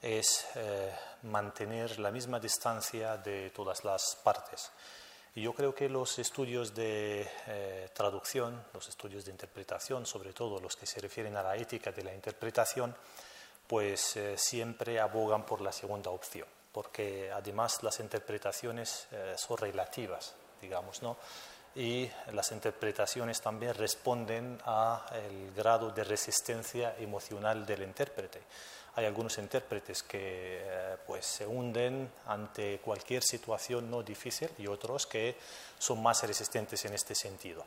es 0.00 0.46
eh, 0.54 0.92
mantener 1.22 1.98
la 1.98 2.10
misma 2.10 2.38
distancia 2.38 3.16
de 3.16 3.50
todas 3.50 3.84
las 3.84 4.16
partes. 4.22 4.70
Y 5.34 5.42
yo 5.42 5.52
creo 5.52 5.74
que 5.74 5.88
los 5.88 6.18
estudios 6.18 6.74
de 6.74 7.28
eh, 7.46 7.90
traducción, 7.94 8.64
los 8.72 8.88
estudios 8.88 9.24
de 9.24 9.32
interpretación, 9.32 10.06
sobre 10.06 10.32
todo 10.32 10.60
los 10.60 10.76
que 10.76 10.86
se 10.86 11.00
refieren 11.00 11.36
a 11.36 11.42
la 11.42 11.56
ética 11.56 11.92
de 11.92 12.04
la 12.04 12.14
interpretación, 12.14 12.94
pues 13.66 14.16
eh, 14.16 14.36
siempre 14.38 15.00
abogan 15.00 15.44
por 15.44 15.60
la 15.60 15.72
segunda 15.72 16.10
opción, 16.10 16.46
porque 16.72 17.30
además 17.32 17.82
las 17.82 18.00
interpretaciones 18.00 19.08
son 19.36 19.58
relativas, 19.58 20.34
digamos, 20.60 21.02
¿no? 21.02 21.16
Y 21.76 22.10
las 22.32 22.52
interpretaciones 22.52 23.40
también 23.40 23.74
responden 23.74 24.58
al 24.64 25.52
grado 25.54 25.90
de 25.90 26.04
resistencia 26.04 26.96
emocional 26.98 27.66
del 27.66 27.82
intérprete. 27.82 28.40
Hay 28.94 29.04
algunos 29.04 29.36
intérpretes 29.36 30.02
que 30.02 30.62
eh, 30.62 30.96
pues, 31.06 31.26
se 31.26 31.46
hunden 31.46 32.10
ante 32.26 32.78
cualquier 32.78 33.22
situación 33.22 33.90
no 33.90 34.02
difícil 34.02 34.48
y 34.56 34.66
otros 34.66 35.06
que 35.06 35.36
son 35.78 36.02
más 36.02 36.22
resistentes 36.22 36.82
en 36.86 36.94
este 36.94 37.14
sentido. 37.14 37.62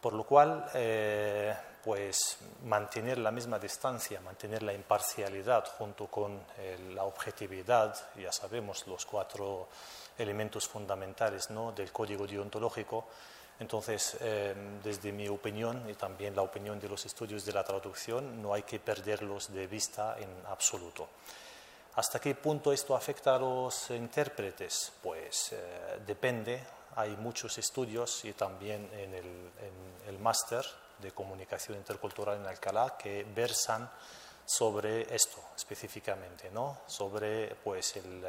Por 0.00 0.14
lo 0.14 0.24
cual, 0.24 0.70
eh, 0.72 1.54
pues 1.84 2.38
mantener 2.64 3.18
la 3.18 3.30
misma 3.30 3.58
distancia, 3.58 4.20
mantener 4.20 4.62
la 4.62 4.72
imparcialidad 4.72 5.66
junto 5.76 6.06
con 6.06 6.40
eh, 6.56 6.78
la 6.94 7.04
objetividad, 7.04 7.94
ya 8.16 8.32
sabemos 8.32 8.86
los 8.86 9.04
cuatro 9.04 9.68
elementos 10.18 10.66
fundamentales 10.66 11.50
¿no? 11.50 11.72
del 11.72 11.92
código 11.92 12.26
deontológico. 12.26 13.06
Entonces, 13.58 14.16
em, 14.20 14.82
desde 14.82 15.12
mi 15.12 15.28
opinión 15.28 15.88
y 15.88 15.94
también 15.94 16.36
la 16.36 16.42
opinión 16.42 16.78
de 16.78 16.88
los 16.88 17.06
estudios 17.06 17.44
de 17.44 17.52
la 17.52 17.64
traducción, 17.64 18.42
no 18.42 18.52
hay 18.52 18.62
que 18.62 18.78
perderlos 18.78 19.52
de 19.52 19.66
vista 19.66 20.16
en 20.18 20.28
absoluto. 20.46 21.08
¿Hasta 21.94 22.20
qué 22.20 22.34
punto 22.34 22.72
esto 22.72 22.94
afecta 22.94 23.36
a 23.36 23.38
los 23.38 23.90
intérpretes? 23.90 24.92
Pues 25.02 25.52
eh, 25.52 26.00
depende. 26.06 26.62
Hay 26.96 27.16
muchos 27.16 27.56
estudios 27.56 28.24
y 28.26 28.34
también 28.34 28.90
en 28.92 29.14
el, 29.14 29.24
en 29.24 30.08
el 30.08 30.18
máster 30.18 30.64
de 30.98 31.12
comunicación 31.12 31.78
intercultural 31.78 32.36
en 32.36 32.46
Alcalá 32.46 32.96
que 32.98 33.24
versan 33.24 33.90
sobre 34.44 35.14
esto 35.14 35.42
específicamente, 35.56 36.50
¿no? 36.50 36.82
sobre 36.86 37.54
pues, 37.56 37.96
el, 37.96 38.22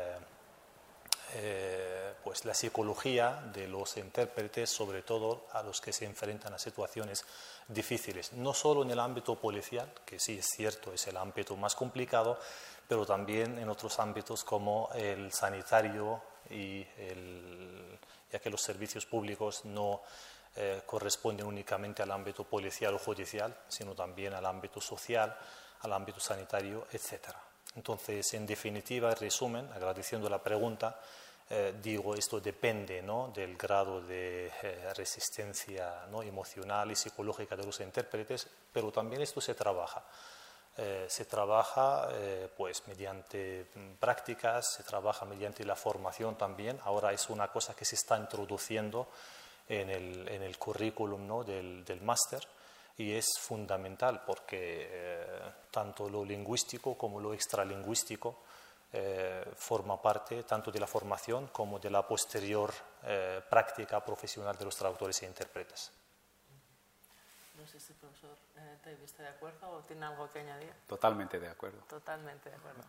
eh, 1.35 2.13
pues 2.23 2.45
la 2.45 2.53
psicología 2.53 3.41
de 3.53 3.67
los 3.67 3.97
intérpretes, 3.97 4.69
sobre 4.69 5.01
todo 5.01 5.47
a 5.53 5.63
los 5.63 5.81
que 5.81 5.93
se 5.93 6.05
enfrentan 6.05 6.53
a 6.53 6.59
situaciones 6.59 7.25
difíciles, 7.67 8.33
no 8.33 8.53
solo 8.53 8.83
en 8.83 8.91
el 8.91 8.99
ámbito 8.99 9.35
policial, 9.35 9.91
que 10.05 10.19
sí 10.19 10.37
es 10.37 10.47
cierto, 10.47 10.93
es 10.93 11.07
el 11.07 11.17
ámbito 11.17 11.55
más 11.55 11.75
complicado, 11.75 12.39
pero 12.87 13.05
también 13.05 13.57
en 13.57 13.69
otros 13.69 13.99
ámbitos 13.99 14.43
como 14.43 14.89
el 14.95 15.31
sanitario 15.31 16.21
y 16.49 16.85
ya 18.31 18.39
que 18.39 18.49
los 18.49 18.61
servicios 18.61 19.05
públicos 19.05 19.65
no 19.65 20.01
eh, 20.59 20.81
corresponden 20.87 21.45
únicamente 21.45 22.01
al 22.01 22.11
ámbito 22.11 22.43
policial 22.43 22.95
o 22.95 22.97
judicial, 22.97 23.55
sino 23.67 23.93
también 23.93 24.33
al 24.33 24.43
ámbito 24.43 24.81
social, 24.81 25.37
al 25.81 25.93
ámbito 25.93 26.19
sanitario, 26.19 26.87
etc. 26.91 27.29
Entonces, 27.77 28.33
en 28.33 28.47
definitiva, 28.47 29.11
en 29.11 29.15
resumen, 29.17 29.69
agradeciendo 29.71 30.27
la 30.27 30.41
pregunta, 30.41 30.99
eh, 31.49 31.75
digo, 31.81 32.15
esto 32.15 32.41
depende 32.41 33.03
¿no? 33.03 33.31
del 33.33 33.55
grado 33.55 34.01
de 34.01 34.47
eh, 34.47 34.93
resistencia 34.95 36.07
¿no? 36.09 36.23
emocional 36.23 36.91
y 36.91 36.95
psicológica 36.95 37.55
de 37.55 37.65
los 37.65 37.79
intérpretes, 37.79 38.47
pero 38.73 38.91
también 38.91 39.21
esto 39.21 39.39
se 39.39 39.53
trabaja. 39.53 40.03
Eh, 40.75 41.05
se 41.07 41.25
trabaja 41.25 42.09
pues 42.55 42.83
mediante 42.87 43.67
mm, 43.73 43.93
prácticas, 43.99 44.73
se 44.73 44.83
trabaja 44.83 45.25
mediante 45.25 45.63
la 45.63 45.75
formación 45.75 46.35
también. 46.35 46.79
Ahora 46.83 47.13
es 47.13 47.29
una 47.29 47.47
cosa 47.47 47.75
que 47.75 47.85
se 47.85 47.95
está 47.95 48.17
introduciendo 48.17 49.07
en 49.69 49.89
el, 49.91 50.27
en 50.27 50.41
el 50.41 50.57
currículum 50.57 51.27
¿no? 51.27 51.43
del, 51.43 51.85
del 51.85 52.01
máster 52.01 52.41
y 52.97 53.13
es 53.13 53.37
fundamental 53.39 54.23
porque 54.25 54.87
eh, 54.89 55.53
tanto 55.71 56.09
lo 56.09 56.25
lingüístico 56.25 56.97
como 56.97 57.19
lo 57.19 57.33
extralingüístico 57.33 58.43
eh, 58.91 59.43
forma 59.55 60.01
parte 60.01 60.43
tanto 60.43 60.71
de 60.71 60.79
la 60.79 60.87
formación 60.87 61.47
como 61.47 61.77
de 61.77 61.89
la 61.89 62.07
posterior 62.07 62.73
eh, 63.03 63.41
práctica 63.49 64.03
profesional 64.03 64.57
de 64.57 64.65
los 64.65 64.75
traductores 64.75 65.21
e 65.21 65.25
intérpretes. 65.25 65.91
No 67.57 67.67
sé 67.67 67.79
si 67.79 67.91
el 67.91 67.99
profesor 67.99 68.37
eh, 68.55 68.97
está 69.03 69.23
de 69.23 69.29
acuerdo 69.29 69.69
o 69.69 69.81
tiene 69.81 70.05
algo 70.05 70.29
que 70.29 70.39
añadir. 70.39 70.73
Totalmente 70.87 71.37
de 71.37 71.49
acuerdo. 71.49 71.81
Totalmente 71.89 72.49
de 72.49 72.55
acuerdo. 72.55 72.83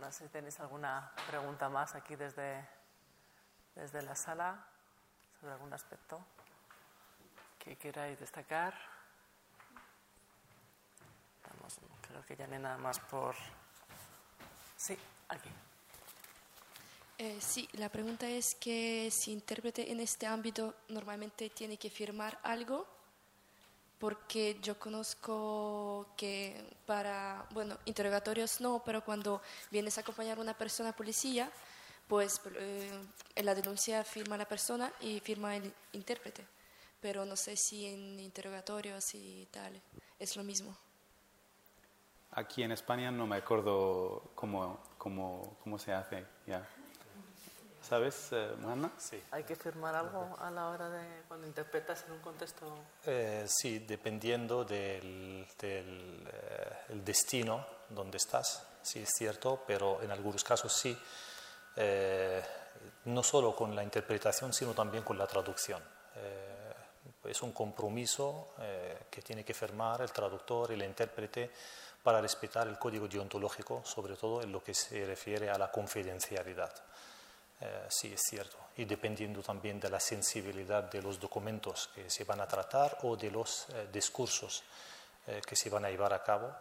No 0.00 0.12
sé 0.12 0.24
si 0.24 0.30
tenéis 0.30 0.60
alguna 0.60 1.12
pregunta 1.26 1.68
más 1.68 1.96
aquí 1.96 2.14
desde, 2.14 2.64
desde 3.74 4.02
la 4.02 4.14
sala 4.14 4.64
sobre 5.40 5.52
algún 5.52 5.72
aspecto 5.72 6.24
que 7.64 7.76
queráis 7.76 8.20
destacar. 8.20 8.74
Creo 12.06 12.24
que 12.26 12.36
ya 12.36 12.46
no 12.46 12.54
hay 12.54 12.60
nada 12.60 12.76
más 12.76 12.98
por... 13.00 13.34
Sí, 14.76 14.96
aquí. 15.28 15.48
Eh, 17.18 17.38
sí, 17.40 17.68
la 17.72 17.88
pregunta 17.88 18.28
es 18.28 18.54
que 18.54 19.08
si 19.10 19.32
intérprete 19.32 19.90
en 19.90 20.00
este 20.00 20.26
ámbito 20.26 20.74
normalmente 20.88 21.48
tiene 21.48 21.76
que 21.76 21.88
firmar 21.88 22.38
algo, 22.42 22.86
porque 23.98 24.58
yo 24.60 24.78
conozco 24.78 26.08
que 26.16 26.62
para, 26.84 27.46
bueno, 27.50 27.78
interrogatorios 27.86 28.60
no, 28.60 28.82
pero 28.84 29.02
cuando 29.04 29.40
vienes 29.70 29.96
a 29.96 30.02
acompañar 30.02 30.38
a 30.38 30.42
una 30.42 30.54
persona 30.54 30.92
policía, 30.92 31.50
pues 32.08 32.40
eh, 32.56 32.90
en 33.34 33.46
la 33.46 33.54
denuncia 33.54 34.04
firma 34.04 34.36
la 34.36 34.46
persona 34.46 34.92
y 35.00 35.20
firma 35.20 35.56
el 35.56 35.72
intérprete 35.92 36.44
pero 37.04 37.26
no 37.26 37.36
sé 37.36 37.54
si 37.54 37.84
en 37.84 38.18
interrogatorios 38.18 39.14
y 39.14 39.46
tal 39.50 39.78
es 40.18 40.36
lo 40.36 40.42
mismo. 40.42 40.74
Aquí 42.30 42.62
en 42.62 42.72
España 42.72 43.10
no 43.10 43.26
me 43.26 43.36
acuerdo 43.36 44.30
cómo, 44.34 44.80
cómo, 44.96 45.58
cómo 45.62 45.78
se 45.78 45.92
hace 45.92 46.24
ya. 46.46 46.66
¿Sabes, 47.86 48.30
eh, 48.32 48.48
Sí. 48.96 49.22
¿Hay 49.32 49.44
que 49.44 49.54
firmar 49.54 49.94
algo 49.94 50.34
a 50.40 50.50
la 50.50 50.70
hora 50.70 50.88
de 50.88 51.24
cuando 51.28 51.46
interpretas 51.46 52.06
en 52.06 52.12
un 52.12 52.20
contexto? 52.20 52.74
Eh, 53.04 53.44
sí, 53.48 53.80
dependiendo 53.80 54.64
del, 54.64 55.46
del 55.60 56.26
eh, 56.32 56.76
el 56.88 57.04
destino 57.04 57.66
donde 57.90 58.16
estás, 58.16 58.66
sí 58.80 59.00
es 59.00 59.10
cierto, 59.14 59.62
pero 59.66 60.00
en 60.00 60.10
algunos 60.10 60.42
casos 60.42 60.72
sí, 60.72 60.98
eh, 61.76 62.42
no 63.04 63.22
solo 63.22 63.54
con 63.54 63.76
la 63.76 63.84
interpretación, 63.84 64.54
sino 64.54 64.72
también 64.72 65.04
con 65.04 65.18
la 65.18 65.26
traducción 65.26 65.82
es 67.28 67.42
un 67.42 67.52
compromiso 67.52 68.48
eh, 68.60 69.06
que 69.10 69.22
tiene 69.22 69.44
que 69.44 69.54
firmar 69.54 70.00
el 70.02 70.12
traductor 70.12 70.70
y 70.70 70.74
el 70.74 70.84
intérprete 70.84 71.50
para 72.02 72.20
respetar 72.20 72.68
el 72.68 72.78
código 72.78 73.08
deontológico, 73.08 73.82
sobre 73.84 74.16
todo 74.16 74.42
en 74.42 74.52
lo 74.52 74.62
que 74.62 74.74
se 74.74 75.04
refiere 75.06 75.50
a 75.50 75.58
la 75.58 75.70
confidencialidad. 75.70 76.72
Eh, 77.60 77.86
sí, 77.88 78.12
es 78.12 78.20
cierto. 78.22 78.56
Y 78.76 78.84
dependiendo 78.84 79.42
también 79.42 79.80
de 79.80 79.88
la 79.88 80.00
sensibilidad 80.00 80.84
de 80.84 81.00
los 81.00 81.18
documentos 81.18 81.90
que 81.94 82.10
se 82.10 82.24
van 82.24 82.40
a 82.40 82.48
tratar 82.48 82.98
o 83.02 83.16
de 83.16 83.30
los 83.30 83.66
eh, 83.70 83.88
discursos 83.92 84.62
que 85.24 85.56
se 85.56 85.70
van 85.70 85.86
a 85.86 85.88
llevar 85.88 86.12
a 86.12 86.22
cabo, 86.22 86.54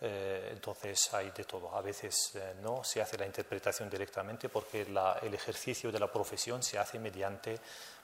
entonces 0.00 1.12
hay 1.12 1.30
de 1.30 1.44
todo. 1.44 1.74
A 1.74 1.82
veces 1.82 2.32
no 2.62 2.82
se 2.82 3.02
hace 3.02 3.18
la 3.18 3.26
interpretación 3.26 3.90
directamente 3.90 4.48
porque 4.48 4.82
el 4.82 5.34
ejercicio 5.34 5.92
de 5.92 6.00
la 6.00 6.10
profesión 6.10 6.62
se 6.62 6.78
hace 6.78 6.98
mediante 6.98 7.60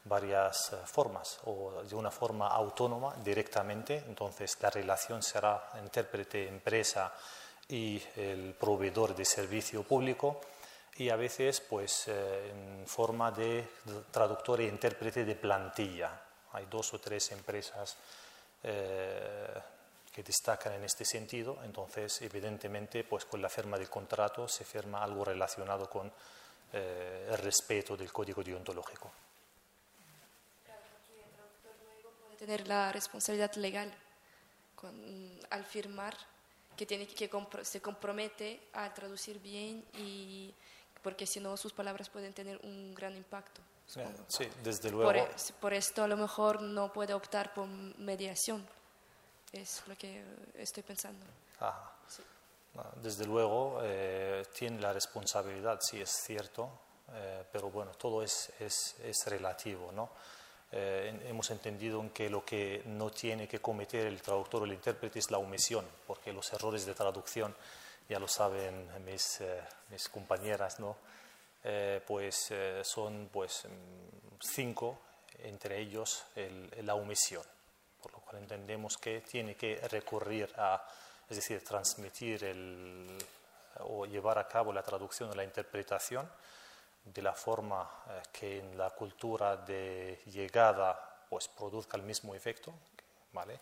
varias 0.08 0.72
eh, 0.72 0.76
formas 0.84 1.38
o 1.44 1.82
de 1.82 1.94
una 1.94 2.10
forma 2.10 2.48
autónoma 2.48 3.14
directamente. 3.22 4.04
Entonces 4.08 4.56
la 4.60 4.70
relación 4.70 5.22
será 5.22 5.70
intérprete, 5.82 6.48
empresa 6.48 7.12
y 7.68 8.00
el 8.16 8.54
proveedor 8.54 9.14
de 9.14 9.24
servicio 9.24 9.82
público 9.82 10.40
y 10.98 11.10
a 11.10 11.16
veces 11.16 11.60
pues 11.60 12.08
eh, 12.08 12.50
en 12.50 12.86
forma 12.86 13.30
de 13.32 13.68
traductor 14.10 14.60
e 14.60 14.68
intérprete 14.68 15.24
de 15.24 15.34
plantilla. 15.34 16.22
Hay 16.52 16.66
dos 16.66 16.94
o 16.94 17.00
tres 17.00 17.32
empresas 17.32 17.96
eh, 18.62 19.60
que 20.16 20.22
destacan 20.22 20.72
en 20.72 20.84
este 20.84 21.04
sentido, 21.04 21.58
entonces 21.62 22.22
evidentemente 22.22 23.04
pues 23.04 23.26
con 23.26 23.42
la 23.42 23.50
firma 23.50 23.76
del 23.76 23.90
contrato 23.90 24.48
se 24.48 24.64
firma 24.64 25.04
algo 25.04 25.22
relacionado 25.22 25.90
con 25.90 26.10
el 26.72 27.38
respeto 27.38 27.96
del 27.96 28.10
código 28.10 28.42
deontológico. 28.42 29.12
tener 32.36 32.68
la 32.68 32.92
responsabilidad 32.92 33.54
legal 33.56 33.92
al 35.50 35.64
firmar, 35.64 36.16
que, 36.76 36.86
tiene, 36.86 37.06
que 37.06 37.28
se 37.62 37.80
compromete 37.80 38.68
a 38.74 38.92
traducir 38.94 39.40
bien 39.40 39.84
y 39.94 40.54
porque 41.02 41.26
si 41.26 41.40
no 41.40 41.56
sus 41.56 41.72
palabras 41.72 42.08
pueden 42.08 42.32
tener 42.32 42.58
un 42.62 42.94
gran 42.94 43.16
impacto. 43.16 43.60
Sí, 44.28 44.44
desde 44.62 44.90
luego. 44.90 45.04
Por, 45.04 45.16
e, 45.16 45.28
por, 45.60 45.72
esto 45.74 46.02
a 46.02 46.08
lo 46.08 46.16
mejor 46.16 46.60
no 46.62 46.92
puede 46.92 47.14
optar 47.14 47.54
por 47.54 47.66
mediación. 47.66 48.66
Es 49.56 49.82
lo 49.86 49.96
que 49.96 50.22
estoy 50.58 50.82
pensando. 50.82 51.24
Desde 53.02 53.24
luego 53.24 53.80
eh, 53.82 54.44
tiene 54.54 54.80
la 54.80 54.92
responsabilidad, 54.92 55.80
sí 55.80 56.00
es 56.00 56.10
cierto, 56.10 56.68
eh, 57.14 57.44
pero 57.50 57.70
bueno, 57.70 57.92
todo 57.92 58.22
es, 58.22 58.52
es, 58.60 58.96
es 59.02 59.26
relativo, 59.26 59.90
¿no? 59.92 60.10
Eh, 60.72 61.26
hemos 61.28 61.50
entendido 61.50 62.04
que 62.12 62.28
lo 62.28 62.44
que 62.44 62.82
no 62.86 63.10
tiene 63.10 63.46
que 63.46 63.60
cometer 63.60 64.06
el 64.06 64.20
traductor 64.20 64.62
o 64.62 64.64
el 64.64 64.72
intérprete 64.72 65.20
es 65.20 65.30
la 65.30 65.38
omisión, 65.38 65.86
porque 66.06 66.32
los 66.32 66.52
errores 66.52 66.84
de 66.84 66.94
traducción, 66.94 67.54
ya 68.08 68.18
lo 68.18 68.28
saben 68.28 68.88
mis, 69.04 69.40
eh, 69.40 69.62
mis 69.90 70.08
compañeras, 70.08 70.80
¿no? 70.80 70.96
Eh, 71.64 72.00
pues 72.06 72.52
son 72.82 73.28
pues, 73.32 73.64
mm, 73.64 74.36
cinco, 74.40 74.98
entre 75.42 75.78
ellos 75.80 76.24
la 76.82 76.94
omisión, 76.94 77.42
por 78.06 78.12
lo 78.12 78.20
cual 78.20 78.42
entendemos 78.42 78.96
que 78.98 79.20
tiene 79.22 79.56
que 79.56 79.80
recurrir 79.88 80.48
a, 80.56 80.80
es 81.28 81.36
decir, 81.36 81.64
transmitir 81.64 82.44
el, 82.44 83.18
o 83.80 84.06
llevar 84.06 84.38
a 84.38 84.46
cabo 84.46 84.72
la 84.72 84.84
traducción 84.84 85.30
o 85.30 85.34
la 85.34 85.42
interpretación 85.42 86.30
de 87.04 87.20
la 87.20 87.32
forma 87.32 88.04
eh, 88.08 88.22
que 88.32 88.60
en 88.60 88.78
la 88.78 88.90
cultura 88.90 89.56
de 89.56 90.20
llegada 90.26 91.24
pues 91.28 91.48
produzca 91.48 91.96
el 91.96 92.04
mismo 92.04 92.32
efecto, 92.32 92.72
¿vale? 93.32 93.58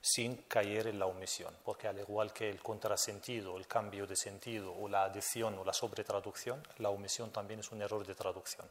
sin 0.00 0.36
caer 0.44 0.86
en 0.86 0.98
la 1.00 1.06
omisión, 1.06 1.52
porque 1.64 1.88
al 1.88 1.98
igual 1.98 2.32
que 2.32 2.48
el 2.48 2.62
contrasentido, 2.62 3.56
el 3.56 3.66
cambio 3.66 4.06
de 4.06 4.14
sentido 4.14 4.72
o 4.72 4.88
la 4.88 5.02
adición 5.02 5.58
o 5.58 5.64
la 5.64 5.72
sobretraducción, 5.72 6.62
la 6.78 6.90
omisión 6.90 7.32
también 7.32 7.58
es 7.58 7.72
un 7.72 7.82
error 7.82 8.06
de 8.06 8.14
traducción. 8.14 8.68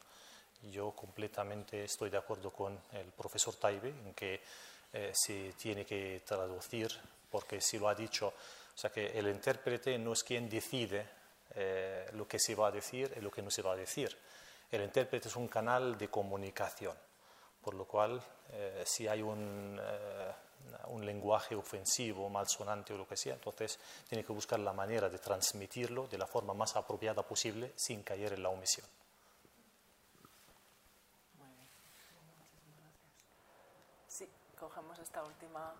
Yo 0.71 0.91
completamente 0.91 1.83
estoy 1.83 2.09
de 2.09 2.17
acuerdo 2.17 2.51
con 2.51 2.79
el 2.93 3.07
profesor 3.11 3.55
Taibe 3.55 3.89
en 3.89 4.13
que 4.13 4.41
eh, 4.93 5.11
se 5.13 5.53
tiene 5.53 5.85
que 5.85 6.21
traducir, 6.25 6.91
porque 7.29 7.61
si 7.61 7.77
lo 7.77 7.87
ha 7.87 7.95
dicho, 7.95 8.27
o 8.27 8.77
sea 8.77 8.91
que 8.91 9.17
el 9.17 9.27
intérprete 9.27 9.97
no 9.97 10.13
es 10.13 10.23
quien 10.23 10.49
decide 10.49 11.07
eh, 11.55 12.09
lo 12.13 12.27
que 12.27 12.39
se 12.39 12.55
va 12.55 12.67
a 12.67 12.71
decir 12.71 13.13
y 13.17 13.21
lo 13.21 13.31
que 13.31 13.41
no 13.41 13.51
se 13.51 13.61
va 13.61 13.73
a 13.73 13.75
decir. 13.75 14.15
El 14.71 14.83
intérprete 14.83 15.27
es 15.27 15.35
un 15.35 15.47
canal 15.47 15.97
de 15.97 16.09
comunicación, 16.09 16.95
por 17.61 17.73
lo 17.73 17.85
cual 17.85 18.21
eh, 18.51 18.83
si 18.85 19.07
hay 19.07 19.21
un, 19.21 19.79
un 20.87 21.05
lenguaje 21.05 21.55
ofensivo, 21.55 22.29
malsonante 22.29 22.93
o 22.93 22.97
lo 22.97 23.07
que 23.07 23.17
sea, 23.17 23.33
entonces 23.33 23.79
tiene 24.07 24.23
que 24.23 24.33
buscar 24.33 24.59
la 24.59 24.73
manera 24.73 25.09
de 25.09 25.19
transmitirlo 25.19 26.07
de 26.07 26.17
la 26.17 26.27
forma 26.27 26.53
más 26.53 26.75
apropiada 26.75 27.23
posible 27.23 27.73
sin 27.75 28.03
caer 28.03 28.33
en 28.33 28.43
la 28.43 28.49
omisión. 28.49 28.87
Sí, 34.07 34.27
cogemos 34.59 34.97
esta 35.09 35.23
última 35.23 35.73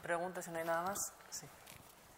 pregunta, 0.00 0.40
si 0.40 0.50
no 0.52 0.58
hay 0.58 0.64
nada 0.64 0.82
más. 0.84 1.12
Sí. 1.28 1.46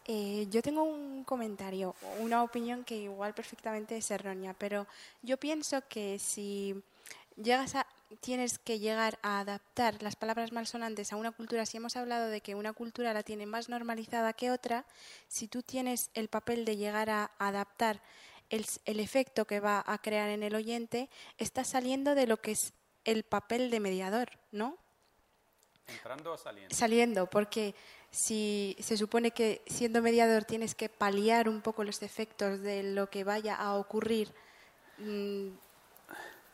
Eh, 0.04 0.46
yo 0.50 0.60
tengo 0.60 0.82
un 0.82 1.24
comentario, 1.24 1.94
una 2.20 2.42
opinión 2.42 2.84
que 2.84 2.94
igual 2.94 3.32
perfectamente 3.32 3.96
es 3.96 4.10
errónea, 4.10 4.54
pero 4.54 4.86
yo 5.22 5.38
pienso 5.38 5.80
que 5.88 6.18
si 6.18 6.80
llegas 7.36 7.74
a, 7.74 7.86
tienes 8.20 8.58
que 8.58 8.78
llegar 8.78 9.18
a 9.22 9.40
adaptar 9.40 10.02
las 10.02 10.14
palabras 10.14 10.52
malsonantes 10.52 11.10
a 11.10 11.16
una 11.16 11.32
cultura, 11.32 11.64
si 11.64 11.78
hemos 11.78 11.96
hablado 11.96 12.28
de 12.28 12.42
que 12.42 12.54
una 12.54 12.74
cultura 12.74 13.14
la 13.14 13.22
tiene 13.22 13.46
más 13.46 13.70
normalizada 13.70 14.34
que 14.34 14.50
otra, 14.50 14.84
si 15.28 15.48
tú 15.48 15.62
tienes 15.62 16.10
el 16.12 16.28
papel 16.28 16.66
de 16.66 16.76
llegar 16.76 17.08
a 17.08 17.30
adaptar 17.38 18.02
el, 18.50 18.66
el 18.84 19.00
efecto 19.00 19.46
que 19.46 19.60
va 19.60 19.82
a 19.86 19.96
crear 20.02 20.28
en 20.28 20.42
el 20.42 20.54
oyente, 20.54 21.08
estás 21.38 21.68
saliendo 21.68 22.14
de 22.14 22.26
lo 22.26 22.36
que 22.42 22.52
es 22.52 22.74
el 23.04 23.22
papel 23.22 23.70
de 23.70 23.80
mediador, 23.80 24.28
¿no? 24.52 24.76
¿Entrando 25.86 26.32
o 26.32 26.38
saliendo? 26.38 26.74
Saliendo, 26.74 27.26
porque 27.26 27.74
si 28.10 28.76
se 28.80 28.96
supone 28.96 29.30
que 29.30 29.62
siendo 29.66 30.02
mediador 30.02 30.44
tienes 30.44 30.74
que 30.74 30.88
paliar 30.88 31.48
un 31.48 31.60
poco 31.60 31.84
los 31.84 32.02
efectos 32.02 32.60
de 32.60 32.82
lo 32.82 33.08
que 33.08 33.24
vaya 33.24 33.54
a 33.54 33.74
ocurrir. 33.74 34.32
Mm, 34.98 35.48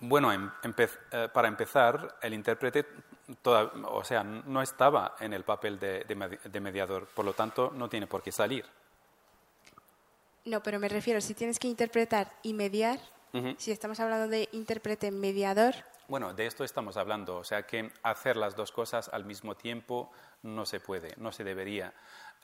bueno, 0.01 0.33
em, 0.33 0.51
eh, 0.65 1.29
para 1.33 1.49
empezar, 1.49 2.17
el 2.23 2.35
intérprete 2.35 2.85
o 3.45 4.05
sea, 4.05 4.25
no 4.25 4.63
estaba 4.63 5.17
en 5.21 5.33
el 5.33 5.45
papel 5.45 5.79
de, 5.79 6.05
de, 6.05 6.61
mediador, 6.61 7.07
por 7.07 7.25
lo 7.25 7.33
tanto 7.33 7.71
no 7.75 7.89
tiene 7.89 8.07
por 8.07 8.23
qué 8.23 8.33
salir. 8.33 8.65
No, 10.45 10.63
pero 10.63 10.79
me 10.79 10.89
refiero, 10.89 11.21
si 11.21 11.35
tienes 11.35 11.59
que 11.59 11.69
interpretar 11.69 12.33
y 12.43 12.53
mediar, 12.53 12.99
si 13.57 13.71
estamos 13.71 14.01
hablando 14.01 14.29
de 14.29 14.49
intérprete 14.53 15.11
mediador. 15.11 15.75
Bueno, 16.13 16.35
de 16.35 16.45
esto 16.45 16.63
estamos 16.63 16.99
hablando, 16.99 17.39
o 17.39 17.43
sea 17.43 17.67
que 17.67 17.91
hacer 18.03 18.37
las 18.37 18.55
dos 18.55 18.71
cosas 18.71 19.09
al 19.09 19.25
mismo 19.25 19.55
tiempo 19.55 20.13
no 20.43 20.67
se 20.67 20.79
puede, 20.79 21.15
no 21.17 21.33
se 21.33 21.43
debería. 21.43 21.95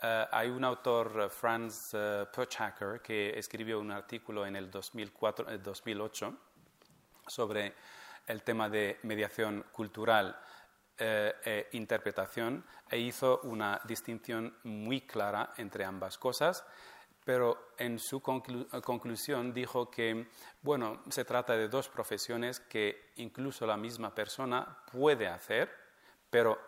Eh, 0.02 0.26
hay 0.32 0.48
un 0.48 0.64
autor, 0.64 1.12
eh, 1.20 1.28
Franz 1.28 1.92
uh, 1.92 3.02
que 3.02 3.38
escribió 3.38 3.78
un 3.78 3.90
artículo 3.90 4.46
en 4.46 4.56
el 4.56 4.70
2004, 4.70 5.58
2008 5.58 6.34
sobre 7.26 7.74
el 8.26 8.42
tema 8.42 8.70
de 8.70 9.00
mediación 9.02 9.66
cultural 9.70 10.40
e 10.98 11.68
interpretación 11.72 12.64
e 12.90 12.98
hizo 12.98 13.40
una 13.42 13.82
distinción 13.84 14.56
muy 14.64 15.02
clara 15.02 15.52
entre 15.58 15.84
ambas 15.84 16.16
cosas, 16.16 16.64
pero 17.28 17.72
en 17.76 17.98
su 17.98 18.22
conclusión 18.22 19.52
dijo 19.52 19.90
que, 19.90 20.28
bueno, 20.62 21.02
se 21.10 21.26
trata 21.26 21.58
de 21.58 21.68
dos 21.68 21.90
profesiones 21.90 22.58
que 22.58 23.12
incluso 23.16 23.66
la 23.66 23.76
misma 23.76 24.14
persona 24.14 24.78
puede 24.90 25.28
hacer, 25.28 25.70
pero 26.30 26.58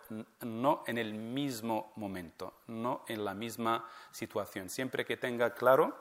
no 0.41 0.83
en 0.85 0.99
el 0.99 1.15
mismo 1.15 1.93
momento, 1.95 2.61
no 2.67 3.05
en 3.07 3.25
la 3.25 3.33
misma 3.33 3.89
situación, 4.11 4.69
siempre 4.69 5.03
que 5.03 5.17
tenga 5.17 5.51
claro 5.55 5.97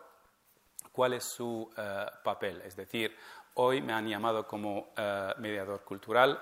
cuál 0.92 1.14
es 1.14 1.24
su 1.24 1.72
eh, 1.78 2.04
papel. 2.22 2.60
Es 2.60 2.76
decir, 2.76 3.16
hoy 3.54 3.80
me 3.80 3.94
han 3.94 4.06
llamado 4.06 4.46
como 4.46 4.92
eh, 4.94 5.32
mediador 5.38 5.84
cultural, 5.84 6.38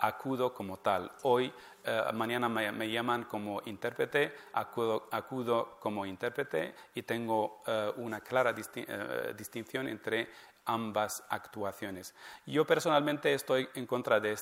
acudo 0.00 0.52
como 0.52 0.80
tal. 0.80 1.12
Hoy, 1.22 1.52
eh, 1.84 2.02
mañana 2.14 2.48
me, 2.48 2.90
llaman 2.90 3.24
como 3.24 3.60
intérprete, 3.66 4.34
acudo, 4.52 5.78
como 5.80 6.06
intérprete 6.06 6.74
y 6.94 7.02
tengo 7.02 7.62
una 7.96 8.20
clara 8.20 8.52
distinción 8.52 9.88
entre 9.88 10.28
ambas 10.66 11.24
actuaciones. 11.28 12.14
Yo 12.46 12.66
personalmente 12.66 13.32
estoy 13.32 13.68
en 13.74 13.86
contra 13.86 14.20
de 14.20 14.32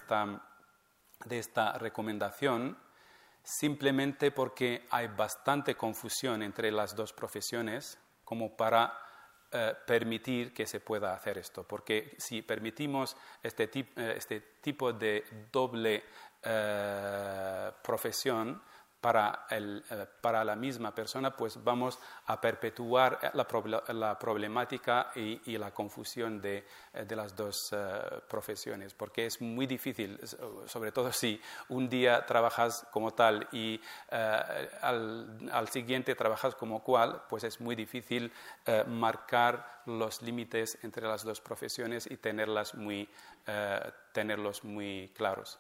esta 1.31 1.79
recomendación 1.79 2.77
simplemente 3.43 4.31
porque 4.31 4.87
hay 4.91 5.07
bastante 5.09 5.75
confusión 5.75 6.43
entre 6.43 6.71
las 6.71 6.95
dos 6.95 7.13
profesiones 7.15 7.99
como 8.25 8.55
para 8.55 8.93
eh, 9.51 9.75
permitir 9.87 10.53
que 10.53 10.67
se 10.67 10.81
pueda 10.81 11.15
hacer 11.15 11.39
esto. 11.39 11.67
Porque 11.67 12.15
si 12.19 12.43
permitimos 12.43 13.17
este, 13.43 13.71
eh, 13.73 14.15
este 14.15 14.41
tipo 14.61 14.93
de 14.93 15.25
doble 15.51 16.05
eh, 16.43 17.73
profesión, 17.83 18.63
para, 19.01 19.47
el, 19.51 19.85
eh, 19.91 20.07
para 20.21 20.45
la 20.45 20.57
misma 20.57 20.93
persona, 20.93 21.37
pues 21.37 21.63
vamos 21.63 21.99
a 22.27 22.41
perpetuar 22.41 23.31
la, 23.35 23.47
la 23.95 24.19
problemática 24.19 25.13
y, 25.15 25.57
la 25.57 25.71
confusión 25.73 26.41
de, 26.41 26.67
eh, 26.93 27.05
de 27.05 27.17
las 27.17 27.35
dos 27.37 27.75
profesiones, 28.29 28.95
porque 28.95 29.27
es 29.27 29.41
muy 29.41 29.67
difícil, 29.67 30.19
sobre 30.67 30.91
todo 30.91 31.13
si 31.13 31.41
un 31.69 31.89
día 31.89 32.27
trabajas 32.27 32.87
como 32.93 33.13
tal 33.13 33.47
y 33.53 33.81
al, 34.11 35.49
al, 35.53 35.69
siguiente 35.69 36.17
trabajas 36.17 36.55
como 36.57 36.83
cual, 36.83 37.23
pues 37.29 37.45
es 37.45 37.61
muy 37.61 37.77
difícil 37.77 38.33
marcar 38.89 39.83
los 39.87 40.23
límites 40.23 40.79
entre 40.83 41.07
las 41.07 41.23
dos 41.23 41.41
profesiones 41.41 42.11
y 42.11 42.17
tenerlas 42.17 42.75
muy, 42.75 43.09
tenerlos 44.13 44.65
muy 44.65 45.13
claros. 45.15 45.59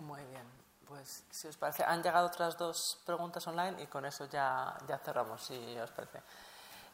Muy 0.00 0.24
bien, 0.24 0.44
pues 0.88 1.24
si 1.30 1.46
os 1.46 1.58
parece, 1.58 1.84
han 1.84 2.02
llegado 2.02 2.26
otras 2.26 2.56
dos 2.56 2.98
preguntas 3.04 3.46
online 3.46 3.82
y 3.82 3.86
con 3.86 4.06
eso 4.06 4.24
ya, 4.26 4.78
cerramos, 5.04 5.42
si 5.42 5.78
os 5.78 5.90
parece. 5.90 6.22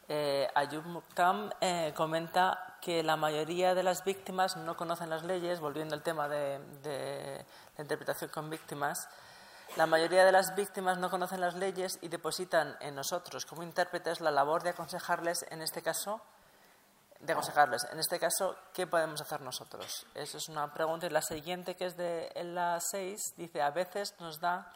Eh, 0.08 0.48
Ayub 0.54 0.84
Muktam 0.86 1.50
eh, 1.60 1.92
comenta 1.96 2.78
que 2.80 3.04
la 3.04 3.16
mayoría 3.16 3.74
de 3.74 3.84
las 3.84 4.04
víctimas 4.04 4.56
no 4.56 4.76
conocen 4.76 5.08
las 5.08 5.22
leyes, 5.22 5.60
volviendo 5.60 5.94
al 5.94 6.02
tema 6.02 6.28
de, 6.28 6.58
de 6.82 7.46
la 7.76 7.82
interpretación 7.82 8.30
con 8.30 8.50
víctimas. 8.50 9.08
La 9.76 9.86
mayoría 9.86 10.24
de 10.24 10.32
las 10.32 10.56
víctimas 10.56 10.98
no 10.98 11.08
conocen 11.08 11.40
las 11.40 11.54
leyes 11.54 11.98
y 12.02 12.08
depositan 12.08 12.76
en 12.80 12.96
nosotros 12.96 13.46
como 13.46 13.62
intérpretes 13.62 14.20
la 14.20 14.32
labor 14.32 14.64
de 14.64 14.70
aconsejarles, 14.70 15.46
en 15.50 15.62
este 15.62 15.80
caso, 15.80 16.20
de 17.20 17.32
aconsejarles. 17.32 17.84
En 17.90 17.98
este 17.98 18.18
caso, 18.18 18.56
¿qué 18.72 18.86
podemos 18.86 19.20
hacer 19.20 19.40
nosotros? 19.40 20.06
Esa 20.14 20.36
es 20.36 20.48
una 20.48 20.72
pregunta. 20.72 21.06
Y 21.06 21.10
la 21.10 21.22
siguiente, 21.22 21.76
que 21.76 21.86
es 21.86 21.96
de 21.96 22.30
la 22.44 22.78
6, 22.80 23.34
dice, 23.36 23.62
a 23.62 23.70
veces 23.70 24.14
nos, 24.20 24.40
da, 24.40 24.72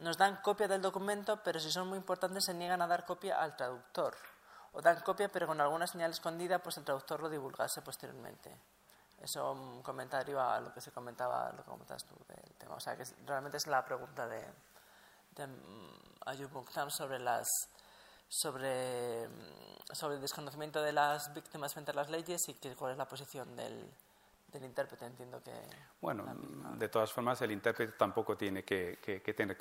nos 0.00 0.16
dan 0.16 0.36
copia 0.42 0.68
del 0.68 0.82
documento, 0.82 1.42
pero 1.42 1.60
si 1.60 1.70
son 1.70 1.88
muy 1.88 1.98
importantes 1.98 2.44
se 2.44 2.54
niegan 2.54 2.82
a 2.82 2.86
dar 2.86 3.04
copia 3.04 3.40
al 3.40 3.56
traductor. 3.56 4.16
O 4.72 4.82
dan 4.82 5.00
copia, 5.00 5.28
pero 5.28 5.46
con 5.46 5.60
alguna 5.60 5.86
señal 5.86 6.10
escondida, 6.10 6.58
pues 6.58 6.76
el 6.76 6.84
traductor 6.84 7.20
lo 7.20 7.28
divulgase 7.28 7.80
posteriormente. 7.82 8.54
Eso 9.20 9.52
un 9.52 9.82
comentario 9.82 10.40
a 10.40 10.60
lo 10.60 10.72
que 10.74 10.80
se 10.80 10.92
comentaba, 10.92 11.50
lo 11.52 11.64
que 11.64 11.86
tú 12.04 12.14
del 12.28 12.54
tema. 12.58 12.74
O 12.74 12.80
sea, 12.80 12.96
que 12.96 13.04
realmente 13.24 13.56
es 13.56 13.66
la 13.66 13.82
pregunta 13.84 14.26
de, 14.26 14.44
de 15.30 15.46
mm, 15.46 16.00
Ayub 16.26 16.90
sobre 16.90 17.18
las 17.18 17.46
sobre, 18.28 19.28
mm, 19.28 19.94
sobre 19.94 20.16
el 20.16 20.20
desconocimiento 20.20 20.82
de 20.82 20.92
las 20.92 21.32
víctimas 21.34 21.72
frente 21.72 21.90
a 21.92 21.94
las 21.94 22.10
leyes 22.10 22.48
y 22.48 22.54
cuál 22.76 22.92
es 22.92 22.98
la 22.98 23.08
posición 23.08 23.56
del, 23.56 23.90
del 24.56 24.64
intérprete, 24.70 25.04
entiendo 25.04 25.42
que... 25.42 25.52
Bueno, 26.00 26.24
de 26.76 26.88
todas 26.88 27.12
formas, 27.12 27.40
el 27.42 27.52
intérprete 27.52 27.92
tampoco 27.92 28.36
tiene 28.36 28.64
que, 28.64 28.98
que, 29.02 29.20
que 29.20 29.34
tener, 29.34 29.56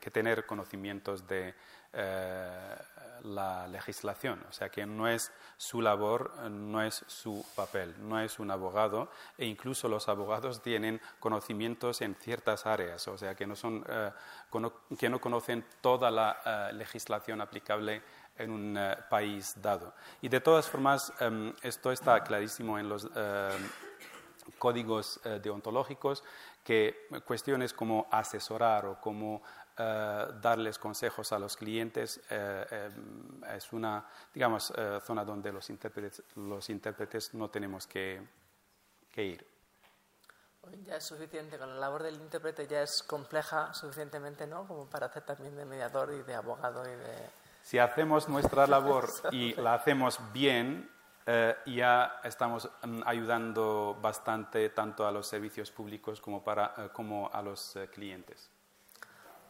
que 0.00 0.10
tener 0.10 0.46
conocimientos 0.46 1.26
de 1.26 1.54
eh, 1.92 2.76
la 3.24 3.66
legislación, 3.66 4.44
o 4.48 4.52
sea 4.52 4.68
que 4.68 4.86
no 4.86 5.08
es 5.08 5.32
su 5.56 5.82
labor, 5.82 6.38
no 6.50 6.82
es 6.82 7.02
su 7.08 7.44
papel, 7.56 7.94
no 7.98 8.20
es 8.20 8.38
un 8.38 8.50
abogado 8.50 9.10
e 9.36 9.46
incluso 9.46 9.88
los 9.88 10.08
abogados 10.08 10.62
tienen 10.62 11.00
conocimientos 11.18 12.00
en 12.02 12.14
ciertas 12.14 12.64
áreas, 12.66 13.08
o 13.08 13.18
sea 13.18 13.34
que 13.34 13.46
no, 13.46 13.56
son, 13.56 13.84
eh, 13.88 14.12
que 14.98 15.08
no 15.08 15.20
conocen 15.20 15.64
toda 15.80 16.10
la 16.10 16.40
eh, 16.44 16.72
legislación 16.74 17.40
aplicable 17.40 18.02
en 18.36 18.50
un 18.50 18.78
país 19.10 19.54
dado. 19.60 19.94
Y 20.20 20.28
de 20.28 20.40
todas 20.40 20.68
formas, 20.68 21.12
em, 21.18 21.52
esto 21.62 21.90
está 21.90 22.22
clarísimo 22.22 22.78
en 22.78 22.88
los 22.88 23.08
códigos 24.58 25.20
deontológicos 25.42 26.24
que 26.64 27.08
cuestiones 27.24 27.72
como 27.72 28.06
asesorar 28.10 28.86
o 28.86 29.00
como 29.00 29.42
eh, 29.76 30.26
darles 30.40 30.78
consejos 30.78 31.32
a 31.32 31.38
los 31.38 31.56
clientes 31.56 32.20
eh, 32.30 32.66
eh, 32.70 32.90
es 33.56 33.72
una, 33.72 34.04
digamos, 34.34 34.72
zona 35.04 35.24
donde 35.24 35.52
los 35.52 35.70
intérpretes, 35.70 36.22
los 36.36 36.68
intérpretes 36.70 37.34
no 37.34 37.48
tenemos 37.48 37.86
que, 37.86 38.20
que 39.12 39.24
ir. 39.24 39.46
Ya 40.84 40.96
es 40.96 41.04
suficiente, 41.04 41.56
con 41.56 41.70
la 41.70 41.76
labor 41.76 42.02
del 42.02 42.16
intérprete 42.16 42.66
ya 42.66 42.82
es 42.82 43.02
compleja 43.02 43.72
suficientemente, 43.72 44.46
¿no? 44.46 44.66
Como 44.66 44.90
para 44.90 45.06
hacer 45.06 45.22
también 45.22 45.56
de 45.56 45.64
mediador 45.64 46.12
y 46.12 46.22
de 46.22 46.34
abogado 46.34 46.82
y 46.84 46.96
de 46.96 47.30
si 47.62 47.78
hacemos 47.78 48.28
nuestra 48.28 48.66
labor 48.66 49.10
y 49.30 49.52
la 49.54 49.74
hacemos 49.74 50.18
bien, 50.32 50.90
eh, 51.30 51.56
ya 51.66 52.20
estamos 52.24 52.70
mm, 52.82 53.02
ayudando 53.04 53.94
bastante 54.00 54.70
tanto 54.70 55.06
a 55.06 55.12
los 55.12 55.26
servicios 55.26 55.70
públicos 55.70 56.22
como, 56.22 56.42
para, 56.42 56.72
eh, 56.78 56.88
como 56.90 57.30
a 57.30 57.42
los 57.42 57.76
eh, 57.76 57.88
clientes. 57.88 58.50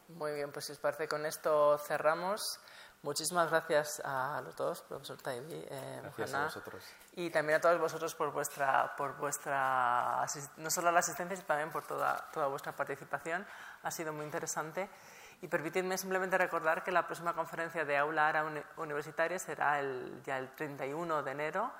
Muy 0.08 0.32
bien, 0.32 0.50
pues 0.50 0.64
si 0.64 0.72
os 0.72 0.78
parece, 0.78 1.06
con 1.06 1.24
esto 1.24 1.78
cerramos. 1.78 2.58
Muchísimas 3.02 3.48
gracias 3.48 4.02
a 4.04 4.40
los 4.44 4.56
dos, 4.56 4.82
profesor 4.82 5.22
Taibi, 5.22 5.54
eh, 5.54 6.00
Gracias 6.02 6.34
a 6.34 6.44
vosotros. 6.44 6.82
y 7.12 7.30
también 7.30 7.58
a 7.58 7.60
todos 7.60 7.78
vosotros 7.78 8.12
por 8.16 8.32
vuestra, 8.32 8.96
por 8.96 9.16
vuestra 9.16 10.26
no 10.56 10.70
solo 10.70 10.90
la 10.90 10.98
asistencia, 10.98 11.36
sino 11.36 11.46
también 11.46 11.70
por 11.70 11.86
toda, 11.86 12.28
toda 12.32 12.48
vuestra 12.48 12.72
participación. 12.74 13.46
Ha 13.84 13.90
sido 13.92 14.12
muy 14.12 14.24
interesante. 14.24 14.90
Y 15.40 15.48
permitidme 15.48 15.96
simplemente 15.96 16.36
recordar 16.36 16.82
que 16.82 16.90
la 16.90 17.06
próxima 17.06 17.32
conferencia 17.32 17.84
de 17.84 17.96
Aula 17.96 18.28
ARA 18.28 18.44
Universitaria 18.76 19.38
será 19.38 19.78
el, 19.78 20.20
ya 20.24 20.38
el 20.38 20.48
31 20.54 21.22
de 21.22 21.30
enero, 21.30 21.72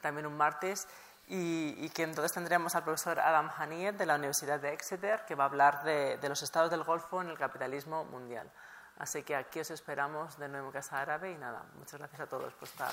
también 0.00 0.26
un 0.26 0.36
martes, 0.36 0.88
y, 1.28 1.74
y, 1.78 1.90
que 1.90 2.02
entonces 2.02 2.32
tendremos 2.32 2.74
al 2.74 2.82
profesor 2.82 3.20
Adam 3.20 3.50
Haniet 3.56 3.94
de 3.96 4.06
la 4.06 4.16
Universidad 4.16 4.58
de 4.58 4.72
Exeter, 4.72 5.24
que 5.24 5.34
va 5.34 5.44
a 5.44 5.46
hablar 5.46 5.84
de, 5.84 6.16
de 6.18 6.28
los 6.28 6.42
estados 6.42 6.70
del 6.70 6.82
Golfo 6.82 7.22
en 7.22 7.28
el 7.28 7.38
capitalismo 7.38 8.04
mundial. 8.04 8.50
Así 8.98 9.22
que 9.22 9.36
aquí 9.36 9.60
os 9.60 9.70
esperamos 9.70 10.38
de 10.38 10.48
nuevo 10.48 10.66
en 10.66 10.72
Casa 10.72 11.00
Árabe 11.00 11.32
y 11.32 11.36
nada, 11.36 11.64
muchas 11.74 11.98
gracias 11.98 12.20
a 12.20 12.26
todos 12.26 12.52
por 12.54 12.68
estar. 12.68 12.92